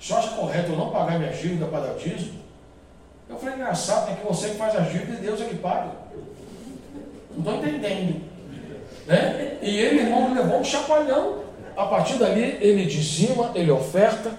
Senhor 0.00 0.18
acha 0.18 0.28
correto 0.36 0.72
eu 0.72 0.76
não 0.76 0.90
pagar 0.90 1.18
minhas 1.18 1.38
dívidas 1.38 1.68
para 1.68 1.80
dar 1.80 1.94
dízimo? 1.94 2.38
Eu 3.28 3.36
falei, 3.36 3.56
engraçado, 3.56 4.10
é 4.10 4.14
que 4.14 4.26
você 4.26 4.50
que 4.50 4.56
faz 4.56 4.74
as 4.76 4.90
dívidas 4.90 5.18
e 5.18 5.22
Deus 5.22 5.40
é 5.40 5.44
que 5.44 5.56
paga. 5.56 5.90
Não 7.36 7.54
estou 7.54 7.68
entendendo. 7.68 8.22
Né? 9.06 9.58
E 9.60 9.76
ele, 9.76 10.00
irmão, 10.00 10.32
levou 10.34 10.60
um 10.60 10.64
chacoalhão. 10.64 11.48
A 11.76 11.86
partir 11.86 12.14
dali, 12.14 12.58
ele 12.60 12.86
dizima, 12.86 13.52
ele 13.54 13.70
oferta, 13.70 14.32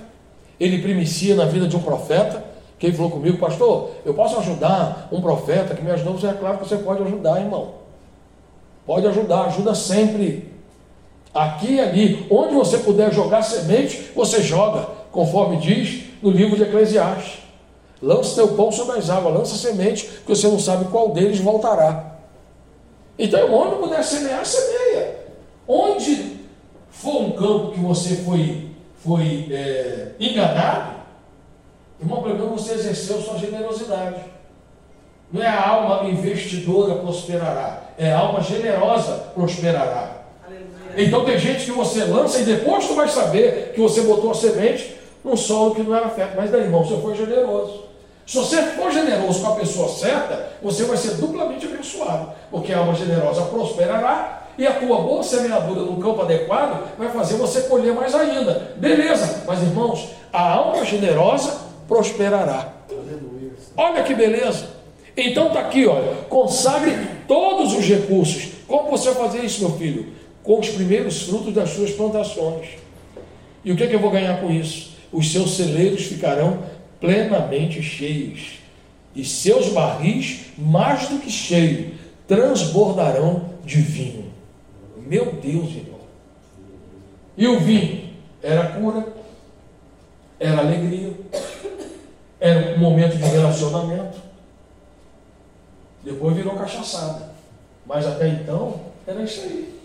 ele 0.60 0.82
primicia 0.82 1.36
na 1.36 1.46
vida 1.46 1.68
de 1.68 1.76
um 1.76 1.82
profeta. 1.82 2.44
Quem 2.78 2.92
falou 2.92 3.12
comigo, 3.12 3.38
pastor, 3.38 3.92
eu 4.06 4.14
posso 4.14 4.38
ajudar 4.40 5.08
um 5.12 5.22
profeta 5.22 5.76
que 5.76 5.82
me 5.82 5.92
ajudou? 5.92 6.18
É 6.30 6.34
claro 6.34 6.58
que 6.58 6.68
você 6.68 6.78
pode 6.78 7.04
ajudar, 7.04 7.40
irmão. 7.40 7.76
Pode 8.86 9.08
ajudar, 9.08 9.46
ajuda 9.46 9.76
sempre. 9.76 10.52
Aqui 11.40 11.76
e 11.76 11.80
ali, 11.80 12.28
onde 12.30 12.54
você 12.54 12.80
puder 12.80 13.14
jogar 13.14 13.42
semente, 13.44 14.12
você 14.14 14.44
joga, 14.44 14.90
conforme 15.10 15.56
diz 15.56 16.04
no 16.22 16.32
livro 16.32 16.58
de 16.58 16.64
Eclesiastes. 16.64 17.40
Lança 18.02 18.36
teu 18.36 18.58
pão 18.58 18.70
sobre 18.70 18.98
as 18.98 19.10
águas, 19.10 19.34
lança 19.34 19.56
semente, 19.56 20.04
porque 20.06 20.36
você 20.36 20.50
não 20.50 20.60
sabe 20.60 20.92
qual 20.92 21.14
deles 21.14 21.40
voltará. 21.40 22.18
Então, 23.18 23.54
onde 23.54 23.78
puder 23.78 24.04
semear, 24.04 24.46
semeia. 24.46 25.16
Onde 25.66 26.40
for 26.92 27.22
um 27.22 27.32
campo 27.32 27.72
que 27.72 27.80
você 27.80 28.18
foi, 28.18 28.72
foi 29.02 29.48
é, 29.50 30.12
enganado, 30.20 30.96
irmão, 32.02 32.22
pelo 32.22 32.38
menos 32.38 32.62
você 32.62 32.74
exerceu 32.74 33.22
sua 33.22 33.38
generosidade. 33.38 34.26
Não 35.32 35.42
é 35.42 35.48
a 35.48 35.70
alma 35.70 36.10
investidora 36.10 36.96
prosperará, 36.96 37.84
é 37.98 38.12
a 38.12 38.20
alma 38.20 38.42
generosa 38.42 39.32
prosperará. 39.34 40.19
Então 41.00 41.24
tem 41.24 41.40
gente 41.40 41.64
que 41.64 41.72
você 41.72 42.04
lança 42.04 42.40
e 42.40 42.44
depois 42.44 42.86
tu 42.86 42.94
vai 42.94 43.08
saber 43.08 43.72
que 43.74 43.80
você 43.80 44.02
botou 44.02 44.32
a 44.32 44.34
semente 44.34 44.96
num 45.24 45.38
solo 45.38 45.74
que 45.74 45.82
não 45.82 45.96
era 45.96 46.10
fértil. 46.10 46.36
Mas 46.36 46.52
daí, 46.52 46.64
irmão, 46.64 46.84
você 46.84 47.02
foi 47.02 47.16
generoso. 47.16 47.86
Se 48.28 48.38
você 48.38 48.62
for 48.62 48.92
generoso 48.92 49.42
com 49.42 49.54
a 49.54 49.56
pessoa 49.56 49.88
certa, 49.88 50.50
você 50.62 50.84
vai 50.84 50.98
ser 50.98 51.16
duplamente 51.16 51.66
abençoado, 51.66 52.32
porque 52.52 52.74
a 52.74 52.80
alma 52.80 52.94
generosa 52.94 53.44
prosperará 53.44 54.40
E 54.58 54.68
a 54.68 54.74
tua 54.74 55.00
boa 55.00 55.24
semeadura 55.24 55.84
no 55.84 55.96
campo 56.02 56.22
adequado 56.22 56.84
vai 56.98 57.08
fazer 57.10 57.36
você 57.36 57.62
colher 57.62 57.94
mais 57.94 58.14
ainda. 58.14 58.74
Beleza, 58.76 59.44
mas 59.48 59.62
irmãos, 59.62 60.10
a 60.34 60.52
alma 60.52 60.84
generosa 60.84 61.62
prosperará. 61.88 62.74
Olha 63.78 64.04
que 64.04 64.14
beleza. 64.14 64.68
Então 65.16 65.48
está 65.48 65.62
aqui, 65.62 65.88
olha, 65.88 66.14
consagre 66.28 66.94
todos 67.26 67.74
os 67.74 67.86
recursos. 67.86 68.50
Como 68.68 68.92
você 68.92 69.12
vai 69.12 69.28
fazer 69.28 69.46
isso, 69.46 69.62
meu 69.62 69.78
filho? 69.78 70.19
Com 70.50 70.60
os 70.60 70.70
primeiros 70.70 71.22
frutos 71.22 71.54
das 71.54 71.70
suas 71.70 71.92
plantações. 71.92 72.70
E 73.64 73.72
o 73.72 73.76
que, 73.76 73.84
é 73.84 73.88
que 73.88 73.94
eu 73.94 74.00
vou 74.00 74.10
ganhar 74.10 74.42
com 74.42 74.50
isso? 74.50 74.96
Os 75.14 75.32
seus 75.32 75.56
celeiros 75.56 76.06
ficarão 76.06 76.64
plenamente 77.00 77.84
cheios, 77.84 78.54
e 79.16 79.24
seus 79.24 79.70
barris, 79.70 80.48
mais 80.58 81.08
do 81.08 81.20
que 81.20 81.30
cheios, 81.30 81.94
transbordarão 82.28 83.52
de 83.64 83.80
vinho. 83.80 84.26
Meu 84.98 85.34
Deus, 85.34 85.70
irmão. 85.70 86.00
E 87.38 87.48
o 87.48 87.60
vinho 87.60 88.10
era 88.42 88.70
cura, 88.70 89.06
era 90.40 90.62
alegria, 90.62 91.14
era 92.40 92.76
um 92.76 92.80
momento 92.80 93.18
de 93.18 93.24
relacionamento. 93.24 94.18
Depois 96.04 96.36
virou 96.36 96.56
cachaçada. 96.56 97.34
Mas 97.86 98.08
até 98.08 98.30
então 98.30 98.82
era 99.06 99.22
isso 99.22 99.42
aí. 99.42 99.79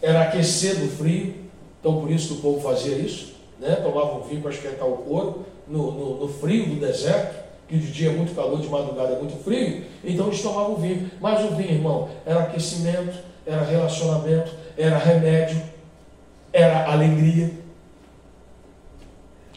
Era 0.00 0.22
aquecer 0.22 0.76
do 0.76 0.88
frio. 0.88 1.34
Então 1.80 2.00
por 2.00 2.10
isso 2.10 2.28
que 2.28 2.34
o 2.34 2.42
povo 2.42 2.60
fazia 2.60 2.96
isso. 2.96 3.34
Né? 3.58 3.76
Tomava 3.76 4.16
um 4.16 4.22
vinho 4.22 4.42
para 4.42 4.50
esquentar 4.50 4.86
o 4.86 4.98
couro 4.98 5.44
no, 5.66 5.90
no, 5.90 6.20
no 6.20 6.28
frio 6.28 6.66
do 6.66 6.76
deserto 6.76 7.48
que 7.68 7.76
de 7.76 7.92
dia 7.92 8.08
é 8.08 8.12
muito 8.12 8.34
calor, 8.34 8.58
de 8.60 8.68
madrugada 8.68 9.12
é 9.12 9.18
muito 9.18 9.36
frio, 9.44 9.84
então 10.02 10.28
eles 10.28 10.40
tomavam 10.40 10.76
vinho. 10.76 11.10
Mas 11.20 11.44
o 11.44 11.54
vinho, 11.54 11.72
irmão, 11.72 12.08
era 12.24 12.44
aquecimento, 12.44 13.18
era 13.46 13.62
relacionamento, 13.62 14.50
era 14.76 14.96
remédio, 14.96 15.62
era 16.50 16.90
alegria. 16.90 17.50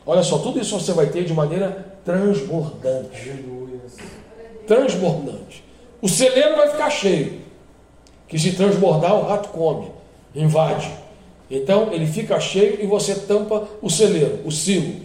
Olha 0.05 0.23
só, 0.23 0.39
tudo 0.39 0.59
isso 0.59 0.77
você 0.77 0.91
vai 0.91 1.07
ter 1.07 1.23
de 1.23 1.33
maneira 1.33 1.95
transbordante. 2.03 3.31
Transbordante. 4.67 5.63
O 6.01 6.09
celeiro 6.09 6.57
vai 6.57 6.69
ficar 6.69 6.89
cheio. 6.89 7.39
Que 8.27 8.37
se 8.37 8.53
transbordar, 8.53 9.13
o 9.13 9.27
rato 9.27 9.49
come, 9.49 9.91
invade. 10.35 10.91
Então 11.49 11.91
ele 11.91 12.05
fica 12.05 12.39
cheio 12.39 12.79
e 12.81 12.85
você 12.85 13.13
tampa 13.13 13.67
o 13.81 13.89
celeiro, 13.89 14.39
o 14.45 14.51
silo. 14.51 15.01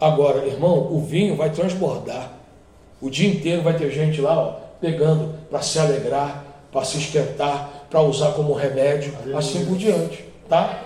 Agora, 0.00 0.46
irmão, 0.46 0.88
o 0.90 1.00
vinho 1.00 1.36
vai 1.36 1.50
transbordar. 1.50 2.32
O 3.00 3.08
dia 3.08 3.28
inteiro 3.28 3.62
vai 3.62 3.74
ter 3.74 3.90
gente 3.90 4.20
lá, 4.20 4.38
ó, 4.38 4.54
pegando 4.80 5.34
para 5.50 5.62
se 5.62 5.78
alegrar, 5.78 6.44
para 6.72 6.84
se 6.84 6.98
esquentar, 6.98 7.86
para 7.88 8.00
usar 8.02 8.32
como 8.32 8.52
remédio, 8.52 9.14
assim 9.34 9.64
por 9.64 9.76
diante, 9.76 10.24
tá? 10.48 10.82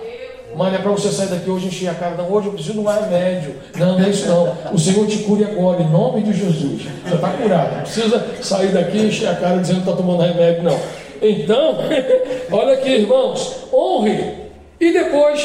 Mas 0.56 0.72
não 0.72 0.78
é 0.78 0.82
para 0.82 0.90
você 0.90 1.10
sair 1.10 1.28
daqui 1.28 1.48
hoje 1.48 1.66
e 1.66 1.68
encher 1.68 1.88
a 1.88 1.94
cara, 1.94 2.16
não, 2.16 2.30
hoje 2.30 2.48
eu 2.48 2.52
preciso 2.52 2.74
de 2.74 2.80
um 2.80 2.84
remédio. 2.84 3.54
Não, 3.76 3.98
não 3.98 4.04
é 4.04 4.10
isso 4.10 4.26
não. 4.26 4.56
O 4.72 4.78
Senhor 4.78 5.06
te 5.06 5.18
cure 5.18 5.44
agora, 5.44 5.80
em 5.80 5.88
nome 5.88 6.22
de 6.22 6.32
Jesus. 6.32 6.82
Você 7.04 7.14
está 7.14 7.30
curado. 7.30 7.76
Não 7.76 7.82
precisa 7.82 8.26
sair 8.42 8.72
daqui 8.72 8.98
e 8.98 9.06
encher 9.06 9.28
a 9.28 9.36
cara 9.36 9.58
dizendo 9.58 9.82
que 9.82 9.88
está 9.88 9.96
tomando 9.96 10.22
remédio, 10.22 10.64
não. 10.64 10.78
Então, 11.22 11.78
olha 12.50 12.74
aqui, 12.74 12.88
irmãos, 12.88 13.66
honre. 13.72 14.50
E 14.80 14.92
depois, 14.92 15.40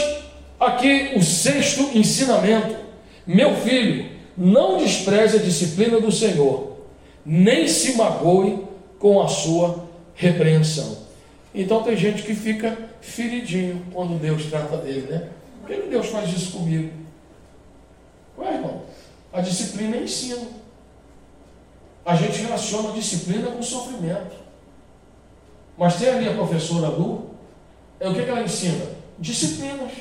aqui 0.59 1.13
o 1.15 1.21
sexto 1.21 1.97
ensinamento. 1.97 2.75
Meu 3.27 3.55
filho, 3.55 4.09
não 4.37 4.77
despreze 4.77 5.37
a 5.37 5.41
disciplina 5.41 5.99
do 5.99 6.11
Senhor, 6.11 6.77
nem 7.25 7.67
se 7.67 7.95
magoe 7.95 8.65
com 8.99 9.21
a 9.21 9.27
sua 9.27 9.85
repreensão. 10.13 11.05
Então 11.53 11.83
tem 11.83 11.95
gente 11.95 12.23
que 12.23 12.35
fica 12.35 12.77
feridinho 13.01 13.85
quando 13.93 14.19
Deus 14.19 14.45
trata 14.45 14.77
dele, 14.77 15.07
né? 15.09 15.29
Por 15.61 15.69
que 15.69 15.89
Deus 15.89 16.07
faz 16.07 16.31
isso 16.31 16.51
comigo? 16.57 16.91
Ué, 18.37 18.53
irmão, 18.53 18.81
a 19.31 19.41
disciplina 19.41 19.95
é 19.97 20.03
ensino. 20.03 20.47
A 22.05 22.15
gente 22.15 22.41
relaciona 22.41 22.89
a 22.89 22.91
disciplina 22.91 23.47
com 23.47 23.63
sofrimento. 23.63 24.44
Mas 25.77 25.95
tem 25.95 26.09
ali 26.09 26.29
a 26.29 26.33
professora 26.33 26.87
Lu, 26.87 27.31
é 27.99 28.09
o 28.09 28.13
que, 28.13 28.23
que 28.23 28.29
ela 28.29 28.41
ensina? 28.41 28.85
Disciplinas. 29.19 29.91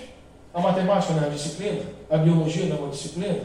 A 0.53 0.61
matemática 0.61 1.13
não 1.15 1.25
é 1.25 1.27
uma 1.27 1.35
disciplina, 1.35 1.81
a 2.09 2.17
biologia 2.17 2.67
não 2.67 2.77
é 2.77 2.79
uma 2.81 2.91
disciplina, 2.91 3.41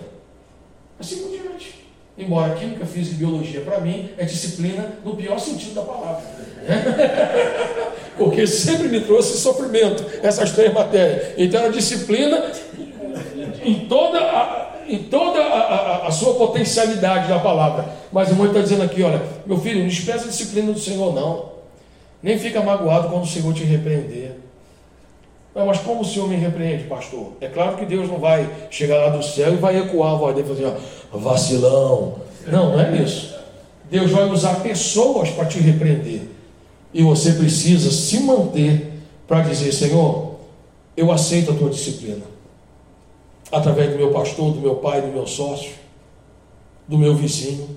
Assim 1.00 1.20
por 1.20 1.32
diante. 1.32 1.76
Embora 2.18 2.54
química, 2.56 2.86
física 2.86 3.16
e 3.16 3.20
biologia, 3.20 3.62
para 3.62 3.80
mim, 3.80 4.10
é 4.18 4.26
disciplina 4.26 4.96
no 5.06 5.16
pior 5.16 5.40
sentido 5.40 5.76
da 5.76 5.82
palavra. 5.84 6.22
Porque 8.18 8.46
sempre 8.46 8.90
me 8.90 9.00
trouxe 9.00 9.38
sofrimento, 9.38 10.06
essas 10.22 10.52
três 10.52 10.74
matérias. 10.74 11.34
Então, 11.38 11.66
a 11.66 11.70
disciplina 11.70 12.52
em 13.64 13.88
toda 13.88 14.20
a, 14.20 14.74
em 14.86 15.04
toda 15.04 15.40
a, 15.40 15.60
a, 15.60 16.08
a, 16.08 16.12
sua 16.12 16.34
potencialidade 16.34 17.30
da 17.30 17.40
palavra. 17.40 17.88
Mas 18.12 18.28
o 18.28 18.32
irmão 18.32 18.48
está 18.48 18.60
dizendo 18.60 18.84
aqui: 18.84 19.02
olha, 19.02 19.22
meu 19.46 19.58
filho, 19.58 19.80
não 19.80 19.88
despreza 19.88 20.26
a 20.26 20.28
disciplina 20.28 20.74
do 20.74 20.80
Senhor, 20.80 21.16
não. 21.16 21.59
Nem 22.22 22.38
fica 22.38 22.62
magoado 22.62 23.10
quando 23.10 23.24
o 23.24 23.28
Senhor 23.28 23.54
te 23.54 23.64
repreender. 23.64 24.36
Mas 25.56 25.80
como 25.80 26.02
o 26.02 26.06
Senhor 26.06 26.28
me 26.28 26.36
repreende, 26.36 26.84
pastor? 26.84 27.34
É 27.42 27.48
claro 27.48 27.78
que 27.78 27.86
Deus 27.86 28.08
não 28.08 28.18
vai 28.18 28.50
chegar 28.70 28.98
lá 28.98 29.10
do 29.10 29.24
céu 29.24 29.54
e 29.54 29.58
vai 29.58 29.78
ecoar 29.78 30.14
a 30.14 30.16
voz 30.16 30.36
dele 30.36 30.48
e 30.48 30.56
fazer, 30.56 30.66
ó, 31.12 31.18
vacilão. 31.18 32.20
Não, 32.48 32.72
não 32.72 32.80
é 32.80 32.98
isso. 33.02 33.36
Deus 33.90 34.12
vai 34.12 34.30
usar 34.30 34.62
pessoas 34.62 35.30
para 35.30 35.46
te 35.46 35.60
repreender. 35.60 36.22
E 36.94 37.04
você 37.04 37.34
precisa 37.34 37.92
se 37.92 38.20
manter 38.22 38.94
para 39.28 39.42
dizer, 39.42 39.72
Senhor, 39.72 40.36
eu 40.96 41.12
aceito 41.12 41.52
a 41.52 41.56
tua 41.56 41.70
disciplina. 41.70 42.24
Através 43.52 43.92
do 43.92 43.98
meu 43.98 44.12
pastor, 44.12 44.54
do 44.54 44.60
meu 44.60 44.76
pai, 44.76 45.02
do 45.02 45.08
meu 45.08 45.26
sócio, 45.26 45.72
do 46.88 46.98
meu 46.98 47.16
vizinho. 47.16 47.68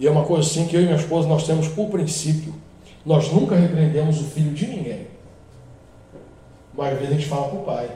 E 0.00 0.06
é 0.08 0.10
uma 0.10 0.24
coisa 0.24 0.48
assim 0.48 0.66
que 0.66 0.74
eu 0.74 0.80
e 0.80 0.84
minha 0.86 0.96
esposa 0.96 1.28
nós 1.28 1.46
temos 1.46 1.68
por 1.68 1.88
princípio 1.88 2.52
nós 3.04 3.32
nunca 3.32 3.56
repreendemos 3.56 4.20
o 4.20 4.24
filho 4.24 4.52
de 4.52 4.66
ninguém. 4.66 5.06
Mas 6.74 6.92
às 6.92 6.98
vezes 6.98 7.14
a 7.14 7.16
gente 7.16 7.28
fala 7.28 7.48
para 7.48 7.58
o 7.58 7.62
pai, 7.62 7.90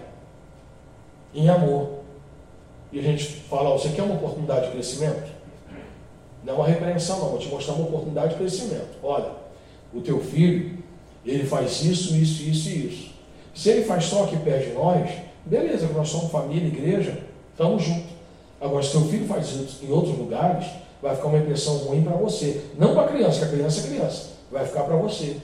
em 1.34 1.48
amor. 1.48 2.00
E 2.90 2.98
a 2.98 3.02
gente 3.02 3.24
fala, 3.24 3.70
você 3.70 3.90
quer 3.90 4.02
uma 4.02 4.14
oportunidade 4.14 4.66
de 4.66 4.72
crescimento? 4.72 5.32
Não 6.44 6.54
é 6.54 6.56
uma 6.56 6.66
repreensão, 6.66 7.18
não, 7.18 7.30
vou 7.30 7.38
te 7.38 7.48
mostrar 7.48 7.74
uma 7.74 7.86
oportunidade 7.86 8.30
de 8.30 8.36
crescimento. 8.36 8.96
Olha, 9.02 9.30
o 9.92 10.00
teu 10.00 10.20
filho, 10.20 10.78
ele 11.24 11.44
faz 11.44 11.82
isso, 11.82 12.14
isso, 12.16 12.42
isso 12.42 12.68
e 12.68 12.86
isso. 12.88 13.14
Se 13.54 13.70
ele 13.70 13.84
faz 13.84 14.04
só 14.04 14.24
aqui 14.24 14.36
perto 14.36 14.68
de 14.68 14.74
nós, 14.74 15.10
beleza, 15.44 15.88
nós 15.88 16.08
somos 16.08 16.30
família, 16.30 16.66
igreja, 16.66 17.22
estamos 17.50 17.82
juntos. 17.82 18.14
Agora, 18.60 18.82
se 18.82 18.92
teu 18.92 19.02
filho 19.02 19.26
faz 19.26 19.48
isso 19.48 19.84
em 19.84 19.90
outros 19.90 20.16
lugares, 20.16 20.66
vai 21.04 21.14
ficar 21.14 21.28
uma 21.28 21.36
impressão 21.36 21.76
ruim 21.76 22.02
para 22.02 22.16
você. 22.16 22.62
Não 22.78 22.94
para 22.94 23.04
a 23.04 23.08
criança, 23.08 23.40
que 23.40 23.44
a 23.44 23.48
criança 23.48 23.80
é 23.80 23.90
criança 23.90 24.30
vai 24.50 24.64
ficar 24.64 24.84
para 24.84 24.96
você. 24.96 25.36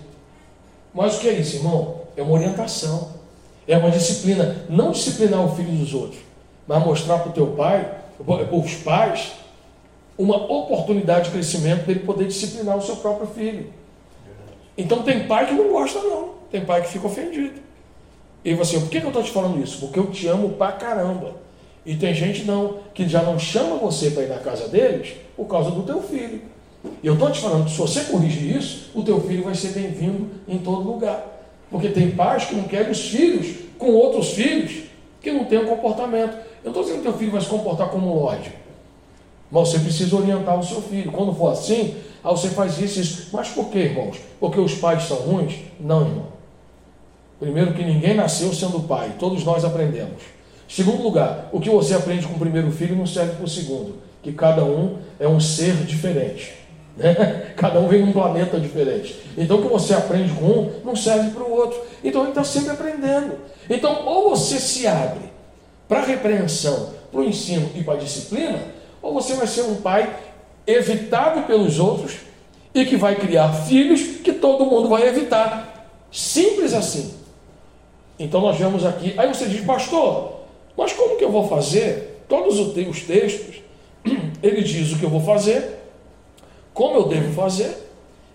Mas 0.94 1.16
o 1.16 1.20
que 1.20 1.28
é 1.28 1.32
isso, 1.32 1.56
irmão? 1.56 2.00
É 2.16 2.22
uma 2.22 2.32
orientação, 2.32 3.10
é 3.68 3.76
uma 3.76 3.90
disciplina. 3.90 4.64
Não 4.70 4.90
disciplinar 4.90 5.44
o 5.44 5.54
filho 5.54 5.70
dos 5.72 5.92
outros, 5.92 6.18
mas 6.66 6.82
mostrar 6.82 7.18
para 7.18 7.28
o 7.28 7.32
teu 7.32 7.48
pai, 7.48 7.94
para 8.24 8.56
os 8.56 8.74
pais, 8.76 9.32
uma 10.16 10.36
oportunidade 10.36 11.26
de 11.26 11.32
crescimento 11.32 11.84
para 11.84 11.90
ele 11.90 12.00
poder 12.00 12.26
disciplinar 12.26 12.78
o 12.78 12.82
seu 12.82 12.96
próprio 12.96 13.26
filho. 13.26 13.70
Então 14.78 15.02
tem 15.02 15.26
pai 15.26 15.46
que 15.46 15.52
não 15.52 15.72
gosta, 15.72 16.00
não. 16.00 16.30
Tem 16.50 16.64
pai 16.64 16.80
que 16.80 16.88
fica 16.88 17.06
ofendido. 17.06 17.60
E 18.42 18.54
você, 18.54 18.78
por 18.78 18.88
que 18.88 18.96
eu 18.96 19.08
estou 19.08 19.22
te 19.22 19.30
falando 19.30 19.62
isso? 19.62 19.78
Porque 19.80 19.98
eu 19.98 20.06
te 20.06 20.26
amo 20.26 20.50
pra 20.50 20.72
caramba. 20.72 21.34
E 21.84 21.96
tem 21.96 22.14
gente 22.14 22.44
não, 22.44 22.78
que 22.94 23.06
já 23.06 23.22
não 23.22 23.38
chama 23.38 23.76
você 23.76 24.10
para 24.10 24.22
ir 24.22 24.28
na 24.28 24.38
casa 24.38 24.66
deles 24.68 25.16
por 25.40 25.46
causa 25.46 25.70
do 25.70 25.82
teu 25.84 26.02
filho. 26.02 26.42
E 27.02 27.06
eu 27.06 27.14
estou 27.14 27.30
te 27.30 27.40
falando 27.40 27.64
que 27.64 27.70
se 27.70 27.78
você 27.78 28.00
corrigir 28.04 28.58
isso, 28.58 28.90
o 28.94 29.02
teu 29.02 29.18
filho 29.22 29.42
vai 29.42 29.54
ser 29.54 29.68
bem-vindo 29.68 30.28
em 30.46 30.58
todo 30.58 30.86
lugar. 30.86 31.24
Porque 31.70 31.88
tem 31.88 32.10
pais 32.10 32.44
que 32.44 32.54
não 32.54 32.64
querem 32.64 32.90
os 32.90 33.08
filhos 33.08 33.56
com 33.78 33.90
outros 33.90 34.32
filhos 34.32 34.82
que 35.18 35.32
não 35.32 35.46
têm 35.46 35.60
um 35.60 35.66
comportamento. 35.66 36.36
Eu 36.62 36.68
estou 36.72 36.82
dizendo 36.82 36.98
que 36.98 37.04
teu 37.04 37.14
filho 37.14 37.32
vai 37.32 37.40
se 37.40 37.46
comportar 37.46 37.88
como 37.88 38.14
lorde. 38.14 38.52
Mas 39.50 39.70
você 39.70 39.78
precisa 39.78 40.14
orientar 40.14 40.58
o 40.58 40.62
seu 40.62 40.82
filho. 40.82 41.10
Quando 41.10 41.32
for 41.32 41.52
assim, 41.52 41.94
aí 42.22 42.30
você 42.30 42.50
faz 42.50 42.78
isso, 42.78 43.00
isso. 43.00 43.28
Mas 43.32 43.48
por 43.48 43.70
que, 43.70 43.78
irmãos? 43.78 44.18
Porque 44.38 44.60
os 44.60 44.74
pais 44.74 45.04
são 45.04 45.16
ruins? 45.16 45.54
Não, 45.80 46.02
irmão. 46.02 46.26
Primeiro 47.38 47.72
que 47.72 47.82
ninguém 47.82 48.12
nasceu 48.12 48.52
sendo 48.52 48.80
pai, 48.80 49.14
todos 49.18 49.42
nós 49.42 49.64
aprendemos. 49.64 50.22
Segundo 50.70 51.02
lugar, 51.02 51.48
o 51.50 51.58
que 51.58 51.68
você 51.68 51.94
aprende 51.94 52.28
com 52.28 52.34
o 52.34 52.38
primeiro 52.38 52.70
filho 52.70 52.94
não 52.94 53.04
serve 53.04 53.32
para 53.32 53.44
o 53.44 53.48
segundo, 53.48 53.96
que 54.22 54.32
cada 54.32 54.64
um 54.64 54.98
é 55.18 55.26
um 55.26 55.40
ser 55.40 55.74
diferente. 55.84 56.54
Né? 56.96 57.14
Cada 57.56 57.80
um 57.80 57.88
vem 57.88 58.04
num 58.04 58.12
planeta 58.12 58.58
diferente. 58.58 59.18
Então 59.36 59.58
o 59.58 59.62
que 59.62 59.68
você 59.68 59.94
aprende 59.94 60.32
com 60.32 60.44
um 60.44 60.72
não 60.84 60.94
serve 60.94 61.30
para 61.30 61.42
o 61.42 61.50
outro. 61.50 61.80
Então 62.04 62.22
ele 62.22 62.30
está 62.30 62.44
sempre 62.44 62.70
aprendendo. 62.70 63.38
Então, 63.68 64.06
ou 64.06 64.30
você 64.30 64.58
se 64.58 64.86
abre 64.86 65.30
para 65.88 66.00
a 66.00 66.04
repreensão, 66.04 66.90
para 67.10 67.20
o 67.20 67.24
ensino 67.24 67.70
e 67.74 67.82
para 67.82 67.94
a 67.94 67.98
disciplina, 67.98 68.58
ou 69.00 69.14
você 69.14 69.34
vai 69.34 69.46
ser 69.46 69.62
um 69.62 69.76
pai 69.76 70.14
evitado 70.66 71.42
pelos 71.42 71.78
outros 71.78 72.16
e 72.74 72.84
que 72.84 72.96
vai 72.96 73.16
criar 73.16 73.52
filhos 73.52 74.02
que 74.22 74.32
todo 74.32 74.66
mundo 74.66 74.88
vai 74.88 75.08
evitar. 75.08 75.88
Simples 76.12 76.74
assim. 76.74 77.14
Então 78.18 78.40
nós 78.40 78.56
vemos 78.56 78.84
aqui. 78.84 79.14
Aí 79.16 79.26
você 79.26 79.46
diz, 79.46 79.64
pastor, 79.64 80.39
mas 80.80 80.94
como 80.94 81.18
que 81.18 81.24
eu 81.24 81.30
vou 81.30 81.46
fazer? 81.46 82.22
Todos 82.26 82.58
os 82.58 82.72
textos, 82.72 83.56
ele 84.42 84.62
diz 84.62 84.90
o 84.92 84.98
que 84.98 85.04
eu 85.04 85.10
vou 85.10 85.20
fazer, 85.20 85.78
como 86.72 86.96
eu 86.96 87.06
devo 87.06 87.34
fazer 87.34 87.76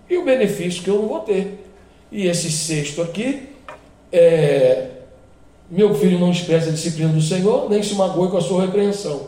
e 0.07 0.15
o 0.15 0.23
benefício 0.23 0.83
que 0.83 0.89
eu 0.91 1.01
não 1.01 1.07
vou 1.07 1.21
ter. 1.21 1.65
E 2.11 2.27
esse 2.27 2.51
sexto 2.51 3.01
aqui 3.01 3.49
é. 4.11 4.89
Meu 5.67 5.95
filho 5.95 6.19
não 6.19 6.29
despreza 6.29 6.69
a 6.69 6.73
disciplina 6.73 7.11
do 7.11 7.19
Senhor, 7.19 7.67
nem 7.67 7.81
se 7.81 7.95
magoe 7.95 8.29
com 8.29 8.37
a 8.37 8.41
sua 8.41 8.61
repreensão. 8.61 9.21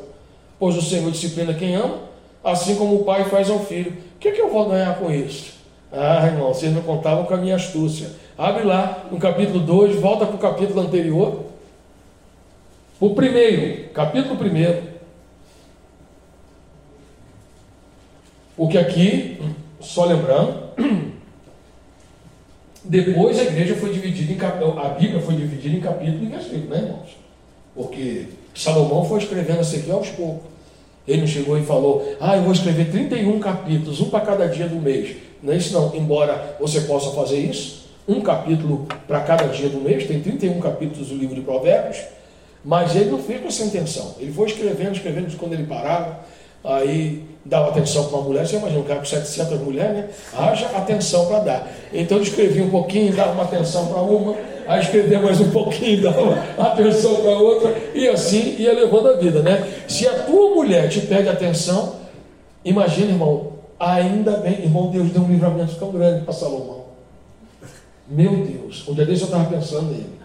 Pois 0.59 0.77
o 0.77 0.81
Senhor 0.83 1.09
disciplina 1.09 1.55
quem 1.55 1.75
ama, 1.75 2.01
assim 2.43 2.75
como 2.75 2.97
o 2.97 3.03
pai 3.03 3.25
faz 3.25 3.49
ao 3.49 3.65
filho. 3.65 3.93
O 4.15 4.19
que, 4.19 4.27
é 4.27 4.31
que 4.31 4.41
eu 4.41 4.51
vou 4.51 4.69
ganhar 4.69 4.99
com 4.99 5.11
isso? 5.11 5.53
Ah, 5.91 6.27
irmão, 6.27 6.53
vocês 6.53 6.71
não 6.71 6.83
contavam 6.83 7.25
com 7.25 7.33
a 7.33 7.37
minha 7.37 7.55
astúcia. 7.55 8.11
Abre 8.37 8.63
lá 8.63 9.07
no 9.11 9.17
capítulo 9.17 9.59
2, 9.59 9.99
volta 9.99 10.27
para 10.27 10.35
o 10.35 10.37
capítulo 10.37 10.81
anterior. 10.81 11.46
O 12.99 13.11
primeiro, 13.11 13.89
capítulo 13.89 14.37
primeiro. 14.37 14.81
Porque 18.55 18.77
aqui, 18.77 19.39
só 19.79 20.05
lembrando, 20.05 20.71
depois 22.83 23.37
a 23.37 23.43
igreja 23.43 23.75
foi 23.75 23.93
dividida 23.93 24.33
em 24.33 24.79
a 24.79 24.89
Bíblia 24.89 25.21
foi 25.21 25.35
dividida 25.35 25.77
em 25.77 25.79
capítulo 25.81 26.23
e 26.23 26.27
versículo, 26.27 26.69
né, 26.69 26.77
irmãos? 26.77 27.17
Porque 27.75 28.25
Salomão 28.55 29.05
foi 29.05 29.19
escrevendo 29.19 29.61
isso 29.61 29.75
aqui 29.75 29.91
aos 29.91 30.09
poucos. 30.09 30.49
Ele 31.07 31.21
não 31.21 31.27
chegou 31.27 31.57
e 31.57 31.63
falou, 31.63 32.17
ah, 32.19 32.35
eu 32.35 32.41
vou 32.41 32.51
escrever 32.51 32.89
31 32.89 33.39
capítulos, 33.39 34.01
um 34.01 34.09
para 34.09 34.25
cada 34.25 34.47
dia 34.47 34.67
do 34.67 34.77
mês. 34.77 35.15
Não 35.41 35.53
é 35.53 35.57
isso 35.57 35.71
não, 35.71 35.95
embora 35.95 36.57
você 36.59 36.81
possa 36.81 37.11
fazer 37.11 37.37
isso, 37.37 37.87
um 38.07 38.21
capítulo 38.21 38.87
para 39.07 39.21
cada 39.21 39.45
dia 39.45 39.69
do 39.69 39.79
mês, 39.79 40.07
tem 40.07 40.19
31 40.19 40.59
capítulos 40.59 41.09
do 41.09 41.15
livro 41.15 41.35
de 41.35 41.41
Provérbios, 41.41 41.97
mas 42.67 42.93
ele 42.97 43.09
não 43.11 43.19
fez 43.19 43.39
com 43.39 43.47
essa 43.47 43.63
intenção. 43.63 44.15
Ele 44.19 44.29
foi 44.29 44.47
escrevendo, 44.47 44.91
escrevendo, 44.91 45.37
quando 45.37 45.53
ele 45.53 45.65
parava, 45.65 46.19
aí 46.61 47.23
dava 47.45 47.69
atenção 47.69 48.09
para 48.09 48.17
uma 48.17 48.25
mulher. 48.25 48.45
Você 48.45 48.57
imagina 48.57 48.81
um 48.81 48.83
cara 48.83 48.99
com 48.99 49.05
700 49.05 49.61
mulheres, 49.61 49.93
né? 49.93 50.09
Haja 50.37 50.65
atenção 50.75 51.27
para 51.27 51.39
dar. 51.39 51.71
Então 51.93 52.17
ele 52.17 52.27
escrevia 52.27 52.61
um 52.65 52.69
pouquinho, 52.69 53.15
dava 53.15 53.31
uma 53.31 53.43
atenção 53.43 53.87
para 53.87 54.01
uma, 54.01 54.35
aí 54.67 54.81
escrevia 54.81 55.17
mais 55.17 55.39
um 55.39 55.49
pouquinho, 55.49 56.01
dava 56.11 56.43
atenção 56.57 57.15
para 57.15 57.37
outra, 57.37 57.73
e 57.95 58.05
assim 58.09 58.57
ia 58.59 58.73
levando 58.73 59.11
a 59.11 59.13
vida, 59.13 59.41
né? 59.41 59.65
Se 59.87 60.05
a 60.05 60.23
tua 60.23 60.53
mulher 60.53 60.89
te 60.89 60.99
pede 60.99 61.29
atenção, 61.29 61.95
imagina, 62.65 63.11
irmão, 63.11 63.53
ainda 63.79 64.31
bem, 64.39 64.63
irmão, 64.63 64.91
Deus 64.91 65.09
deu 65.11 65.21
um 65.21 65.31
livramento 65.31 65.73
tão 65.75 65.89
grande 65.89 66.25
para 66.25 66.33
Salomão. 66.33 66.87
Meu 68.09 68.35
Deus, 68.45 68.85
um 68.89 68.93
dia 68.93 69.05
desse 69.05 69.21
eu 69.21 69.27
estava 69.27 69.45
pensando 69.45 69.89
nele. 69.89 70.16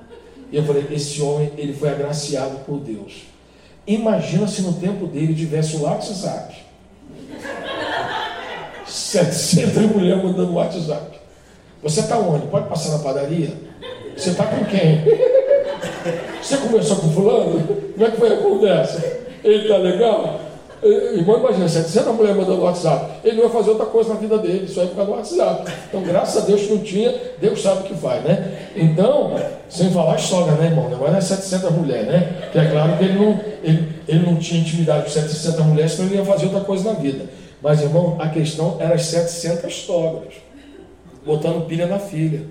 E 0.53 0.57
eu 0.57 0.65
falei, 0.65 0.87
esse 0.93 1.23
homem, 1.23 1.51
ele 1.57 1.73
foi 1.73 1.89
agraciado 1.89 2.59
por 2.67 2.79
Deus. 2.79 3.23
Imagina 3.87 4.47
se 4.47 4.61
no 4.61 4.75
tempo 4.75 5.07
dele 5.07 5.35
tivesse 5.35 5.77
o 5.77 5.83
WhatsApp. 5.83 6.55
700 8.87 9.97
mulheres 9.97 10.23
mandando 10.23 10.53
WhatsApp. 10.53 11.19
Você 11.83 12.01
está 12.01 12.19
onde? 12.19 12.47
Pode 12.49 12.69
passar 12.69 12.93
na 12.93 12.99
padaria? 12.99 13.51
Você 14.17 14.31
está 14.31 14.45
com 14.45 14.65
quem? 14.67 15.03
Você 16.41 16.57
conversou 16.59 16.97
com 16.97 17.11
fulano? 17.13 17.67
Como 17.95 18.07
é 18.07 18.11
que 18.11 18.17
foi 18.19 18.33
a 18.33 18.37
conversa? 18.37 19.21
Ele 19.43 19.63
está 19.63 19.79
legal? 19.79 20.41
Irmão, 20.83 21.39
imagina, 21.39 21.69
700 21.69 22.15
mulheres 22.15 22.37
mandando 22.37 22.63
WhatsApp. 22.63 23.21
Ele 23.23 23.37
não 23.37 23.49
vai 23.49 23.53
fazer 23.53 23.71
outra 23.71 23.87
coisa 23.87 24.15
na 24.15 24.19
vida 24.19 24.37
dele, 24.39 24.67
só 24.67 24.81
vai 24.81 24.91
ficar 24.91 25.05
no 25.05 25.13
WhatsApp. 25.13 25.73
Então, 25.89 26.03
graças 26.03 26.43
a 26.43 26.47
Deus 26.47 26.63
que 26.63 26.75
não 26.75 26.79
tinha, 26.83 27.15
Deus 27.41 27.63
sabe 27.63 27.81
o 27.81 27.85
que 27.85 27.95
faz, 27.95 28.25
né? 28.25 28.71
Então, 28.75 29.33
sem 29.69 29.93
falar 29.93 30.19
sogra, 30.19 30.57
né, 30.57 30.67
irmão? 30.67 30.93
Agora 30.93 31.17
é 31.17 31.21
700 31.21 31.71
mulheres, 31.71 32.09
né? 32.09 32.49
Que 32.51 32.59
é 32.59 32.69
claro 32.69 32.99
que 32.99 33.05
ele 33.05 33.17
não, 33.17 33.41
ele, 33.63 33.93
ele 34.09 34.27
não 34.27 34.37
tinha 34.37 34.61
intimidade 34.61 35.05
com 35.05 35.11
700 35.11 35.65
mulheres, 35.67 35.93
senão 35.93 36.09
ele 36.09 36.17
ia 36.17 36.25
fazer 36.25 36.47
outra 36.47 36.61
coisa 36.63 36.93
na 36.93 36.99
vida. 36.99 37.27
Mas, 37.63 37.81
irmão, 37.81 38.17
a 38.19 38.29
questão 38.29 38.77
era 38.81 38.97
as 38.97 39.05
700 39.05 39.73
sogras, 39.85 40.35
botando 41.25 41.65
pilha 41.69 41.87
na 41.87 42.01
filha. 42.01 42.43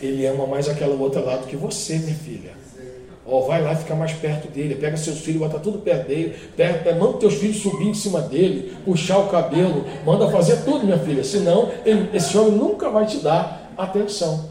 Ele 0.00 0.24
ama 0.26 0.46
mais 0.46 0.68
aquela 0.68 0.94
outra 0.94 1.20
lá 1.20 1.36
do 1.36 1.46
que 1.48 1.56
você, 1.56 1.98
minha 1.98 2.14
filha. 2.14 2.59
Ó, 3.26 3.42
vai 3.42 3.62
lá 3.62 3.76
ficar 3.76 3.94
mais 3.94 4.12
perto 4.12 4.48
dele, 4.48 4.74
pega 4.76 4.96
seus 4.96 5.18
filhos, 5.20 5.40
bota 5.40 5.58
tudo 5.58 5.78
perto 5.78 6.08
dele, 6.08 6.36
pega, 6.56 6.94
manda 6.94 7.18
teus 7.18 7.34
filhos 7.34 7.58
subir 7.58 7.86
em 7.86 7.94
cima 7.94 8.22
dele, 8.22 8.74
puxar 8.84 9.18
o 9.18 9.28
cabelo, 9.28 9.84
manda 10.04 10.30
fazer 10.30 10.64
tudo, 10.64 10.84
minha 10.84 10.98
filha, 10.98 11.22
senão 11.22 11.70
ele, 11.84 12.08
esse 12.14 12.36
homem 12.36 12.52
nunca 12.52 12.88
vai 12.88 13.06
te 13.06 13.18
dar 13.18 13.72
atenção. 13.76 14.48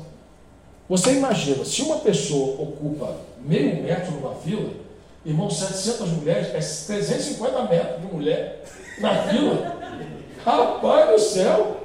Você 0.88 1.14
imagina, 1.14 1.66
se 1.66 1.82
uma 1.82 1.98
pessoa 1.98 2.62
ocupa 2.62 3.16
meio 3.46 3.84
metro 3.84 4.12
numa 4.14 4.36
fila, 4.36 4.70
irmão, 5.26 5.50
700 5.50 6.10
mulheres, 6.10 6.48
é 6.48 6.96
350 6.96 7.64
metros 7.64 8.02
de 8.02 8.14
mulher 8.14 8.64
na 9.00 9.16
fila. 9.24 9.78
Rapaz 10.46 11.10
do 11.12 11.20
céu, 11.20 11.78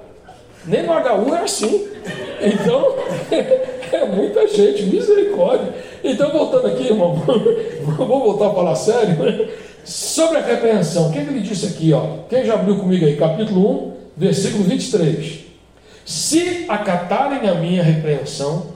nem 0.65 0.85
no 0.85 0.93
HU 0.93 1.35
é 1.35 1.41
assim. 1.41 1.94
Então, 2.41 2.97
é 3.93 4.05
muita 4.07 4.47
gente, 4.49 4.85
misericórdia. 4.85 5.75
Então, 6.03 6.31
voltando 6.31 6.67
aqui, 6.67 6.85
irmão, 6.85 7.15
vou 7.97 8.07
voltar 8.07 8.49
a 8.49 8.55
falar 8.55 8.75
sério. 8.75 9.15
Né? 9.17 9.49
Sobre 9.85 10.39
a 10.39 10.47
repreensão, 10.47 11.09
o 11.09 11.13
que, 11.13 11.19
é 11.19 11.25
que 11.25 11.31
ele 11.31 11.41
disse 11.41 11.67
aqui? 11.67 11.93
Ó? 11.93 12.25
Quem 12.29 12.45
já 12.45 12.55
abriu 12.55 12.77
comigo 12.77 13.05
aí? 13.05 13.17
Capítulo 13.17 13.89
1, 13.89 13.93
versículo 14.17 14.65
23. 14.65 15.41
Se 16.05 16.67
acatarem 16.69 17.49
a 17.49 17.55
minha 17.55 17.83
repreensão, 17.83 18.67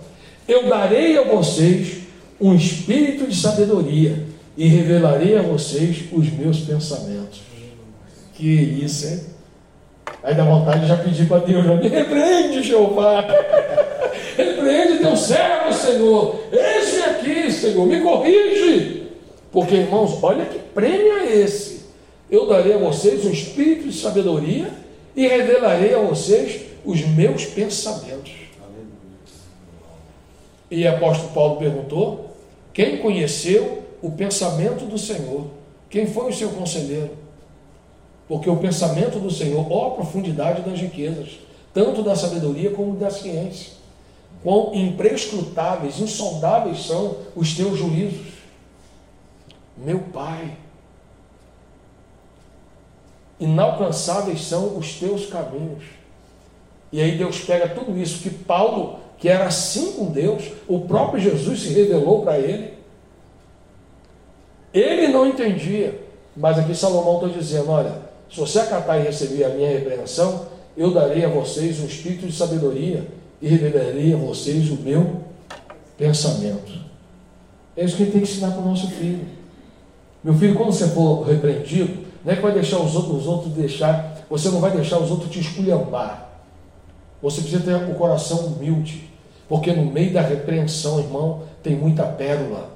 eu 0.47 0.69
darei 0.69 1.19
a 1.19 1.23
vocês 1.25 1.99
um 2.41 2.55
espírito 2.55 3.27
de 3.27 3.37
sabedoria 3.37 4.25
e 4.57 4.67
revelarei 4.67 5.37
a 5.37 5.43
vocês 5.43 6.05
os 6.13 6.33
meus 6.33 6.61
pensamentos. 6.61 7.41
Que 8.35 8.47
isso, 8.47 9.07
hein? 9.07 9.21
Aí 10.23 10.35
dá 10.35 10.45
vontade 10.45 10.81
de 10.81 10.87
já 10.87 10.97
pedir 10.97 11.27
para 11.29 11.39
Deus, 11.39 11.65
me 11.65 11.89
repreende, 11.89 12.63
Jeová. 12.63 13.25
repreende 14.37 14.99
teu 14.99 15.17
servo, 15.17 15.73
Senhor. 15.73 16.41
Eis-me 16.53 17.03
aqui, 17.03 17.53
Senhor, 17.53 17.87
me 17.87 18.01
corrige. 18.01 19.09
Porque, 19.51 19.77
irmãos, 19.77 20.19
olha 20.23 20.45
que 20.45 20.59
prêmio 20.59 21.19
é 21.19 21.33
esse. 21.37 21.87
Eu 22.31 22.47
darei 22.47 22.75
a 22.75 22.79
vocês 22.79 23.25
um 23.25 23.31
espírito 23.31 23.89
de 23.89 23.99
sabedoria 23.99 24.71
e 25.17 25.27
revelarei 25.27 25.95
a 25.95 25.99
vocês 25.99 26.63
os 26.85 27.01
meus 27.07 27.45
pensamentos. 27.47 28.33
E 30.71 30.85
o 30.85 30.91
apóstolo 30.91 31.33
Paulo 31.33 31.57
perguntou: 31.57 32.31
quem 32.73 32.99
conheceu 32.99 33.83
o 34.03 34.11
pensamento 34.11 34.85
do 34.85 34.99
Senhor? 34.99 35.47
Quem 35.89 36.07
foi 36.07 36.31
o 36.31 36.35
seu 36.35 36.51
conselheiro? 36.51 37.11
Porque 38.29 38.51
o 38.51 38.59
pensamento 38.59 39.19
do 39.19 39.31
Senhor, 39.31 39.67
ó 39.71 39.89
a 39.89 39.91
profundidade 39.93 40.63
das 40.63 40.79
riquezas, 40.79 41.39
tanto 41.73 42.03
da 42.03 42.15
sabedoria 42.15 42.71
como 42.71 42.97
da 42.97 43.11
ciência. 43.11 43.73
Quão 44.43 44.75
imprescrutáveis, 44.75 45.99
insondáveis 45.99 46.87
são 46.87 47.17
os 47.35 47.55
teus 47.57 47.79
juízos. 47.79 48.27
Meu 49.77 50.01
Pai, 50.01 50.57
inalcançáveis 53.41 54.45
são 54.45 54.77
os 54.77 54.95
teus 54.95 55.27
caminhos. 55.27 55.85
E 56.93 57.01
aí 57.01 57.17
Deus 57.17 57.41
pega 57.41 57.69
tudo 57.69 57.97
isso 57.97 58.23
que 58.23 58.31
Paulo, 58.31 58.99
que 59.19 59.29
era 59.29 59.47
assim 59.47 59.93
com 59.93 60.07
Deus, 60.07 60.45
o 60.67 60.81
próprio 60.81 61.21
Jesus 61.21 61.61
se 61.61 61.69
revelou 61.69 62.23
para 62.23 62.39
ele. 62.39 62.75
Ele 64.73 65.09
não 65.09 65.27
entendia, 65.27 66.01
mas 66.37 66.59
aqui 66.59 66.75
Salomão 66.75 67.17
está 67.17 67.39
dizendo: 67.39 67.71
olha, 67.71 68.08
se 68.31 68.39
você 68.39 68.61
acatar 68.61 69.01
e 69.01 69.05
receber 69.05 69.45
a 69.45 69.49
minha 69.51 69.71
repreensão, 69.71 70.47
eu 70.77 70.93
darei 70.93 71.25
a 71.25 71.29
vocês 71.29 71.81
um 71.81 71.87
espírito 71.87 72.27
de 72.27 72.33
sabedoria 72.33 73.07
e 73.41 73.49
revelarei 73.49 74.15
a 74.15 74.17
vocês 74.17 74.71
o 74.71 74.77
meu 74.77 75.23
pensamento. 75.97 76.73
É 77.77 77.85
isso 77.85 77.97
que 77.97 78.03
ele 78.03 78.13
tem 78.13 78.21
que 78.21 78.29
ensinar 78.31 78.53
para 78.53 78.61
o 78.61 78.65
nosso 78.65 78.89
filho. 78.89 79.25
Meu 80.23 80.35
filho, 80.35 80.55
quando 80.55 80.73
você 80.73 80.89
for 80.89 81.23
repreendido, 81.23 82.07
não 82.25 82.33
é 82.33 82.37
que 82.37 82.43
vai 82.43 82.53
deixar 82.53 82.79
os 82.81 82.95
outros, 82.95 83.19
os 83.19 83.27
outros 83.27 83.53
deixar, 83.55 84.25
você 84.29 84.51
não 84.51 84.61
vai 84.61 84.71
deixar 84.73 84.99
os 84.99 85.11
outros 85.11 85.31
te 85.31 85.41
esculhambar. 85.41 86.29
Você 87.23 87.41
precisa 87.41 87.63
ter 87.63 87.91
o 87.91 87.95
coração 87.95 88.47
humilde, 88.47 89.09
porque 89.49 89.73
no 89.73 89.85
meio 89.85 90.13
da 90.13 90.21
repreensão, 90.21 90.99
irmão, 91.01 91.43
tem 91.63 91.75
muita 91.75 92.05
pérola. 92.05 92.71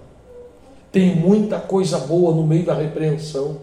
Tem 0.91 1.15
muita 1.15 1.59
coisa 1.59 1.99
boa 1.99 2.35
no 2.35 2.47
meio 2.47 2.65
da 2.65 2.75
repreensão. 2.75 3.59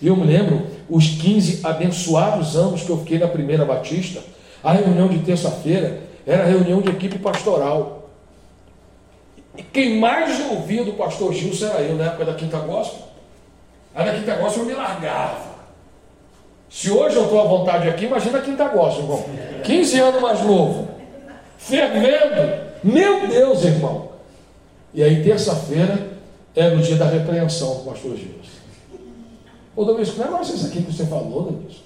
E 0.00 0.06
eu 0.06 0.16
me 0.16 0.24
lembro 0.24 0.66
os 0.88 1.08
15 1.08 1.60
abençoados 1.62 2.56
anos 2.56 2.82
que 2.82 2.90
eu 2.90 2.98
fiquei 2.98 3.18
na 3.18 3.28
primeira 3.28 3.64
Batista, 3.64 4.20
a 4.62 4.72
reunião 4.72 5.08
de 5.08 5.18
terça-feira 5.20 6.00
era 6.26 6.42
a 6.42 6.46
reunião 6.46 6.80
de 6.80 6.90
equipe 6.90 7.18
pastoral. 7.18 8.08
E 9.56 9.62
quem 9.62 9.98
mais 9.98 10.40
ouvia 10.50 10.84
do 10.84 10.92
pastor 10.92 11.32
Gilson 11.32 11.66
era 11.66 11.80
eu, 11.82 11.96
na 11.96 12.06
época 12.06 12.24
da 12.24 12.34
Quinta 12.34 12.58
Gospel. 12.58 13.08
Aí 13.94 14.06
na 14.06 14.14
Quinta 14.14 14.36
Gospel 14.36 14.62
eu 14.62 14.68
me 14.68 14.74
largava. 14.74 15.50
Se 16.70 16.90
hoje 16.90 17.16
eu 17.16 17.24
estou 17.24 17.40
à 17.40 17.44
vontade 17.44 17.88
aqui, 17.88 18.04
imagina 18.04 18.40
quem 18.40 18.52
está 18.52 18.68
gosto, 18.68 19.00
irmão. 19.00 19.24
15 19.64 19.98
anos 19.98 20.22
mais 20.22 20.40
novo. 20.42 20.88
Fervendo. 21.58 22.70
Meu 22.84 23.26
Deus, 23.26 23.64
irmão. 23.64 24.10
E 24.94 25.02
aí, 25.02 25.22
terça-feira, 25.22 26.08
era 26.54 26.74
o 26.76 26.78
dia 26.78 26.96
da 26.96 27.06
repreensão 27.06 27.76
do 27.76 27.90
pastor 27.90 28.16
Gilson. 28.16 28.59
Ô, 29.80 29.84
Domingos, 29.86 30.10
que 30.10 30.20
negócio 30.20 30.52
é 30.52 30.56
isso 30.56 30.66
aqui 30.66 30.82
que 30.82 30.92
você 30.92 31.06
falou, 31.06 31.44
Domingos? 31.44 31.82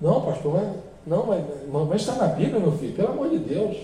Não, 0.00 0.22
pastor, 0.22 0.54
mas, 0.54 0.68
não, 1.06 1.26
mas, 1.26 1.44
mas 1.86 2.00
está 2.00 2.14
na 2.14 2.28
Bíblia, 2.28 2.58
meu 2.58 2.72
filho, 2.72 2.94
pelo 2.94 3.08
amor 3.08 3.28
de 3.28 3.36
Deus. 3.40 3.76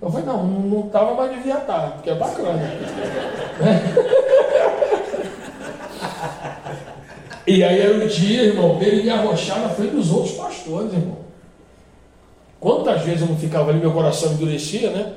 Eu 0.00 0.10
falei, 0.10 0.24
não, 0.24 0.46
não 0.46 0.86
estava, 0.86 1.12
mas 1.12 1.36
devia 1.36 1.58
estar, 1.58 1.92
porque 1.92 2.08
é 2.08 2.14
bacana. 2.14 2.62
e 7.46 7.62
aí 7.62 7.78
era 7.78 8.02
o 8.02 8.08
dia, 8.08 8.44
irmão, 8.44 8.78
dele 8.78 9.02
me 9.02 9.10
arrochar 9.10 9.60
na 9.60 9.68
frente 9.68 9.94
dos 9.94 10.10
outros 10.10 10.34
pastores, 10.34 10.94
irmão. 10.94 11.18
Quantas 12.58 13.02
vezes 13.02 13.20
eu 13.20 13.28
não 13.28 13.36
ficava 13.36 13.68
ali, 13.68 13.80
meu 13.80 13.92
coração 13.92 14.32
endurecia, 14.32 14.90
né? 14.92 15.12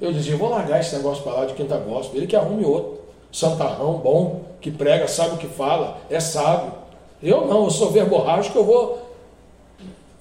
Eu 0.00 0.10
dizia, 0.10 0.38
vou 0.38 0.48
largar 0.48 0.80
esse 0.80 0.96
negócio 0.96 1.22
para 1.22 1.34
lá 1.34 1.44
de 1.44 1.52
quem 1.52 1.66
tá 1.66 1.76
gosto, 1.76 2.16
ele 2.16 2.26
que 2.26 2.34
arrume 2.34 2.64
outro. 2.64 3.04
Santarrão, 3.36 3.98
bom, 3.98 4.46
que 4.62 4.70
prega, 4.70 5.06
sabe 5.06 5.34
o 5.34 5.36
que 5.36 5.46
fala, 5.46 5.98
é 6.08 6.18
sábio. 6.18 6.72
Eu 7.22 7.46
não, 7.46 7.64
eu 7.64 7.70
sou 7.70 7.90
verborrágico, 7.90 8.58
eu 8.58 8.64
vou 8.64 9.12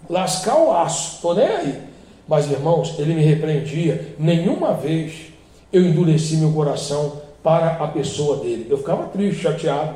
lascar 0.09 0.57
o 0.57 0.76
aço, 0.76 1.16
estou 1.16 1.34
nem 1.34 1.47
aí. 1.47 1.82
Mas, 2.28 2.51
irmãos, 2.51 2.99
ele 2.99 3.13
me 3.13 3.22
repreendia. 3.22 4.13
Nenhuma 4.20 4.74
vez 4.74 5.28
eu 5.72 5.82
endureci 5.82 6.36
meu 6.36 6.51
coração 6.51 7.22
para 7.41 7.76
a 7.76 7.88
pessoa 7.88 8.43
dele. 8.43 8.68
Eu 8.70 8.80
ficava 8.80 9.05
triste, 9.05 9.43
chateado, 9.43 9.95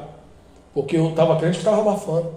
porque 0.73 0.95
eu 0.95 1.09
estava 1.09 1.35
crente 1.35 1.55
que 1.55 1.65
estava 1.65 1.81
abafando. 1.81 2.31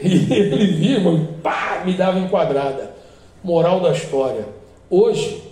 E 0.00 0.32
ele 0.32 0.66
via, 0.68 0.96
irmão, 0.96 1.28
pá, 1.42 1.82
me 1.84 1.92
dava 1.92 2.18
enquadrada. 2.18 2.94
Moral 3.42 3.78
da 3.80 3.92
história. 3.92 4.46
Hoje, 4.88 5.43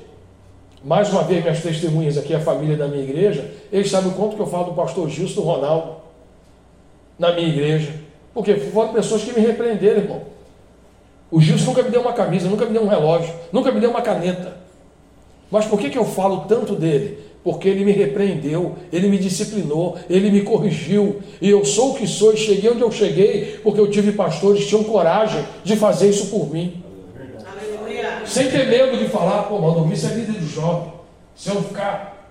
mais 0.85 1.11
uma 1.11 1.23
vez, 1.23 1.43
minhas 1.43 1.63
testemunhas 1.63 2.19
aqui, 2.19 2.35
a 2.35 2.41
família 2.41 2.77
da 2.77 2.89
minha 2.89 3.03
igreja, 3.03 3.49
eles 3.73 3.91
sabem 3.91 4.11
o 4.11 4.15
quanto 4.15 4.37
que 4.37 4.43
eu 4.43 4.47
falo 4.47 4.65
do 4.65 4.73
pastor 4.73 5.09
Gilson 5.09 5.41
do 5.41 5.47
Ronaldo 5.47 5.97
na 7.19 7.33
minha 7.33 7.49
igreja. 7.49 7.95
Porque 8.35 8.57
foram 8.57 8.93
pessoas 8.93 9.23
que 9.23 9.33
me 9.33 9.47
repreenderam, 9.47 10.01
irmão. 10.01 10.23
O 11.31 11.41
Gilson 11.41 11.67
nunca 11.67 11.83
me 11.83 11.91
deu 11.91 12.01
uma 12.01 12.13
camisa, 12.13 12.49
nunca 12.49 12.67
me 12.67 12.73
deu 12.73 12.83
um 12.83 12.89
relógio, 12.89 13.33
nunca 13.53 13.71
me 13.71 13.81
deu 13.81 13.91
uma 13.91 14.03
caneta. 14.03 14.57
Mas 15.51 15.67
por 15.67 15.79
que, 15.79 15.91
que 15.91 15.99
eu 15.99 16.05
falo 16.05 16.47
tanto 16.49 16.75
dele? 16.75 17.19
Porque 17.45 17.69
ele 17.69 17.85
me 17.85 17.93
repreendeu, 17.93 18.77
ele 18.93 19.09
me 19.09 19.19
disciplinou, 19.19 19.97
ele 20.09 20.31
me 20.31 20.43
corrigiu. 20.43 21.21
E 21.41 21.49
eu 21.49 21.65
sou 21.65 21.93
o 21.93 21.95
que 21.95 22.07
sou 22.07 22.33
e 22.33 22.37
cheguei 22.37 22.71
onde 22.71 22.83
eu 22.83 22.91
cheguei, 22.91 23.61
porque 23.63 23.81
eu 23.81 23.91
tive 23.91 24.13
pastores 24.13 24.63
que 24.63 24.69
tinham 24.69 24.85
coragem 24.85 25.45
de 25.63 25.77
fazer 25.77 26.09
isso 26.09 26.27
por 26.27 26.51
mim. 26.51 26.83
Sem 28.27 28.51
ter 28.51 28.69
medo 28.69 28.97
de 28.97 29.09
falar, 29.09 29.45
pô, 29.45 29.59
mano, 29.59 29.93
isso 29.93 30.07
é 30.07 30.11
líder 30.11 30.39
de 30.39 30.47
jovem. 30.47 30.93
Se 31.35 31.51
eu 31.51 31.63
ficar 31.63 32.31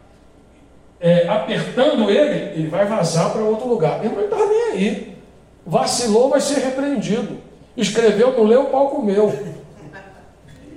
é, 1.00 1.28
apertando 1.28 2.10
ele, 2.10 2.60
ele 2.60 2.68
vai 2.68 2.86
vazar 2.86 3.32
para 3.32 3.42
outro 3.42 3.68
lugar. 3.68 4.04
Ele 4.04 4.16
não 4.16 4.24
está 4.24 4.38
nem 4.38 4.64
aí. 4.72 5.18
Vacilou, 5.66 6.30
vai 6.30 6.40
ser 6.40 6.60
repreendido. 6.60 7.40
Escreveu, 7.76 8.38
não 8.38 8.44
leu, 8.44 8.64
o 8.64 8.70
pau 8.70 8.90
comeu. 8.90 9.34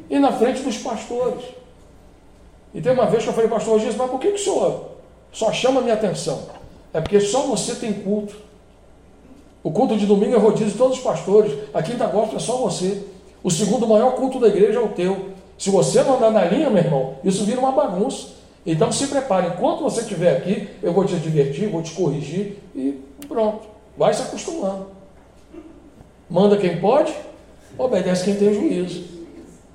E 0.08 0.18
na 0.18 0.32
frente 0.32 0.62
dos 0.62 0.78
pastores. 0.78 1.44
E 2.72 2.80
tem 2.80 2.92
uma 2.92 3.06
vez 3.06 3.22
que 3.22 3.28
eu 3.28 3.34
falei, 3.34 3.48
pastor 3.48 3.78
Jesus, 3.78 3.96
mas 3.96 4.10
por 4.10 4.18
que, 4.18 4.28
que 4.28 4.34
o 4.34 4.38
senhor 4.38 4.90
só 5.32 5.52
chama 5.52 5.80
a 5.80 5.82
minha 5.82 5.94
atenção? 5.94 6.48
É 6.92 7.00
porque 7.00 7.20
só 7.20 7.42
você 7.42 7.74
tem 7.74 7.92
culto. 7.92 8.36
O 9.62 9.70
culto 9.70 9.96
de 9.96 10.06
domingo 10.06 10.34
é 10.34 10.38
rodízio 10.38 10.72
de 10.72 10.78
todos 10.78 10.98
os 10.98 11.02
pastores. 11.02 11.52
A 11.72 11.82
quinta 11.82 12.06
gosta 12.06 12.36
é 12.36 12.38
só 12.38 12.56
você. 12.58 13.02
O 13.44 13.50
segundo 13.50 13.86
maior 13.86 14.12
culto 14.12 14.40
da 14.40 14.48
igreja 14.48 14.78
é 14.78 14.82
o 14.82 14.88
teu. 14.88 15.28
Se 15.58 15.68
você 15.68 16.02
não 16.02 16.16
andar 16.16 16.30
na 16.30 16.44
linha, 16.46 16.70
meu 16.70 16.82
irmão, 16.82 17.16
isso 17.22 17.44
vira 17.44 17.60
uma 17.60 17.72
bagunça. 17.72 18.28
Então 18.64 18.90
se 18.90 19.06
prepare. 19.06 19.48
Enquanto 19.48 19.82
você 19.82 20.00
estiver 20.00 20.34
aqui, 20.34 20.66
eu 20.82 20.94
vou 20.94 21.04
te 21.04 21.14
divertir, 21.16 21.68
vou 21.68 21.82
te 21.82 21.92
corrigir 21.92 22.58
e 22.74 22.98
pronto. 23.28 23.68
Vai 23.98 24.14
se 24.14 24.22
acostumando. 24.22 24.86
Manda 26.28 26.56
quem 26.56 26.80
pode, 26.80 27.14
obedece 27.76 28.24
quem 28.24 28.34
tem 28.36 28.54
juízo. 28.54 29.04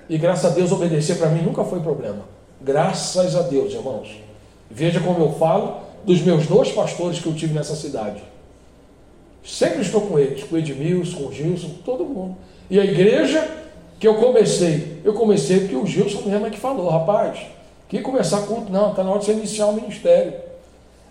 E 0.10 0.18
graças 0.18 0.52
a 0.52 0.56
Deus 0.56 0.72
obedecer 0.72 1.20
para 1.20 1.30
mim 1.30 1.44
nunca 1.44 1.64
foi 1.64 1.80
problema. 1.80 2.26
Graças 2.60 3.36
a 3.36 3.44
Deus, 3.44 3.72
irmãos. 3.72 4.10
Veja 4.68 5.00
como 5.00 5.24
eu 5.24 5.34
falo 5.34 5.82
dos 6.04 6.22
meus 6.22 6.48
dois 6.48 6.72
pastores 6.72 7.20
que 7.20 7.28
eu 7.28 7.36
tive 7.36 7.54
nessa 7.54 7.76
cidade. 7.76 8.24
Sempre 9.44 9.82
estou 9.82 10.02
com 10.02 10.18
eles, 10.18 10.44
com 10.44 10.58
Edmilson, 10.58 11.18
com 11.18 11.32
Gilson, 11.32 11.70
com 11.70 11.82
todo 11.84 12.04
mundo. 12.04 12.36
E 12.70 12.80
a 12.80 12.84
igreja 12.84 13.59
que 14.00 14.08
eu 14.08 14.16
comecei, 14.16 15.02
eu 15.04 15.14
comecei 15.14 15.60
porque 15.60 15.76
o 15.76 15.86
Gilson 15.86 16.22
mesmo 16.22 16.48
é 16.48 16.50
que 16.50 16.58
falou, 16.58 16.90
rapaz, 16.90 17.40
que 17.90 18.00
começar 18.00 18.44
culto, 18.44 18.72
não, 18.72 18.92
está 18.92 19.04
na 19.04 19.10
hora 19.10 19.20
de 19.20 19.26
você 19.26 19.34
iniciar 19.34 19.68
o 19.68 19.74
ministério. 19.74 20.34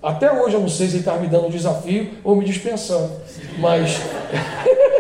Até 0.03 0.33
hoje 0.33 0.55
eu 0.55 0.61
não 0.61 0.69
sei 0.69 0.87
se 0.87 0.95
ele 0.95 1.01
está 1.01 1.17
me 1.17 1.27
dando 1.27 1.49
um 1.49 1.51
desafio 1.51 2.13
ou 2.25 2.35
me 2.35 2.45
dispensando, 2.45 3.13
mas 3.59 4.01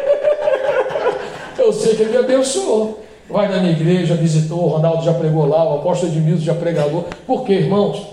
eu 1.56 1.72
sei 1.72 1.94
que 1.94 2.02
ele 2.02 2.10
me 2.10 2.16
abençoou. 2.18 3.04
Vai 3.30 3.48
na 3.48 3.58
minha 3.58 3.72
igreja, 3.72 4.14
visitou, 4.14 4.64
o 4.64 4.68
Ronaldo 4.68 5.04
já 5.04 5.14
pregou 5.14 5.46
lá, 5.46 5.64
o 5.64 5.78
apóstolo 5.78 6.12
Edmilson 6.12 6.44
já 6.44 6.54
pregou. 6.54 7.06
Por 7.26 7.44
quê, 7.44 7.54
irmãos? 7.54 8.06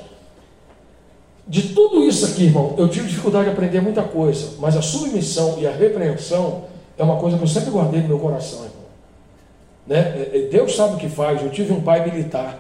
De 1.48 1.70
tudo 1.70 2.04
isso 2.04 2.26
aqui, 2.26 2.46
irmão, 2.46 2.76
eu 2.78 2.88
tive 2.88 3.08
dificuldade 3.08 3.46
de 3.46 3.52
aprender 3.52 3.82
muita 3.82 4.04
coisa, 4.04 4.56
mas 4.60 4.76
a 4.76 4.82
submissão 4.82 5.56
e 5.58 5.68
a 5.68 5.72
repreensão 5.72 6.64
é 6.98 7.04
uma 7.04 7.18
coisa 7.18 7.38
que 7.38 7.44
eu 7.44 7.48
sempre 7.48 7.72
guardei 7.72 8.02
no 8.02 8.08
meu 8.08 8.20
coração. 8.20 8.75
Né? 9.88 10.00
É, 10.00 10.38
é, 10.38 10.40
Deus 10.50 10.76
sabe 10.76 10.96
o 10.96 10.98
que 10.98 11.10
faz. 11.10 11.42
Eu 11.42 11.50
tive 11.50 11.74
um 11.74 11.82
pai 11.82 12.10
militar. 12.10 12.60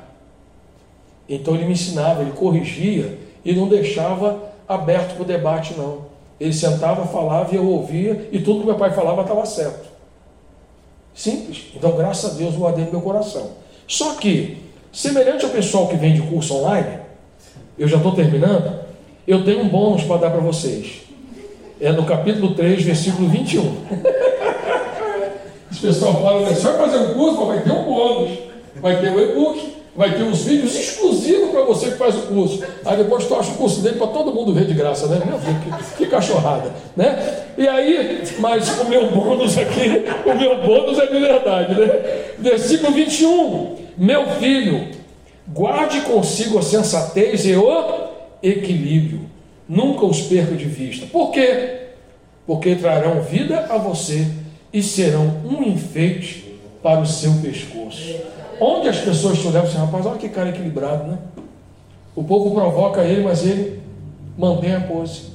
Então 1.27 1.55
ele 1.55 1.65
me 1.65 1.73
ensinava, 1.73 2.21
ele 2.21 2.31
corrigia 2.31 3.17
e 3.43 3.53
não 3.53 3.67
deixava 3.67 4.53
aberto 4.67 5.15
para 5.15 5.23
o 5.23 5.25
debate, 5.25 5.73
não. 5.75 6.05
Ele 6.39 6.53
sentava, 6.53 7.05
falava 7.07 7.53
e 7.53 7.57
eu 7.57 7.67
ouvia, 7.67 8.27
e 8.31 8.39
tudo 8.39 8.59
que 8.59 8.65
meu 8.65 8.75
pai 8.75 8.91
falava 8.91 9.21
estava 9.21 9.45
certo. 9.45 9.87
Simples. 11.13 11.67
Então, 11.73 11.95
graças 11.95 12.33
a 12.33 12.37
Deus, 12.37 12.55
guardei 12.55 12.83
no 12.85 12.91
meu 12.91 13.01
coração. 13.01 13.51
Só 13.87 14.15
que, 14.15 14.57
semelhante 14.91 15.45
ao 15.45 15.51
pessoal 15.51 15.87
que 15.87 15.95
vem 15.95 16.13
de 16.13 16.21
curso 16.23 16.55
online, 16.55 16.99
eu 17.77 17.87
já 17.87 17.97
estou 17.97 18.13
terminando, 18.13 18.81
eu 19.25 19.45
tenho 19.45 19.61
um 19.61 19.69
bônus 19.69 20.03
para 20.03 20.17
dar 20.17 20.31
para 20.31 20.41
vocês. 20.41 21.03
É 21.79 21.91
no 21.91 22.05
capítulo 22.05 22.53
3, 22.53 22.83
versículo 22.83 23.29
21. 23.29 23.63
Pessoal 25.85 26.21
fala, 26.21 26.41
vai 26.41 26.55
fazer 26.55 26.97
um 26.97 27.13
curso, 27.13 27.45
vai 27.45 27.61
ter 27.61 27.71
um 27.71 27.83
bônus, 27.83 28.39
vai 28.81 28.99
ter 28.99 29.09
o 29.09 29.15
um 29.15 29.19
e-book, 29.19 29.73
vai 29.95 30.15
ter 30.15 30.23
os 30.23 30.43
vídeos 30.43 30.75
exclusivos 30.75 31.51
para 31.51 31.61
você 31.63 31.91
que 31.91 31.97
faz 31.97 32.15
o 32.15 32.21
curso. 32.23 32.63
Aí 32.83 32.97
depois 32.97 33.25
tu 33.25 33.35
acha 33.35 33.51
o 33.51 33.55
curso 33.55 33.81
dele 33.81 33.97
para 33.97 34.07
todo 34.07 34.33
mundo 34.33 34.53
ver 34.53 34.65
de 34.65 34.73
graça, 34.73 35.07
né? 35.07 35.21
Meu 35.25 35.37
Deus, 35.37 35.57
que, 35.59 35.97
que, 35.97 36.09
cachorrada, 36.09 36.73
né? 36.97 37.45
E 37.57 37.67
aí, 37.67 38.23
mas 38.39 38.79
o 38.79 38.85
meu 38.85 39.11
bônus 39.11 39.57
aqui, 39.57 40.05
o 40.25 40.33
meu 40.33 40.61
bônus 40.63 40.97
é 40.97 41.05
de 41.05 41.19
verdade, 41.19 41.79
né? 41.79 41.87
Versículo 42.39 42.91
21. 42.91 43.75
Meu 43.97 44.27
filho, 44.31 44.89
guarde 45.47 46.01
consigo 46.01 46.57
a 46.57 46.61
sensatez 46.61 47.45
e 47.45 47.55
o 47.55 48.09
equilíbrio 48.41 49.35
Nunca 49.67 50.05
os 50.05 50.21
perca 50.21 50.53
de 50.55 50.65
vista. 50.65 51.07
Por 51.07 51.31
quê? 51.31 51.87
Porque 52.45 52.75
trarão 52.75 53.21
vida 53.21 53.65
a 53.69 53.77
você 53.77 54.27
e 54.75 54.83
serão 54.83 55.41
um 55.45 55.63
enfeite 55.63 56.59
para 56.83 56.99
o 56.99 57.05
seu 57.05 57.31
pescoço. 57.35 58.13
Onde 58.59 58.89
as 58.89 58.97
pessoas 58.99 59.39
te 59.39 59.47
olham 59.47 59.63
assim, 59.63 59.77
rapaz, 59.77 60.05
olha 60.05 60.17
que 60.17 60.27
cara 60.27 60.49
equilibrado, 60.49 61.09
né? 61.09 61.17
O 62.13 62.21
povo 62.21 62.53
provoca 62.53 63.01
ele, 63.01 63.23
mas 63.23 63.45
ele 63.45 63.81
mantém 64.37 64.75
a 64.75 64.81
pose. 64.81 65.27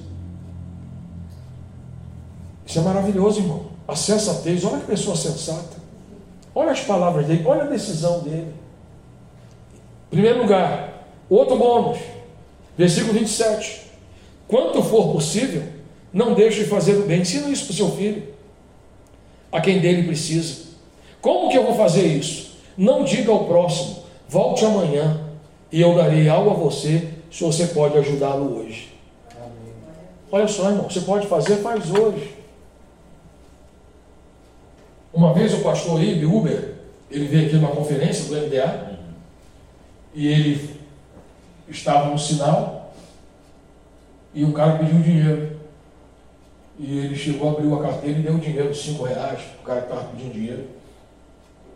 Isso 2.67 2.81
é 2.81 2.83
maravilhoso, 2.83 3.41
irmão. 3.41 3.63
A 3.89 3.97
sensatez, 3.97 4.63
olha 4.63 4.81
que 4.81 4.87
pessoa 4.87 5.17
sensata. 5.17 5.79
Olha 6.55 6.73
as 6.73 6.81
palavras 6.81 7.27
dele, 7.27 7.43
olha 7.47 7.63
a 7.63 7.67
decisão 7.67 8.21
dele. 8.21 8.53
Primeiro 10.11 10.43
lugar, 10.43 11.07
outro 11.31 11.57
bônus, 11.57 11.99
versículo 12.77 13.15
27. 13.15 13.87
Quanto 14.47 14.83
for 14.83 15.13
possível, 15.13 15.63
não 16.13 16.35
deixe 16.35 16.65
de 16.65 16.69
fazer 16.69 16.97
o 16.97 17.07
bem. 17.07 17.23
Ensina 17.23 17.49
isso 17.49 17.65
para 17.65 17.73
o 17.73 17.77
seu 17.77 17.91
filho, 17.93 18.30
a 19.51 19.61
quem 19.61 19.81
dele 19.81 20.05
precisa. 20.05 20.71
Como 21.21 21.51
que 21.51 21.57
eu 21.57 21.65
vou 21.65 21.75
fazer 21.75 22.07
isso? 22.07 22.59
Não 22.77 23.05
diga 23.05 23.31
ao 23.31 23.45
próximo, 23.45 24.05
volte 24.29 24.65
amanhã 24.65 25.29
e 25.71 25.81
eu 25.81 25.95
darei 25.95 26.29
algo 26.29 26.51
a 26.51 26.55
você 26.55 27.09
se 27.31 27.45
você 27.45 27.67
pode 27.69 27.97
ajudá-lo 27.99 28.59
hoje. 28.59 28.93
Amém. 29.37 29.75
Olha 30.31 30.49
só, 30.49 30.71
irmão, 30.71 30.89
você 30.89 31.01
pode 31.01 31.27
fazer, 31.27 31.57
faz 31.57 31.91
hoje. 31.91 32.35
Uma 35.13 35.35
vez 35.35 35.53
o 35.55 35.59
pastor 35.59 36.03
Ibe 36.03 36.25
Uber, 36.25 36.75
ele 37.11 37.27
veio 37.27 37.47
aqui 37.47 37.57
numa 37.57 37.71
conferência 37.71 38.27
do 38.27 38.47
MDA 38.47 38.99
e 40.15 40.27
ele 40.29 40.71
estava 41.69 42.11
no 42.11 42.19
sinal 42.19 42.93
e 44.33 44.45
o 44.45 44.53
cara 44.53 44.79
pediu 44.79 45.01
dinheiro. 45.01 45.50
E 46.83 46.99
ele 46.99 47.15
chegou, 47.15 47.51
abriu 47.51 47.75
a 47.75 47.83
carteira 47.83 48.19
e 48.19 48.23
deu 48.23 48.39
dinheiro, 48.39 48.75
cinco 48.75 49.05
reais, 49.05 49.39
o 49.61 49.65
cara 49.65 49.83
que 49.83 49.93
estava 49.93 50.09
pedindo 50.09 50.33
dinheiro. 50.33 50.65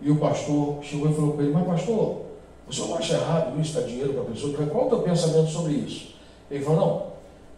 E 0.00 0.10
o 0.10 0.16
pastor 0.16 0.82
chegou 0.82 1.10
e 1.10 1.14
falou 1.14 1.34
para 1.34 1.44
ele, 1.44 1.52
mas 1.52 1.66
pastor, 1.66 2.22
o 2.66 2.72
senhor 2.72 2.88
não 2.88 2.96
acha 2.96 3.12
errado 3.12 3.60
isso, 3.60 3.74
dar 3.74 3.86
dinheiro 3.86 4.14
para 4.14 4.22
a 4.22 4.24
pessoa? 4.24 4.66
Qual 4.66 4.84
é 4.84 4.86
o 4.86 4.88
teu 4.88 5.00
pensamento 5.00 5.50
sobre 5.50 5.74
isso? 5.74 6.14
Ele 6.50 6.64
falou, 6.64 6.80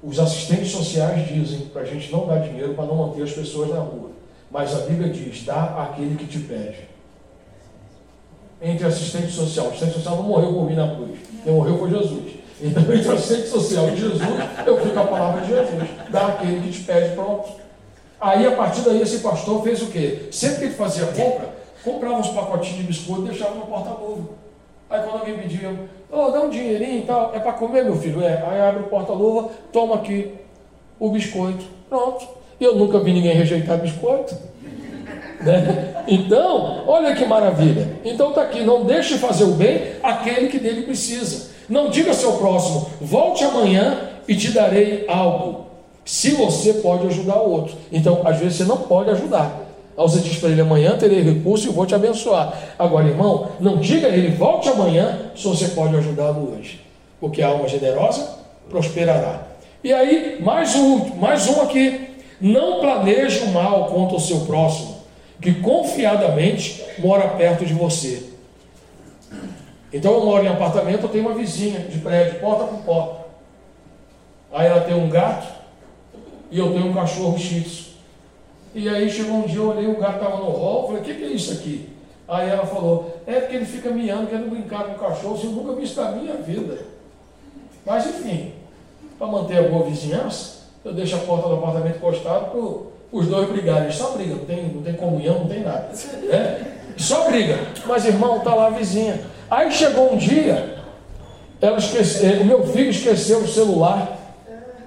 não, 0.03 0.11
os 0.11 0.18
assistentes 0.18 0.72
sociais 0.72 1.28
dizem 1.28 1.68
para 1.68 1.82
a 1.82 1.84
gente 1.84 2.11
não 2.11 2.26
dar 2.26 2.38
dinheiro 2.38 2.74
para 2.74 2.84
não 2.84 2.97
manter 2.97 3.22
as 3.22 3.30
pessoas 3.30 3.70
na 3.70 3.78
rua. 3.78 4.11
Mas 4.51 4.74
a 4.74 4.80
Bíblia 4.80 5.12
diz, 5.12 5.44
dá 5.44 5.84
àquele 5.84 6.16
que 6.16 6.26
te 6.26 6.40
pede. 6.40 6.88
Entre 8.61 8.86
assistente 8.86 9.30
social, 9.30 9.66
o 9.66 9.68
assistente 9.68 9.94
social 9.94 10.16
não 10.16 10.24
morreu 10.24 10.53
por 10.53 10.68
mim 10.68 10.74
na 10.74 10.97
cruz. 10.97 11.16
Quem 11.44 11.53
morreu 11.53 11.78
foi 11.78 11.90
Jesus. 11.90 12.32
Então, 12.61 12.82
entre 12.82 13.12
assistente 13.12 13.48
social 13.48 13.88
e 13.88 13.96
Jesus, 13.96 14.22
eu 14.66 14.80
fico 14.80 14.98
a 14.98 15.04
palavra 15.04 15.42
de 15.42 15.48
Jesus. 15.48 15.88
Dá 16.09 16.26
àquele 16.28 16.61
que 16.61 16.72
te 16.72 16.84
pede, 16.84 17.14
pronto. 17.14 17.50
Aí, 18.20 18.46
a 18.46 18.52
partir 18.52 18.80
daí, 18.80 19.02
esse 19.02 19.18
pastor 19.18 19.62
fez 19.62 19.82
o 19.82 19.86
quê? 19.86 20.28
Sempre 20.30 20.59
que 20.59 20.64
ele 20.64 20.74
fazia 20.74 21.07
compra, 21.07 21.50
comprava 21.84 22.16
uns 22.16 22.28
pacotinhos 22.28 22.78
de 22.78 22.82
biscoito 22.84 23.26
e 23.26 23.28
deixava 23.28 23.54
no 23.54 23.66
porta-luva. 23.66 24.30
Aí 24.88 25.00
quando 25.02 25.20
alguém 25.20 25.36
pedia, 25.36 25.74
oh, 26.11 26.30
dá 26.30 26.40
um 26.40 26.48
dinheirinho 26.48 27.00
e 27.00 27.02
tal, 27.02 27.34
é 27.34 27.40
para 27.40 27.52
comer, 27.52 27.84
meu 27.84 27.96
filho? 27.96 28.22
É. 28.22 28.42
Aí 28.46 28.61
abre 28.61 28.84
o 28.84 28.86
porta-luva, 28.86 29.50
toma 29.72 29.96
aqui 29.96 30.32
o 30.98 31.11
biscoito. 31.11 31.64
Pronto. 31.88 32.26
Eu 32.61 32.76
nunca 32.76 33.00
vi 33.00 33.12
ninguém 33.12 33.34
rejeitar 33.34 33.78
biscoito. 33.78 34.34
Né? 35.40 36.04
Então, 36.09 36.84
olha 36.86 37.14
que 37.14 37.24
maravilha. 37.26 37.98
Então 38.04 38.30
está 38.30 38.42
aqui, 38.42 38.62
não 38.62 38.84
deixe 38.84 39.18
fazer 39.18 39.44
o 39.44 39.52
bem 39.52 39.92
aquele 40.02 40.48
que 40.48 40.59
dele 40.59 40.82
precisa. 40.82 41.50
Não 41.68 41.90
diga 41.90 42.10
ao 42.10 42.14
seu 42.14 42.32
próximo, 42.32 42.88
volte 43.00 43.44
amanhã 43.44 44.10
e 44.28 44.36
te 44.36 44.50
darei 44.50 45.04
algo. 45.08 45.66
Se 46.04 46.30
você 46.30 46.74
pode 46.74 47.06
ajudar 47.08 47.36
o 47.36 47.50
outro. 47.50 47.76
Então, 47.90 48.22
às 48.24 48.38
vezes 48.38 48.58
você 48.58 48.64
não 48.64 48.76
pode 48.78 49.10
ajudar. 49.10 49.66
Aí 49.96 50.02
você 50.02 50.20
diz 50.20 50.38
para 50.38 50.50
ele: 50.50 50.60
amanhã 50.60 50.96
terei 50.96 51.22
recurso 51.22 51.66
e 51.66 51.72
vou 51.72 51.86
te 51.86 51.94
abençoar. 51.94 52.52
Agora, 52.78 53.08
irmão, 53.08 53.48
não 53.58 53.78
diga 53.78 54.06
a 54.06 54.10
ele: 54.10 54.36
volte 54.36 54.68
amanhã, 54.68 55.30
se 55.34 55.44
você 55.44 55.68
pode 55.68 55.96
ajudá-lo 55.96 56.52
hoje. 56.56 56.80
Porque 57.18 57.42
a 57.42 57.48
alma 57.48 57.66
generosa 57.66 58.36
prosperará. 58.68 59.46
E 59.82 59.92
aí, 59.92 60.38
mais 60.40 60.74
um, 60.76 61.16
mais 61.16 61.48
um 61.48 61.62
aqui. 61.62 62.06
Não 62.40 62.80
planeje 62.80 63.44
o 63.44 63.48
mal 63.48 63.86
contra 63.86 64.16
o 64.16 64.20
seu 64.20 64.40
próximo, 64.40 64.96
que 65.40 65.54
confiadamente 65.54 66.84
mora 66.98 67.28
perto 67.28 67.64
de 67.64 67.72
você. 67.72 68.36
Então 69.93 70.12
eu 70.14 70.24
moro 70.24 70.45
em 70.45 70.49
apartamento, 70.49 71.05
eu 71.05 71.09
tenho 71.09 71.26
uma 71.26 71.34
vizinha 71.34 71.80
de 71.80 71.99
prédio, 71.99 72.41
porta 72.41 72.64
por 72.64 72.78
porta. 72.80 73.26
Aí 74.53 74.66
ela 74.66 74.80
tem 74.80 74.95
um 74.95 75.09
gato 75.09 75.47
e 76.51 76.59
eu 76.59 76.72
tenho 76.72 76.87
um 76.87 76.95
cachorro 76.95 77.39
shih 77.39 77.87
e 78.76 78.91
aí 78.91 79.09
chegou 79.09 79.37
um 79.37 79.47
dia, 79.47 79.57
eu 79.57 79.70
olhei, 79.70 79.87
o 79.87 79.97
gato 79.97 80.16
estava 80.16 80.37
no 80.37 80.51
hall, 80.51 80.89
falei, 80.89 81.01
o 81.01 81.05
que, 81.05 81.14
que 81.14 81.24
é 81.24 81.28
isso 81.28 81.51
aqui? 81.51 81.89
Aí 82.28 82.51
ela 82.51 82.66
falou, 82.66 83.22
é 83.26 83.41
porque 83.41 83.57
ele 83.57 83.64
fica 83.64 83.89
miando, 83.89 84.26
querendo 84.26 84.51
brincar 84.51 84.84
com 84.84 84.93
o 84.93 85.09
cachorro, 85.09 85.41
eu 85.43 85.51
nunca 85.51 85.74
vi 85.74 85.84
isso 85.84 85.99
na 85.99 86.11
minha 86.11 86.34
vida. 86.34 86.80
Mas 87.87 88.07
enfim, 88.07 88.53
para 89.18 89.28
manter 89.28 89.61
a 89.61 89.62
boa 89.62 89.87
vizinhança, 89.87 90.66
eu 90.84 90.93
deixo 90.93 91.16
a 91.16 91.20
porta 91.20 91.49
do 91.49 91.55
apartamento 91.55 91.97
encostada 91.97 92.47
para 92.47 92.61
os 92.61 93.26
dois 93.26 93.49
brigarem. 93.49 93.84
Eles 93.84 93.97
só 93.97 94.11
brigam, 94.11 94.37
não 94.37 94.45
tem, 94.45 94.68
não 94.68 94.82
tem 94.82 94.93
comunhão, 94.93 95.39
não 95.39 95.49
tem 95.49 95.62
nada. 95.62 95.89
É? 96.30 96.61
Só 96.99 97.30
briga. 97.30 97.59
Mas 97.87 98.05
irmão, 98.05 98.37
está 98.37 98.55
lá 98.55 98.66
a 98.66 98.70
vizinha. 98.70 99.20
Aí 99.51 99.70
chegou 99.70 100.12
um 100.12 100.16
dia, 100.16 100.78
ela 101.61 101.78
esquece, 101.78 102.26
o 102.40 102.44
meu 102.44 102.66
filho 102.66 102.90
esqueceu 102.90 103.40
o 103.40 103.49
celular 103.49 104.18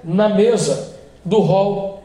na 0.04 0.28
mesa 0.28 0.96
do 1.24 1.40
hall 1.40 2.02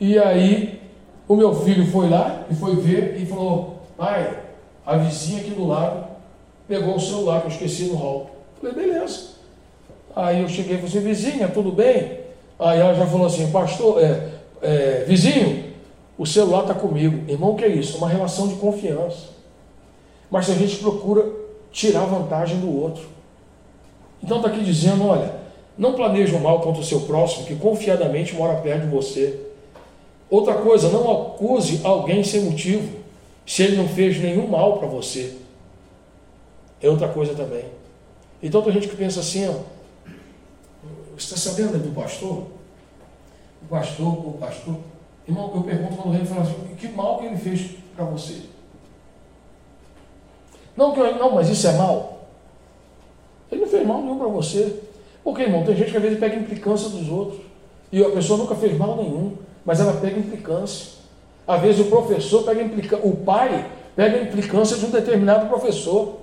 e 0.00 0.18
aí 0.18 0.80
o 1.28 1.36
meu 1.36 1.54
filho 1.54 1.86
foi 1.86 2.08
lá 2.08 2.44
e 2.50 2.54
foi 2.54 2.76
ver 2.76 3.20
e 3.20 3.26
falou: 3.26 3.82
pai, 3.96 4.38
a 4.84 4.96
vizinha 4.96 5.40
aqui 5.42 5.50
do 5.50 5.66
lado 5.66 6.08
pegou 6.66 6.96
o 6.96 7.00
celular 7.00 7.40
que 7.40 7.48
eu 7.48 7.52
esqueci 7.52 7.84
no 7.84 7.96
hall. 7.96 8.30
Falei, 8.60 8.74
beleza. 8.74 9.30
Aí 10.14 10.40
eu 10.40 10.48
cheguei 10.48 10.76
e 10.76 10.78
falei 10.78 10.88
assim, 10.88 11.00
vizinha, 11.00 11.48
tudo 11.48 11.70
bem? 11.70 12.20
Aí 12.58 12.78
ela 12.78 12.94
já 12.94 13.06
falou 13.06 13.26
assim, 13.26 13.50
pastor, 13.50 14.02
é, 14.02 14.28
é, 14.62 15.04
vizinho, 15.06 15.64
o 16.18 16.26
celular 16.26 16.62
está 16.62 16.74
comigo. 16.74 17.30
Irmão, 17.30 17.50
o 17.50 17.56
que 17.56 17.64
é 17.64 17.68
isso? 17.68 17.98
Uma 17.98 18.08
relação 18.08 18.48
de 18.48 18.54
confiança. 18.54 19.29
Mas 20.30 20.46
se 20.46 20.52
a 20.52 20.54
gente 20.54 20.76
procura 20.76 21.40
tirar 21.72 22.04
vantagem 22.04 22.58
do 22.58 22.74
outro. 22.74 23.08
Então 24.22 24.38
está 24.38 24.48
aqui 24.48 24.62
dizendo, 24.62 25.06
olha, 25.06 25.34
não 25.76 25.94
planeje 25.94 26.34
o 26.34 26.40
mal 26.40 26.60
contra 26.60 26.80
o 26.80 26.84
seu 26.84 27.00
próximo, 27.02 27.46
que 27.46 27.56
confiadamente 27.56 28.34
mora 28.34 28.60
perto 28.60 28.82
de 28.82 28.88
você. 28.88 29.40
Outra 30.28 30.54
coisa, 30.54 30.90
não 30.90 31.10
acuse 31.10 31.80
alguém 31.82 32.22
sem 32.22 32.42
motivo, 32.42 32.98
se 33.46 33.62
ele 33.62 33.76
não 33.76 33.88
fez 33.88 34.20
nenhum 34.20 34.46
mal 34.46 34.78
para 34.78 34.86
você. 34.86 35.36
É 36.80 36.88
outra 36.88 37.08
coisa 37.08 37.34
também. 37.34 37.64
Então 38.42 38.62
tem 38.62 38.72
gente 38.72 38.88
que 38.88 38.96
pensa 38.96 39.20
assim, 39.20 39.48
ó, 39.48 39.52
você 41.16 41.34
está 41.34 41.36
sabendo 41.36 41.78
do 41.78 41.94
pastor? 41.94 42.46
O 43.62 43.66
pastor, 43.68 44.28
o 44.28 44.32
pastor. 44.38 44.76
Irmão, 45.26 45.52
eu 45.54 45.62
pergunto 45.62 45.96
quando 45.96 46.14
ele 46.14 46.24
fala 46.24 46.42
assim, 46.42 46.54
que 46.78 46.88
mal 46.88 47.18
que 47.18 47.26
ele 47.26 47.36
fez 47.36 47.72
para 47.94 48.04
você? 48.04 48.42
Não, 50.80 50.96
não, 50.96 51.30
mas 51.32 51.48
isso 51.48 51.68
é 51.68 51.72
mal. 51.72 52.24
Ele 53.52 53.60
não 53.60 53.68
fez 53.68 53.86
mal 53.86 54.00
nenhum 54.00 54.18
para 54.18 54.28
você. 54.28 54.80
Porque, 55.22 55.42
irmão, 55.42 55.62
tem 55.62 55.76
gente 55.76 55.90
que 55.92 55.96
às 55.96 56.02
vezes 56.02 56.18
pega 56.18 56.34
implicância 56.34 56.88
dos 56.88 57.08
outros. 57.08 57.40
E 57.92 58.02
a 58.02 58.10
pessoa 58.10 58.38
nunca 58.38 58.54
fez 58.56 58.76
mal 58.76 58.96
nenhum 58.96 59.36
mas 59.64 59.80
ela 59.80 59.92
pega 59.94 60.18
implicância. 60.18 61.00
Às 61.46 61.60
vezes 61.60 61.86
o 61.86 61.90
professor 61.90 62.42
pega 62.42 62.62
implicância, 62.62 63.06
o 63.06 63.16
pai 63.16 63.66
pega 63.96 64.22
implicância 64.22 64.76
de 64.76 64.86
um 64.86 64.90
determinado 64.90 65.46
professor. 65.48 66.16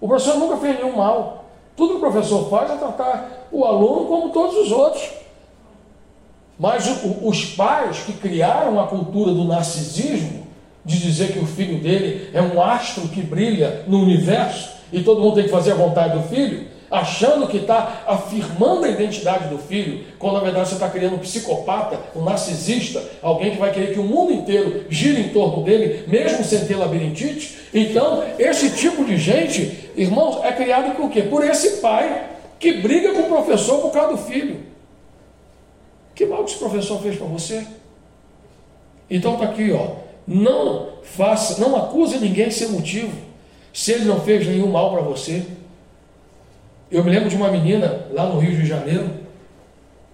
O 0.00 0.08
professor 0.08 0.36
nunca 0.36 0.56
fez 0.56 0.76
nenhum 0.76 0.96
mal. 0.96 1.46
Tudo 1.76 1.90
que 1.90 1.96
o 1.96 2.00
professor 2.00 2.48
faz 2.50 2.70
é 2.70 2.76
tratar 2.76 3.48
o 3.52 3.64
aluno 3.64 4.06
como 4.06 4.30
todos 4.30 4.56
os 4.56 4.72
outros. 4.72 5.10
Mas 6.58 6.86
o, 7.04 7.28
os 7.28 7.44
pais 7.44 8.00
que 8.00 8.12
criaram 8.12 8.80
a 8.80 8.86
cultura 8.88 9.32
do 9.32 9.44
narcisismo, 9.44 10.37
de 10.88 10.98
dizer 10.98 11.32
que 11.32 11.38
o 11.38 11.46
filho 11.46 11.78
dele 11.80 12.30
é 12.32 12.40
um 12.40 12.62
astro 12.62 13.08
que 13.08 13.20
brilha 13.20 13.84
no 13.86 14.00
universo 14.00 14.70
e 14.90 15.02
todo 15.02 15.20
mundo 15.20 15.34
tem 15.34 15.44
que 15.44 15.50
fazer 15.50 15.72
a 15.72 15.74
vontade 15.74 16.16
do 16.16 16.26
filho, 16.26 16.66
achando 16.90 17.46
que 17.46 17.58
está 17.58 18.04
afirmando 18.06 18.86
a 18.86 18.88
identidade 18.88 19.48
do 19.48 19.58
filho, 19.58 20.06
quando 20.18 20.36
na 20.36 20.40
verdade 20.40 20.70
você 20.70 20.76
está 20.76 20.88
criando 20.88 21.16
um 21.16 21.18
psicopata, 21.18 22.00
um 22.16 22.24
narcisista, 22.24 23.02
alguém 23.20 23.50
que 23.50 23.58
vai 23.58 23.70
querer 23.70 23.92
que 23.92 24.00
o 24.00 24.04
mundo 24.04 24.32
inteiro 24.32 24.86
gire 24.88 25.20
em 25.20 25.28
torno 25.28 25.62
dele, 25.62 26.04
mesmo 26.08 26.42
sem 26.42 26.64
ter 26.64 26.76
labirintite. 26.76 27.58
Então, 27.74 28.24
esse 28.38 28.70
tipo 28.70 29.04
de 29.04 29.18
gente, 29.18 29.90
irmãos, 29.94 30.42
é 30.42 30.52
criado 30.52 30.96
por 30.96 31.10
quê? 31.10 31.20
Por 31.20 31.44
esse 31.44 31.82
pai 31.82 32.30
que 32.58 32.72
briga 32.80 33.12
com 33.12 33.20
o 33.20 33.28
professor 33.28 33.82
por 33.82 33.92
causa 33.92 34.16
do 34.16 34.18
filho. 34.22 34.60
Que 36.14 36.24
mal 36.24 36.44
que 36.44 36.52
esse 36.52 36.58
professor 36.58 36.98
fez 37.02 37.16
para 37.16 37.26
você? 37.26 37.66
Então 39.10 39.34
está 39.34 39.44
aqui, 39.44 39.70
ó. 39.70 40.07
Não 40.28 40.88
faça, 41.02 41.58
não 41.58 41.74
acuse 41.74 42.18
ninguém 42.18 42.50
sem 42.50 42.68
motivo, 42.68 43.16
se 43.72 43.92
ele 43.92 44.04
não 44.04 44.20
fez 44.20 44.46
nenhum 44.46 44.70
mal 44.70 44.92
para 44.92 45.00
você. 45.00 45.46
Eu 46.90 47.02
me 47.02 47.10
lembro 47.10 47.30
de 47.30 47.36
uma 47.36 47.50
menina 47.50 48.06
lá 48.12 48.26
no 48.26 48.38
Rio 48.38 48.54
de 48.54 48.66
Janeiro, 48.66 49.10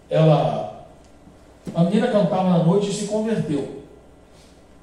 ela, 0.08 0.86
a 1.74 1.82
menina 1.82 2.06
cantava 2.06 2.48
na 2.48 2.58
noite 2.58 2.90
e 2.90 2.94
se 2.94 3.06
converteu. 3.06 3.82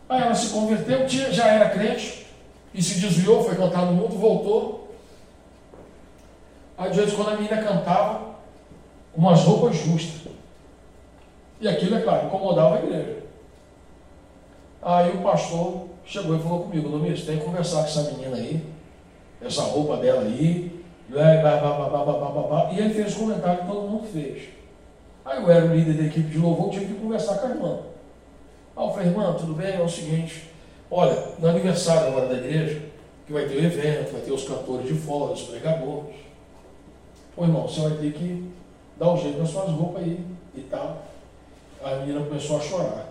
Aí 0.10 0.22
ela 0.22 0.36
se 0.36 0.50
converteu, 0.50 1.08
tinha, 1.08 1.32
já 1.32 1.48
era 1.48 1.70
crente, 1.70 2.28
e 2.74 2.84
se 2.84 3.00
desviou, 3.00 3.42
foi 3.42 3.56
cantar 3.56 3.86
no 3.86 3.94
mundo, 3.94 4.18
voltou. 4.18 4.94
Aí 6.78 6.92
de 6.92 7.00
vez 7.00 7.14
quando 7.14 7.30
a 7.30 7.36
menina 7.38 7.64
cantava 7.64 8.32
umas 9.16 9.42
roupas 9.44 9.78
justas. 9.78 10.30
E 11.62 11.70
aquilo, 11.70 11.96
é 11.96 12.02
claro, 12.02 12.28
incomodava 12.28 12.76
a 12.76 12.80
igreja. 12.80 13.22
Aí 14.82 15.12
o 15.12 15.22
pastor 15.22 15.88
chegou 16.04 16.36
e 16.36 16.40
falou 16.40 16.64
comigo, 16.64 16.90
Domingos, 16.90 17.24
tem 17.24 17.38
que 17.38 17.46
conversar 17.46 17.82
com 17.82 17.88
essa 17.88 18.12
menina 18.12 18.36
aí, 18.36 18.66
essa 19.42 19.62
roupa 19.62 19.98
dela 19.98 20.22
aí, 20.22 20.82
e 21.10 22.80
ele 22.80 22.94
fez 22.94 23.16
o 23.16 23.20
comentário 23.20 23.62
que 23.62 23.68
todo 23.68 23.88
mundo 23.88 24.08
fez. 24.12 24.50
Aí 25.24 25.42
eu 25.42 25.52
era 25.52 25.66
o 25.66 25.76
líder 25.76 25.94
da 25.94 26.04
equipe 26.04 26.30
de 26.30 26.38
louvor, 26.38 26.72
tive 26.72 26.86
que 26.86 27.02
conversar 27.02 27.38
com 27.38 27.48
a 27.48 27.50
irmã. 27.50 27.80
Aí 28.76 28.86
eu 28.88 28.92
falei, 28.92 29.08
irmã, 29.10 29.34
tudo 29.34 29.54
bem? 29.54 29.76
É 29.76 29.82
o 29.82 29.90
seguinte, 29.90 30.50
olha, 30.90 31.16
no 31.38 31.48
aniversário 31.50 32.08
agora 32.08 32.28
da 32.28 32.36
igreja, 32.36 32.82
que 33.28 33.34
vai 33.34 33.46
ter 33.46 33.56
o 33.56 33.64
evento, 33.64 34.12
vai 34.14 34.22
ter 34.22 34.32
os 34.32 34.44
cantores 34.44 34.88
de 34.88 34.94
fora, 34.94 35.34
os 35.34 35.44
pregadores. 35.44 36.16
Pô, 37.36 37.44
irmão, 37.44 37.68
você 37.68 37.82
vai 37.82 37.92
ter 37.98 38.14
que 38.14 38.52
dar 38.98 39.12
um 39.12 39.18
jeito 39.18 39.38
nas 39.38 39.50
suas 39.50 39.70
roupas 39.70 40.04
aí 40.04 40.20
e 40.56 40.62
tal. 40.62 41.04
A 41.84 41.96
menina 41.98 42.26
começou 42.26 42.58
a 42.58 42.62
chorar. 42.62 43.11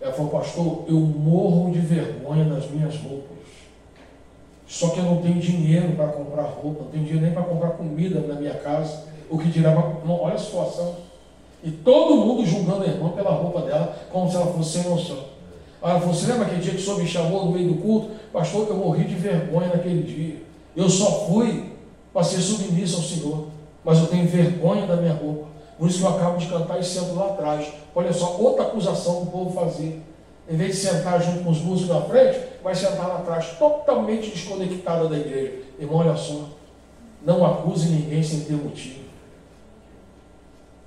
Ela 0.00 0.12
falou, 0.12 0.30
pastor, 0.30 0.84
eu 0.86 0.96
morro 0.96 1.72
de 1.72 1.80
vergonha 1.80 2.44
nas 2.44 2.70
minhas 2.70 2.96
roupas. 2.96 3.38
Só 4.66 4.90
que 4.90 4.98
eu 4.98 5.04
não 5.04 5.22
tenho 5.22 5.40
dinheiro 5.40 5.92
para 5.96 6.08
comprar 6.08 6.42
roupa, 6.42 6.84
não 6.84 6.90
tenho 6.90 7.04
dinheiro 7.04 7.24
nem 7.24 7.34
para 7.34 7.42
comprar 7.42 7.70
comida 7.70 8.20
na 8.20 8.34
minha 8.34 8.54
casa. 8.54 9.04
O 9.30 9.38
que 9.38 9.48
dirá, 9.48 9.74
olha 10.06 10.34
a 10.34 10.38
situação. 10.38 10.94
E 11.62 11.70
todo 11.70 12.16
mundo 12.16 12.46
julgando 12.46 12.84
a 12.84 12.86
irmã 12.86 13.10
pela 13.10 13.30
roupa 13.30 13.62
dela, 13.62 13.96
como 14.12 14.30
se 14.30 14.36
ela 14.36 14.46
fosse 14.52 14.78
sem 14.78 14.90
noção. 14.90 15.18
Ela 15.82 15.98
falou: 15.98 16.14
Você 16.14 16.30
lembra 16.30 16.46
aquele 16.46 16.60
dia 16.60 16.72
que 16.72 16.78
o 16.78 16.82
senhor 16.82 16.98
me 16.98 17.06
chamou 17.06 17.46
no 17.46 17.52
meio 17.52 17.68
do 17.68 17.80
culto? 17.80 18.10
Pastor, 18.32 18.68
eu 18.68 18.76
morri 18.76 19.04
de 19.04 19.14
vergonha 19.14 19.68
naquele 19.68 20.02
dia. 20.02 20.42
Eu 20.76 20.88
só 20.88 21.26
fui 21.26 21.72
para 22.12 22.22
ser 22.22 22.38
submissa 22.38 22.96
ao 22.96 23.02
Senhor. 23.02 23.46
Mas 23.84 23.98
eu 23.98 24.06
tenho 24.06 24.28
vergonha 24.28 24.86
da 24.86 24.96
minha 24.96 25.14
roupa. 25.14 25.46
Por 25.78 25.88
isso 25.88 26.00
que 26.00 26.04
eu 26.04 26.16
acabo 26.16 26.38
de 26.38 26.46
cantar 26.46 26.80
e 26.80 26.84
sento 26.84 27.14
lá 27.14 27.26
atrás. 27.26 27.72
Olha 27.94 28.12
só, 28.12 28.36
outra 28.36 28.64
acusação 28.64 29.16
que 29.16 29.28
o 29.28 29.30
povo 29.30 29.60
fazia. 29.60 29.96
Em 30.50 30.56
vez 30.56 30.76
de 30.76 30.82
sentar 30.82 31.22
junto 31.22 31.44
com 31.44 31.50
os 31.50 31.60
músicos 31.60 31.94
na 31.94 32.02
frente, 32.02 32.40
vai 32.64 32.74
sentar 32.74 33.06
lá 33.06 33.18
atrás, 33.18 33.50
totalmente 33.58 34.30
desconectada 34.30 35.08
da 35.08 35.16
igreja. 35.16 35.62
Irmão, 35.78 35.98
olha 35.98 36.16
só. 36.16 36.46
Não 37.24 37.44
acuse 37.44 37.90
ninguém 37.90 38.22
sem 38.22 38.40
ter 38.40 38.54
motivo. 38.54 39.00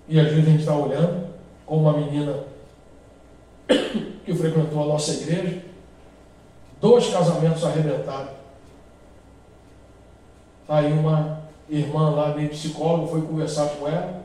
E 0.07 0.19
às 0.19 0.27
vezes 0.27 0.45
a 0.45 0.49
gente 0.49 0.59
está 0.59 0.75
olhando, 0.75 1.27
como 1.65 1.81
uma 1.81 1.93
menina 1.93 2.43
que 4.25 4.33
frequentou 4.33 4.83
a 4.83 4.87
nossa 4.87 5.11
igreja, 5.13 5.61
dois 6.81 7.07
casamentos 7.07 7.63
arrebentados. 7.63 8.31
Aí 10.67 10.91
uma 10.91 11.41
irmã 11.69 12.09
lá, 12.09 12.35
meio 12.35 12.49
psicóloga, 12.49 13.07
foi 13.07 13.21
conversar 13.21 13.69
com 13.69 13.87
ela. 13.87 14.21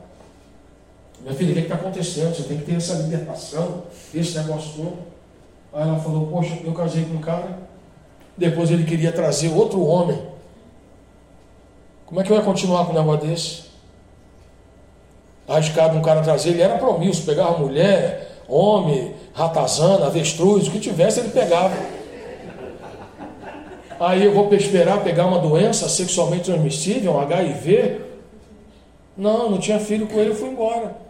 Minha 1.21 1.33
filha, 1.33 1.51
o 1.51 1.53
que 1.53 1.59
é 1.59 1.63
está 1.63 1.75
acontecendo? 1.75 2.35
Você 2.35 2.43
tem 2.43 2.57
que 2.57 2.65
ter 2.65 2.75
essa 2.75 2.93
libertação, 2.95 3.83
esse 4.13 4.37
negócio 4.37 4.71
todo. 4.75 4.97
Aí 5.73 5.81
ela 5.81 5.99
falou, 5.99 6.27
poxa, 6.27 6.57
eu 6.63 6.73
casei 6.73 7.03
com 7.05 7.15
um 7.15 7.21
cara, 7.21 7.59
depois 8.37 8.71
ele 8.71 8.85
queria 8.85 9.11
trazer 9.11 9.49
outro 9.49 9.83
homem. 9.85 10.19
Como 12.05 12.21
é 12.21 12.23
que 12.23 12.31
eu 12.31 12.37
ia 12.37 12.43
continuar 12.43 12.85
com 12.85 12.93
um 12.93 12.95
negócio 12.95 13.27
desse? 13.27 13.67
Arriscado 15.47 15.97
um 15.97 16.01
cara 16.01 16.21
trazer, 16.21 16.49
ele 16.49 16.61
era 16.61 16.77
promíscuo, 16.77 17.25
pegava 17.25 17.57
mulher, 17.57 18.41
homem, 18.47 19.13
ratazana, 19.33 20.07
avestruz, 20.07 20.67
o 20.67 20.71
que 20.71 20.79
tivesse 20.79 21.19
ele 21.19 21.29
pegava. 21.29 21.75
Aí 23.99 24.23
eu 24.23 24.33
vou 24.33 24.53
esperar 24.53 25.03
pegar 25.03 25.25
uma 25.25 25.39
doença 25.39 25.89
sexualmente 25.89 26.45
transmissível, 26.45 27.13
um 27.13 27.19
HIV. 27.19 28.01
Não, 29.17 29.49
não 29.49 29.57
tinha 29.57 29.79
filho 29.79 30.07
com 30.07 30.19
ele, 30.19 30.29
eu 30.29 30.35
fui 30.35 30.49
embora. 30.49 31.06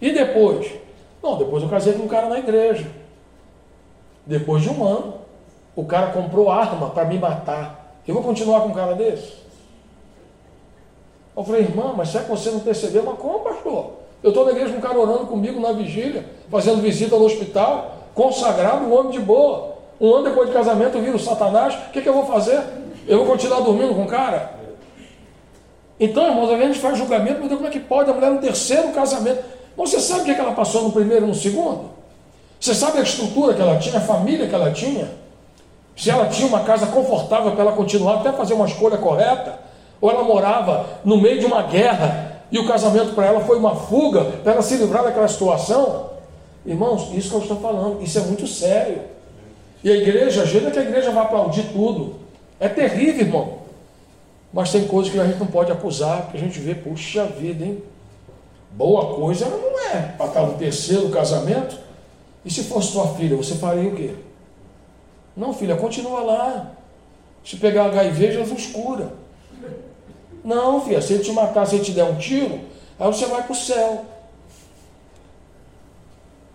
E 0.00 0.12
depois? 0.12 0.70
Não, 1.22 1.36
depois 1.38 1.62
eu 1.62 1.68
casei 1.68 1.94
com 1.94 2.04
um 2.04 2.08
cara 2.08 2.28
na 2.28 2.38
igreja. 2.38 2.86
Depois 4.24 4.62
de 4.62 4.68
um 4.68 4.84
ano, 4.84 5.14
o 5.74 5.84
cara 5.84 6.08
comprou 6.08 6.50
arma 6.50 6.90
para 6.90 7.04
me 7.04 7.18
matar. 7.18 7.94
Eu 8.06 8.14
vou 8.14 8.22
continuar 8.22 8.60
com 8.60 8.68
um 8.68 8.74
cara 8.74 8.94
desse? 8.94 9.34
Eu 11.36 11.44
falei, 11.44 11.62
irmã, 11.62 11.92
mas 11.96 12.08
será 12.08 12.24
que 12.24 12.30
você 12.30 12.50
não 12.50 12.60
percebeu? 12.60 13.02
Mas 13.04 13.18
como, 13.18 13.40
pastor? 13.40 13.90
Eu 14.22 14.30
estou 14.30 14.44
na 14.44 14.52
igreja 14.52 14.72
com 14.72 14.78
um 14.78 14.80
cara 14.80 14.98
orando 14.98 15.26
comigo 15.26 15.60
na 15.60 15.72
vigília, 15.72 16.24
fazendo 16.50 16.80
visita 16.80 17.16
no 17.16 17.26
hospital, 17.26 17.96
consagrado, 18.14 18.84
um 18.86 18.98
homem 18.98 19.12
de 19.12 19.20
boa. 19.20 19.76
Um 20.00 20.14
ano 20.14 20.28
depois 20.30 20.48
de 20.48 20.54
casamento, 20.54 20.96
eu 20.96 21.02
viro 21.02 21.18
Satanás, 21.18 21.74
o 21.74 21.90
que, 21.90 22.00
que 22.00 22.08
eu 22.08 22.14
vou 22.14 22.26
fazer? 22.26 22.62
Eu 23.06 23.18
vou 23.18 23.26
continuar 23.26 23.60
dormindo 23.60 23.94
com 23.94 24.04
o 24.04 24.06
cara? 24.06 24.56
Então, 25.98 26.26
irmãos, 26.26 26.50
a 26.50 26.58
gente 26.58 26.78
faz 26.78 26.98
julgamento, 26.98 27.40
meu 27.40 27.48
Deus, 27.48 27.58
como 27.58 27.68
é 27.68 27.70
que 27.70 27.80
pode 27.80 28.10
a 28.10 28.14
mulher 28.14 28.30
no 28.30 28.40
terceiro 28.40 28.88
casamento? 28.92 29.42
Você 29.76 30.00
sabe 30.00 30.22
o 30.22 30.24
que, 30.24 30.30
é 30.30 30.34
que 30.34 30.40
ela 30.40 30.52
passou 30.52 30.82
no 30.82 30.92
primeiro 30.92 31.26
e 31.26 31.28
no 31.28 31.34
segundo? 31.34 31.90
Você 32.58 32.74
sabe 32.74 32.98
a 32.98 33.02
estrutura 33.02 33.54
que 33.54 33.60
ela 33.60 33.76
tinha, 33.78 33.98
a 33.98 34.00
família 34.00 34.48
que 34.48 34.54
ela 34.54 34.70
tinha? 34.70 35.10
Se 35.96 36.10
ela 36.10 36.26
tinha 36.26 36.48
uma 36.48 36.60
casa 36.60 36.86
confortável 36.86 37.52
para 37.52 37.62
ela 37.62 37.72
continuar 37.72 38.16
até 38.16 38.32
fazer 38.32 38.54
uma 38.54 38.66
escolha 38.66 38.96
correta? 38.96 39.58
Ou 40.00 40.10
ela 40.10 40.22
morava 40.22 40.86
no 41.04 41.20
meio 41.20 41.38
de 41.38 41.46
uma 41.46 41.62
guerra 41.62 42.42
e 42.50 42.58
o 42.58 42.66
casamento 42.66 43.14
para 43.14 43.26
ela 43.26 43.40
foi 43.40 43.58
uma 43.58 43.74
fuga 43.74 44.24
para 44.42 44.52
ela 44.52 44.62
se 44.62 44.76
livrar 44.76 45.04
daquela 45.04 45.28
situação? 45.28 46.10
Irmãos, 46.64 47.14
isso 47.14 47.30
que 47.30 47.36
eu 47.36 47.42
estou 47.42 47.56
falando, 47.58 48.02
isso 48.02 48.18
é 48.18 48.22
muito 48.22 48.46
sério. 48.46 49.00
E 49.84 49.90
a 49.90 49.94
igreja, 49.94 50.42
ajuda 50.42 50.70
que 50.70 50.78
a 50.78 50.82
igreja 50.82 51.10
vai 51.10 51.24
aplaudir 51.24 51.64
tudo. 51.72 52.16
É 52.58 52.68
terrível, 52.68 53.26
irmão. 53.26 53.58
Mas 54.52 54.72
tem 54.72 54.86
coisas 54.86 55.12
que 55.12 55.20
a 55.20 55.24
gente 55.24 55.38
não 55.38 55.46
pode 55.46 55.70
acusar, 55.70 56.22
porque 56.22 56.38
a 56.38 56.40
gente 56.40 56.58
vê, 56.58 56.74
puxa 56.74 57.24
vida, 57.24 57.64
hein? 57.64 57.82
Boa 58.76 59.14
coisa 59.14 59.48
não 59.48 59.80
é. 59.80 60.02
Para 60.18 60.26
estar 60.26 60.42
no 60.42 60.58
terceiro 60.58 61.08
casamento. 61.08 61.78
E 62.44 62.50
se 62.50 62.62
fosse 62.64 62.92
sua 62.92 63.08
filha, 63.14 63.36
você 63.36 63.54
faria 63.54 63.88
o 63.88 63.96
quê? 63.96 64.14
Não, 65.34 65.52
filha, 65.52 65.76
continua 65.76 66.20
lá. 66.20 66.72
Se 67.42 67.56
pegar 67.56 67.86
HIV, 67.86 68.32
Jesus 68.32 68.66
cura. 68.66 69.14
Não, 70.44 70.80
filha, 70.84 71.00
se 71.00 71.14
ele 71.14 71.24
te 71.24 71.32
matar, 71.32 71.66
se 71.66 71.76
ele 71.76 71.84
te 71.84 71.92
der 71.92 72.04
um 72.04 72.16
tiro, 72.16 72.60
aí 73.00 73.06
você 73.06 73.26
vai 73.26 73.42
para 73.42 73.52
o 73.52 73.56
céu. 73.56 74.04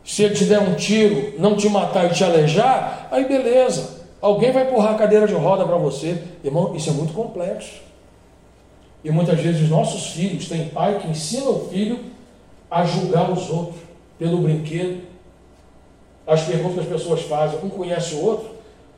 Se 0.05 0.23
ele 0.23 0.35
te 0.35 0.45
der 0.45 0.59
um 0.59 0.75
tiro, 0.75 1.33
não 1.39 1.55
te 1.55 1.67
matar 1.67 2.05
e 2.05 2.13
te 2.13 2.23
alejar, 2.23 3.07
aí 3.11 3.25
beleza. 3.25 4.01
Alguém 4.21 4.51
vai 4.51 4.67
empurrar 4.67 4.93
a 4.93 4.97
cadeira 4.97 5.27
de 5.27 5.33
roda 5.33 5.65
para 5.65 5.77
você. 5.77 6.21
Irmão, 6.43 6.75
isso 6.75 6.89
é 6.89 6.93
muito 6.93 7.13
complexo. 7.13 7.81
E 9.03 9.09
muitas 9.09 9.39
vezes 9.39 9.67
nossos 9.67 10.11
filhos 10.11 10.47
têm 10.47 10.69
pai 10.69 10.99
que 10.99 11.07
ensina 11.07 11.49
o 11.49 11.67
filho 11.69 12.10
a 12.71 12.85
julgar 12.85 13.29
os 13.29 13.49
outros 13.49 13.81
pelo 14.17 14.37
brinquedo. 14.37 15.03
As 16.25 16.43
perguntas 16.43 16.75
que 16.75 16.93
as 16.93 17.01
pessoas 17.01 17.21
fazem, 17.23 17.59
um 17.61 17.69
conhece 17.69 18.15
o 18.15 18.23
outro, 18.23 18.55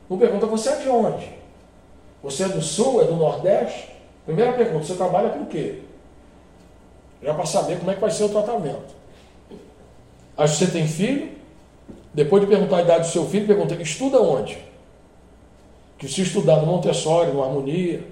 um 0.08 0.16
pergunta, 0.16 0.46
você 0.46 0.68
é 0.68 0.76
de 0.76 0.88
onde? 0.88 1.28
Você 2.22 2.44
é 2.44 2.48
do 2.48 2.62
sul, 2.62 3.02
é 3.02 3.04
do 3.04 3.16
nordeste? 3.16 3.88
Primeira 4.24 4.52
pergunta, 4.52 4.84
você 4.84 4.94
trabalha 4.94 5.30
com 5.30 5.40
o 5.40 5.46
quê? 5.46 5.80
Já 7.20 7.34
para 7.34 7.46
saber 7.46 7.78
como 7.78 7.90
é 7.90 7.94
que 7.94 8.00
vai 8.00 8.10
ser 8.10 8.24
o 8.24 8.28
tratamento. 8.28 8.94
Aí 10.36 10.46
você 10.46 10.66
tem 10.66 10.86
filho, 10.86 11.32
depois 12.12 12.42
de 12.42 12.48
perguntar 12.48 12.76
a 12.76 12.82
idade 12.82 13.08
do 13.08 13.12
seu 13.12 13.26
filho, 13.26 13.46
pergunta, 13.46 13.74
estuda 13.74 14.20
onde? 14.20 14.58
Que 15.98 16.06
se 16.06 16.22
estudar 16.22 16.56
no 16.56 16.66
Montessori, 16.66 17.32
no 17.32 17.42
Harmonia, 17.42 18.06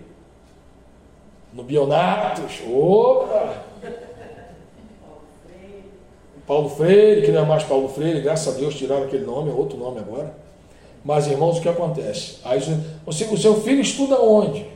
no 1.52 1.62
Bionatos, 1.62 2.60
opa! 2.66 3.71
Paulo 6.46 6.68
Freire, 6.68 7.22
que 7.22 7.30
não 7.30 7.42
é 7.42 7.46
mais 7.46 7.62
Paulo 7.62 7.88
Freire, 7.88 8.20
graças 8.20 8.54
a 8.54 8.58
Deus 8.58 8.74
tiraram 8.74 9.04
aquele 9.04 9.24
nome, 9.24 9.50
é 9.50 9.54
outro 9.54 9.78
nome 9.78 9.98
agora. 9.98 10.34
Mas, 11.04 11.26
irmãos, 11.26 11.58
o 11.58 11.60
que 11.60 11.68
acontece? 11.68 12.38
Aí, 12.44 12.60
você, 13.04 13.24
o 13.24 13.36
seu 13.36 13.60
filho 13.60 13.80
estuda 13.80 14.20
onde? 14.20 14.66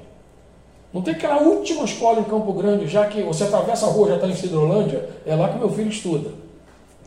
Não 0.93 1.03
tem 1.03 1.15
aquela 1.15 1.43
última 1.43 1.85
escola 1.85 2.21
em 2.21 2.25
Campo 2.25 2.53
Grande, 2.53 2.87
já 2.87 3.07
que 3.07 3.23
você 3.23 3.45
atravessa 3.45 3.87
a 3.87 3.91
rua, 3.91 4.09
já 4.09 4.15
está 4.17 4.27
em 4.27 4.35
Cidrolândia, 4.35 5.09
é 5.27 5.35
lá 5.35 5.49
que 5.49 5.59
meu 5.59 5.69
filho 5.69 5.91
estuda. 5.91 6.31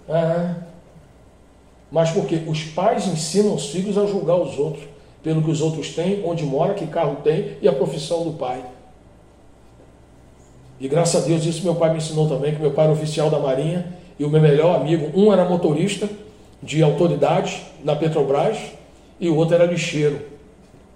É. 0.07 0.55
Mas 1.91 2.11
porque 2.11 2.43
os 2.47 2.63
pais 2.65 3.07
ensinam 3.07 3.55
os 3.55 3.69
filhos 3.69 3.97
a 3.97 4.05
julgar 4.05 4.35
os 4.35 4.57
outros, 4.59 4.83
pelo 5.23 5.41
que 5.41 5.49
os 5.49 5.61
outros 5.61 5.93
têm, 5.95 6.23
onde 6.25 6.43
mora, 6.45 6.73
que 6.73 6.85
carro 6.87 7.17
tem 7.23 7.57
e 7.61 7.67
a 7.67 7.73
profissão 7.73 8.23
do 8.23 8.33
pai. 8.33 8.63
E 10.79 10.87
graças 10.87 11.23
a 11.23 11.27
Deus 11.27 11.43
isso 11.43 11.63
meu 11.63 11.75
pai 11.75 11.91
me 11.91 11.97
ensinou 11.97 12.27
também, 12.29 12.53
que 12.53 12.61
meu 12.61 12.71
pai 12.71 12.85
era 12.85 12.93
oficial 12.93 13.29
da 13.29 13.39
Marinha 13.39 13.98
e 14.19 14.25
o 14.25 14.29
meu 14.29 14.41
melhor 14.41 14.75
amigo, 14.75 15.09
um 15.17 15.31
era 15.31 15.45
motorista 15.45 16.09
de 16.61 16.83
autoridade 16.83 17.63
na 17.83 17.95
Petrobras 17.95 18.57
e 19.17 19.29
o 19.29 19.35
outro 19.37 19.55
era 19.55 19.65
lixeiro, 19.65 20.19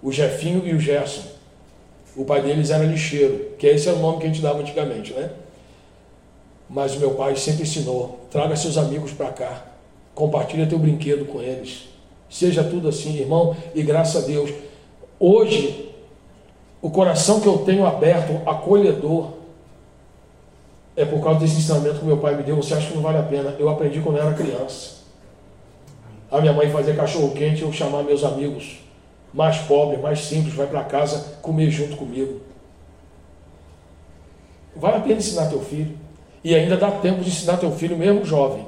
o 0.02 0.12
Jefinho 0.12 0.62
e 0.68 0.74
o 0.74 0.80
Gerson. 0.80 1.24
O 2.16 2.26
pai 2.26 2.42
deles 2.42 2.70
era 2.70 2.84
lixeiro, 2.84 3.54
que 3.58 3.66
esse 3.66 3.88
era 3.88 3.98
o 3.98 4.02
nome 4.02 4.20
que 4.20 4.26
a 4.26 4.28
gente 4.28 4.42
dava 4.42 4.60
antigamente, 4.60 5.14
né? 5.14 5.32
Mas 6.70 6.96
o 6.96 7.00
meu 7.00 7.12
pai 7.12 7.36
sempre 7.36 7.64
ensinou: 7.64 8.28
traga 8.30 8.56
seus 8.56 8.78
amigos 8.78 9.12
para 9.12 9.32
cá, 9.32 9.66
compartilha 10.14 10.68
teu 10.68 10.78
brinquedo 10.78 11.26
com 11.26 11.42
eles. 11.42 11.88
Seja 12.30 12.64
tudo 12.64 12.90
assim, 12.90 13.18
irmão, 13.18 13.56
e 13.74 13.82
graças 13.82 14.24
a 14.24 14.28
Deus. 14.28 14.52
Hoje, 15.20 15.92
o 16.82 16.90
coração 16.90 17.40
que 17.40 17.48
eu 17.48 17.60
tenho 17.60 17.86
aberto, 17.86 18.42
acolhedor, 18.48 19.43
é 20.96 21.06
por 21.06 21.24
causa 21.24 21.40
desse 21.40 21.58
ensinamento 21.58 22.00
que 22.00 22.06
meu 22.06 22.18
pai 22.18 22.36
me 22.36 22.44
deu. 22.44 22.56
Você 22.56 22.74
acha 22.74 22.88
que 22.88 22.96
não 22.96 23.02
vale 23.02 23.18
a 23.18 23.24
pena? 23.24 23.56
Eu 23.60 23.70
aprendi 23.70 24.00
quando 24.00 24.20
era 24.20 24.34
criança. 24.34 25.04
A 26.32 26.40
minha 26.40 26.54
mãe 26.54 26.70
fazia 26.72 26.96
cachorro 26.96 27.32
quente, 27.32 27.62
eu 27.62 27.72
chamar 27.72 28.04
meus 28.04 28.24
amigos 28.24 28.84
mais 29.34 29.58
pobres, 29.60 30.00
mais 30.00 30.20
simples, 30.20 30.54
vai 30.54 30.68
para 30.68 30.84
casa 30.84 31.38
comer 31.42 31.70
junto 31.72 31.98
comigo. 31.98 32.42
Vale 34.76 34.98
a 34.98 35.00
pena 35.00 35.16
ensinar 35.16 35.48
teu 35.48 35.62
filho. 35.62 35.98
E 36.44 36.54
ainda 36.54 36.76
dá 36.76 36.92
tempo 36.92 37.22
de 37.22 37.30
ensinar 37.30 37.58
teu 37.58 37.72
filho 37.72 37.98
mesmo 37.98 38.26
jovem. 38.26 38.66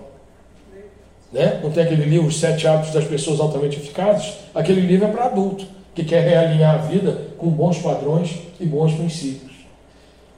Né? 1.32 1.60
Não 1.62 1.72
tem 1.72 1.84
aquele 1.84 2.06
livro 2.06 2.32
Sete 2.32 2.68
Hábitos 2.68 2.94
das 2.94 3.06
Pessoas 3.06 3.40
Altamente 3.40 3.78
Eficazes? 3.78 4.36
Aquele 4.54 4.82
livro 4.82 5.08
é 5.08 5.12
para 5.12 5.26
adulto, 5.26 5.68
que 5.94 6.04
quer 6.04 6.22
realinhar 6.22 6.76
a 6.76 6.78
vida 6.78 7.30
com 7.38 7.50
bons 7.50 7.78
padrões 7.80 8.40
e 8.60 8.66
bons 8.66 8.94
princípios. 8.94 9.55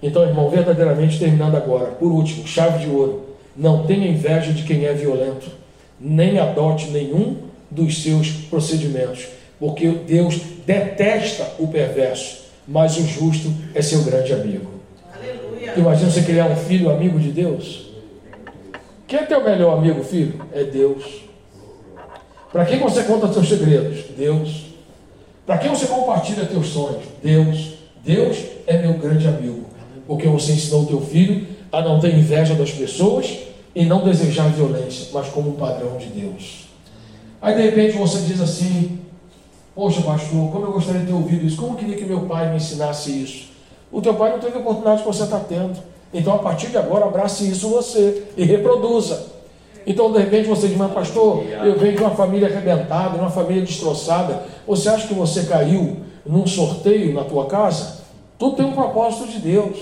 Então, 0.01 0.23
irmão, 0.23 0.49
verdadeiramente 0.49 1.19
terminando 1.19 1.55
agora, 1.55 1.87
por 1.87 2.11
último, 2.11 2.47
chave 2.47 2.85
de 2.85 2.89
ouro. 2.89 3.25
Não 3.55 3.85
tenha 3.85 4.07
inveja 4.07 4.53
de 4.53 4.63
quem 4.63 4.85
é 4.85 4.93
violento, 4.93 5.47
nem 5.99 6.37
adote 6.37 6.89
nenhum 6.91 7.37
dos 7.71 8.03
seus 8.03 8.29
procedimentos, 8.49 9.27
porque 9.59 9.89
Deus 9.89 10.39
detesta 10.65 11.55
o 11.57 11.67
perverso, 11.67 12.45
mas 12.67 12.97
o 12.97 13.05
justo 13.05 13.51
é 13.73 13.81
seu 13.81 14.03
grande 14.03 14.33
amigo. 14.33 14.77
Imagina 15.75 16.11
você 16.11 16.21
criar 16.21 16.45
um 16.45 16.55
filho 16.55 16.89
amigo 16.89 17.19
de 17.19 17.31
Deus. 17.31 17.87
Quem 19.07 19.19
é 19.19 19.23
teu 19.23 19.43
melhor 19.43 19.77
amigo, 19.77 20.03
filho? 20.03 20.41
É 20.53 20.63
Deus. 20.63 21.23
Para 22.51 22.65
quem 22.65 22.79
você 22.79 23.03
conta 23.03 23.31
seus 23.31 23.49
segredos? 23.49 24.05
Deus. 24.17 24.65
Para 25.45 25.57
quem 25.57 25.69
você 25.69 25.87
compartilha 25.87 26.45
teus 26.45 26.67
sonhos? 26.67 27.03
Deus. 27.23 27.73
Deus 28.03 28.37
é 28.65 28.77
meu 28.77 28.93
grande 28.93 29.27
amigo. 29.27 29.66
Porque 30.07 30.27
você 30.27 30.53
ensinou 30.53 30.83
o 30.83 30.85
teu 30.85 31.01
filho 31.01 31.45
a 31.71 31.81
não 31.81 31.99
ter 31.99 32.15
inveja 32.15 32.55
das 32.55 32.71
pessoas 32.71 33.39
e 33.75 33.85
não 33.85 34.03
desejar 34.03 34.49
violência, 34.49 35.07
mas 35.13 35.27
como 35.27 35.49
um 35.49 35.53
padrão 35.53 35.97
de 35.97 36.07
Deus. 36.07 36.67
Aí 37.41 37.55
de 37.55 37.61
repente 37.61 37.97
você 37.97 38.19
diz 38.21 38.41
assim: 38.41 38.99
Poxa, 39.75 40.01
pastor, 40.01 40.51
como 40.51 40.65
eu 40.65 40.71
gostaria 40.71 41.01
de 41.01 41.07
ter 41.07 41.13
ouvido 41.13 41.45
isso, 41.45 41.57
como 41.57 41.73
eu 41.73 41.77
queria 41.77 41.95
que 41.95 42.05
meu 42.05 42.21
pai 42.21 42.49
me 42.49 42.55
ensinasse 42.55 43.11
isso. 43.11 43.49
O 43.91 44.01
teu 44.01 44.15
pai 44.15 44.31
não 44.31 44.39
teve 44.39 44.55
a 44.55 44.59
oportunidade 44.59 45.01
que 45.01 45.07
você 45.07 45.23
está 45.23 45.39
tendo. 45.39 45.77
Então, 46.13 46.33
a 46.33 46.39
partir 46.39 46.67
de 46.69 46.77
agora, 46.77 47.05
abrace 47.05 47.49
isso 47.49 47.69
você 47.69 48.23
e 48.35 48.43
reproduza. 48.43 49.27
Então, 49.85 50.11
de 50.11 50.19
repente, 50.19 50.47
você 50.47 50.67
diz, 50.67 50.77
mas 50.77 50.91
pastor, 50.91 51.43
eu 51.45 51.77
venho 51.77 51.95
de 51.95 52.01
uma 52.01 52.09
família 52.11 52.47
arrebentada, 52.47 53.11
de 53.11 53.19
uma 53.19 53.29
família 53.29 53.63
destroçada. 53.63 54.43
Você 54.65 54.89
acha 54.89 55.07
que 55.07 55.13
você 55.13 55.43
caiu 55.43 55.97
num 56.25 56.45
sorteio 56.45 57.13
na 57.13 57.23
tua 57.23 57.45
casa? 57.45 57.99
Tudo 58.37 58.55
tem 58.57 58.65
um 58.65 58.73
propósito 58.73 59.27
de 59.27 59.39
Deus. 59.39 59.77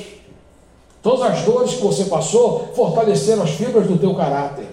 Todas 1.05 1.21
as 1.21 1.41
dores 1.43 1.75
que 1.75 1.83
você 1.83 2.05
passou 2.05 2.71
fortaleceram 2.73 3.43
as 3.43 3.51
fibras 3.51 3.85
do 3.85 3.95
teu 3.95 4.15
caráter. 4.15 4.65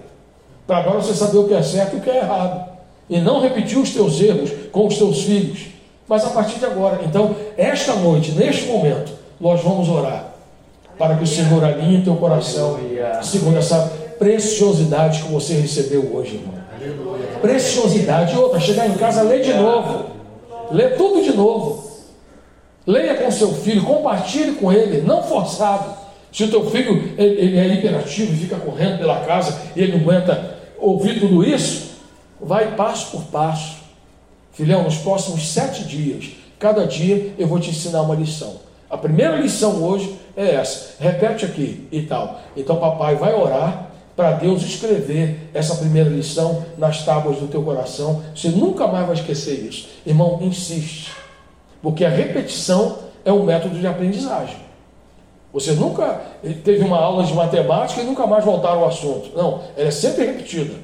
Para 0.66 0.78
agora 0.78 1.03
você 1.03 1.12
saber 1.12 1.37
o 1.37 1.47
que 1.47 1.53
é 1.53 1.62
certo 1.62 1.97
e 1.97 1.99
o 1.99 2.01
que 2.01 2.09
é 2.09 2.20
errado. 2.20 2.70
E 3.11 3.20
não 3.20 3.43
repetir 3.43 3.76
os 3.76 3.91
teus 3.91 4.18
erros 4.18 4.51
com 4.72 4.87
os 4.87 4.97
teus 4.97 5.24
filhos. 5.24 5.66
Mas 6.09 6.24
a 6.24 6.30
partir 6.30 6.59
de 6.59 6.64
agora. 6.64 7.03
Então, 7.05 7.37
esta 7.55 7.97
noite, 7.97 8.33
neste 8.33 8.64
momento, 8.64 9.12
nós 9.39 9.61
vamos 9.61 9.91
orar 9.91 10.33
para 10.97 11.16
que 11.16 11.24
o 11.24 11.26
Senhor 11.26 11.62
alinhe 11.62 12.03
teu 12.03 12.16
coração 12.16 12.78
segundo 13.22 13.59
essa 13.59 13.93
preciosidade 14.18 15.24
que 15.24 15.30
você 15.30 15.53
recebeu 15.53 16.16
hoje, 16.16 16.37
irmão. 16.37 16.55
Preciosidade. 17.43 18.35
E 18.35 18.39
outra, 18.39 18.59
chegar 18.59 18.89
em 18.89 18.95
casa, 18.95 19.20
lê 19.20 19.41
de 19.41 19.53
novo. 19.53 20.07
Lê 20.70 20.89
tudo 20.97 21.22
de 21.22 21.37
novo. 21.37 21.91
Leia 22.87 23.16
com 23.16 23.30
seu 23.30 23.53
filho, 23.53 23.85
compartilhe 23.85 24.53
com 24.53 24.72
ele, 24.72 25.03
não 25.03 25.22
forçado. 25.22 26.01
Se 26.33 26.45
o 26.45 26.51
teu 26.51 26.68
filho 26.70 27.12
ele 27.18 27.59
é 27.59 27.66
hiperativo 27.74 28.33
e 28.33 28.37
fica 28.37 28.57
correndo 28.57 28.99
pela 28.99 29.20
casa 29.20 29.61
e 29.76 29.83
ele 29.83 29.93
não 29.93 30.01
aguenta 30.01 30.57
ouvir 30.78 31.20
tudo 31.20 31.45
isso, 31.45 31.93
vai 32.41 32.74
passo 32.74 33.11
por 33.12 33.24
passo. 33.24 33.76
Filhão, 34.53 34.83
nos 34.83 34.97
próximos 34.97 35.47
sete 35.49 35.85
dias, 35.85 36.30
cada 36.59 36.87
dia 36.87 37.35
eu 37.39 37.47
vou 37.47 37.61
te 37.61 37.70
ensinar 37.70 38.03
uma 38.03 38.14
lição. 38.14 38.57
A 38.89 38.97
primeira 38.97 39.37
lição 39.37 39.83
hoje 39.83 40.14
é 40.37 40.55
essa. 40.55 40.97
Repete 40.99 41.45
aqui 41.45 41.87
e 41.91 42.03
tal. 42.03 42.41
Então, 42.57 42.76
papai 42.76 43.14
vai 43.16 43.35
orar 43.35 43.91
para 44.14 44.33
Deus 44.33 44.62
escrever 44.62 45.49
essa 45.55 45.76
primeira 45.76 46.11
lição 46.11 46.64
nas 46.76 47.03
tábuas 47.05 47.39
do 47.39 47.47
teu 47.47 47.62
coração. 47.62 48.22
Você 48.35 48.49
nunca 48.49 48.87
mais 48.87 49.07
vai 49.07 49.16
esquecer 49.16 49.64
isso. 49.64 49.89
Irmão, 50.05 50.39
insiste. 50.43 51.11
Porque 51.80 52.05
a 52.05 52.11
repetição 52.11 52.99
é 53.24 53.33
um 53.33 53.45
método 53.45 53.78
de 53.78 53.87
aprendizagem. 53.87 54.57
Você 55.53 55.72
nunca 55.72 56.22
teve 56.64 56.82
uma 56.82 56.98
aula 56.98 57.24
de 57.24 57.34
matemática 57.34 58.00
e 58.00 58.05
nunca 58.05 58.26
mais 58.26 58.44
voltar 58.44 58.70
ao 58.70 58.86
assunto. 58.86 59.30
Não, 59.36 59.61
ela 59.76 59.88
é 59.88 59.90
sempre 59.90 60.24
repetida. 60.24 60.74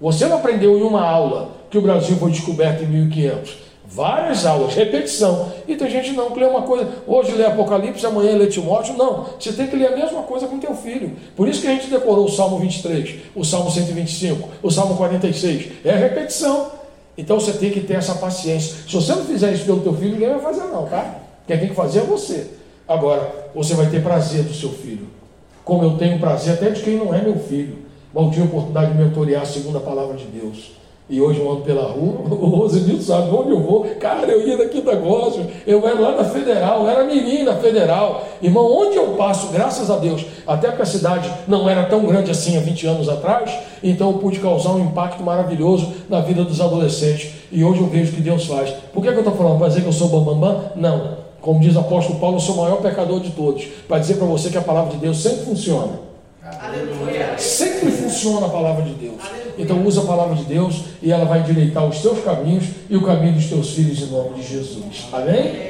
Você 0.00 0.26
não 0.26 0.36
aprendeu 0.36 0.78
em 0.78 0.82
uma 0.82 1.04
aula 1.04 1.50
que 1.68 1.76
o 1.76 1.82
Brasil 1.82 2.16
foi 2.16 2.30
descoberto 2.30 2.84
em 2.84 2.86
1500. 2.86 3.68
Várias 3.90 4.44
aulas, 4.46 4.74
repetição. 4.74 5.50
E 5.66 5.74
tem 5.74 5.90
gente 5.90 6.12
não 6.12 6.30
que 6.30 6.38
lê 6.38 6.46
uma 6.46 6.62
coisa, 6.62 6.86
hoje 7.06 7.32
lê 7.32 7.44
Apocalipse, 7.44 8.04
amanhã 8.04 8.36
lê 8.36 8.46
Timóteo. 8.46 8.94
Não, 8.96 9.26
você 9.40 9.50
tem 9.50 9.66
que 9.66 9.74
ler 9.74 9.86
a 9.88 9.96
mesma 9.96 10.22
coisa 10.22 10.46
com 10.46 10.58
teu 10.58 10.74
filho. 10.74 11.16
Por 11.34 11.48
isso 11.48 11.62
que 11.62 11.66
a 11.66 11.70
gente 11.70 11.88
decorou 11.88 12.26
o 12.26 12.30
Salmo 12.30 12.58
23, 12.58 13.16
o 13.34 13.42
Salmo 13.42 13.70
125, 13.70 14.48
o 14.62 14.70
Salmo 14.70 14.94
46. 14.96 15.72
É 15.84 15.92
repetição. 15.92 16.70
Então 17.16 17.40
você 17.40 17.52
tem 17.52 17.70
que 17.70 17.80
ter 17.80 17.94
essa 17.94 18.14
paciência. 18.14 18.76
Se 18.86 18.94
você 18.94 19.12
não 19.12 19.24
fizer 19.24 19.52
isso 19.52 19.64
pelo 19.64 19.80
teu 19.80 19.94
filho, 19.94 20.12
ninguém 20.12 20.28
vai 20.28 20.40
fazer 20.40 20.64
não, 20.64 20.86
tá? 20.86 21.16
Quem 21.46 21.58
tem 21.58 21.68
que 21.68 21.74
fazer 21.74 22.00
é 22.00 22.02
você. 22.02 22.57
Agora, 22.88 23.50
você 23.54 23.74
vai 23.74 23.86
ter 23.86 24.02
prazer 24.02 24.44
do 24.44 24.54
seu 24.54 24.70
filho. 24.70 25.06
Como 25.62 25.84
eu 25.84 25.98
tenho 25.98 26.18
prazer 26.18 26.54
até 26.54 26.70
de 26.70 26.82
quem 26.82 26.96
não 26.96 27.14
é 27.14 27.20
meu 27.20 27.38
filho. 27.38 27.76
Bom 28.14 28.30
dia, 28.30 28.42
oportunidade 28.42 28.92
de 28.92 28.98
mentorear 28.98 29.44
segundo 29.44 29.76
a 29.76 29.80
palavra 29.80 30.16
de 30.16 30.24
Deus. 30.24 30.72
E 31.10 31.20
hoje 31.20 31.38
eu 31.38 31.50
ando 31.50 31.62
pela 31.62 31.82
rua, 31.82 32.20
o 32.32 32.46
Rosenildo 32.46 33.02
sabe 33.02 33.30
onde 33.30 33.50
eu 33.50 33.60
vou. 33.60 33.84
Cara, 34.00 34.26
eu 34.26 34.48
ia 34.48 34.56
daqui 34.56 34.80
da 34.80 34.94
Gospel, 34.94 35.44
eu 35.66 35.86
era 35.86 36.00
lá 36.00 36.12
da 36.12 36.24
Federal, 36.24 36.82
eu 36.82 36.88
era 36.88 37.04
menina 37.04 37.56
Federal. 37.56 38.26
Irmão, 38.40 38.64
onde 38.64 38.96
eu 38.96 39.08
passo, 39.08 39.48
graças 39.48 39.90
a 39.90 39.98
Deus, 39.98 40.24
até 40.46 40.68
porque 40.68 40.82
a 40.82 40.86
cidade 40.86 41.30
não 41.46 41.68
era 41.68 41.84
tão 41.84 42.06
grande 42.06 42.30
assim 42.30 42.56
há 42.56 42.60
20 42.60 42.86
anos 42.86 43.08
atrás, 43.10 43.52
então 43.82 44.12
eu 44.12 44.18
pude 44.18 44.38
causar 44.40 44.70
um 44.70 44.86
impacto 44.86 45.22
maravilhoso 45.22 45.92
na 46.08 46.22
vida 46.22 46.42
dos 46.42 46.58
adolescentes. 46.58 47.32
E 47.52 47.62
hoje 47.62 47.80
eu 47.80 47.86
vejo 47.86 48.12
o 48.12 48.14
que 48.14 48.22
Deus 48.22 48.46
faz. 48.46 48.70
Por 48.94 49.02
que, 49.02 49.10
que 49.10 49.14
eu 49.14 49.20
estou 49.20 49.34
falando? 49.34 49.58
Para 49.58 49.68
dizer 49.68 49.82
que 49.82 49.88
eu 49.88 49.92
sou 49.92 50.08
bambambam? 50.08 50.54
Bam, 50.54 50.60
bam? 50.60 50.70
Não. 50.76 51.27
Como 51.48 51.60
diz 51.60 51.74
o 51.76 51.78
apóstolo 51.78 52.18
Paulo, 52.18 52.36
eu 52.36 52.40
sou 52.40 52.56
o 52.56 52.58
maior 52.58 52.76
pecador 52.82 53.20
de 53.20 53.30
todos. 53.30 53.64
Para 53.88 53.98
dizer 53.98 54.16
para 54.16 54.26
você 54.26 54.50
que 54.50 54.58
a 54.58 54.60
palavra 54.60 54.90
de 54.92 54.98
Deus 54.98 55.16
sempre 55.16 55.46
funciona. 55.46 55.98
Aleluia. 56.44 57.38
Sempre 57.38 57.90
funciona 57.90 58.44
a 58.44 58.50
palavra 58.50 58.82
de 58.82 58.92
Deus. 58.92 59.22
Então 59.56 59.82
usa 59.82 60.02
a 60.02 60.04
palavra 60.04 60.34
de 60.34 60.44
Deus 60.44 60.82
e 61.00 61.10
ela 61.10 61.24
vai 61.24 61.40
endireitar 61.40 61.86
os 61.86 62.00
teus 62.02 62.22
caminhos 62.22 62.66
e 62.90 62.98
o 62.98 63.02
caminho 63.02 63.32
dos 63.32 63.46
teus 63.46 63.70
filhos 63.70 64.02
em 64.02 64.06
nome 64.08 64.34
de 64.34 64.46
Jesus. 64.46 65.08
Amém? 65.10 65.66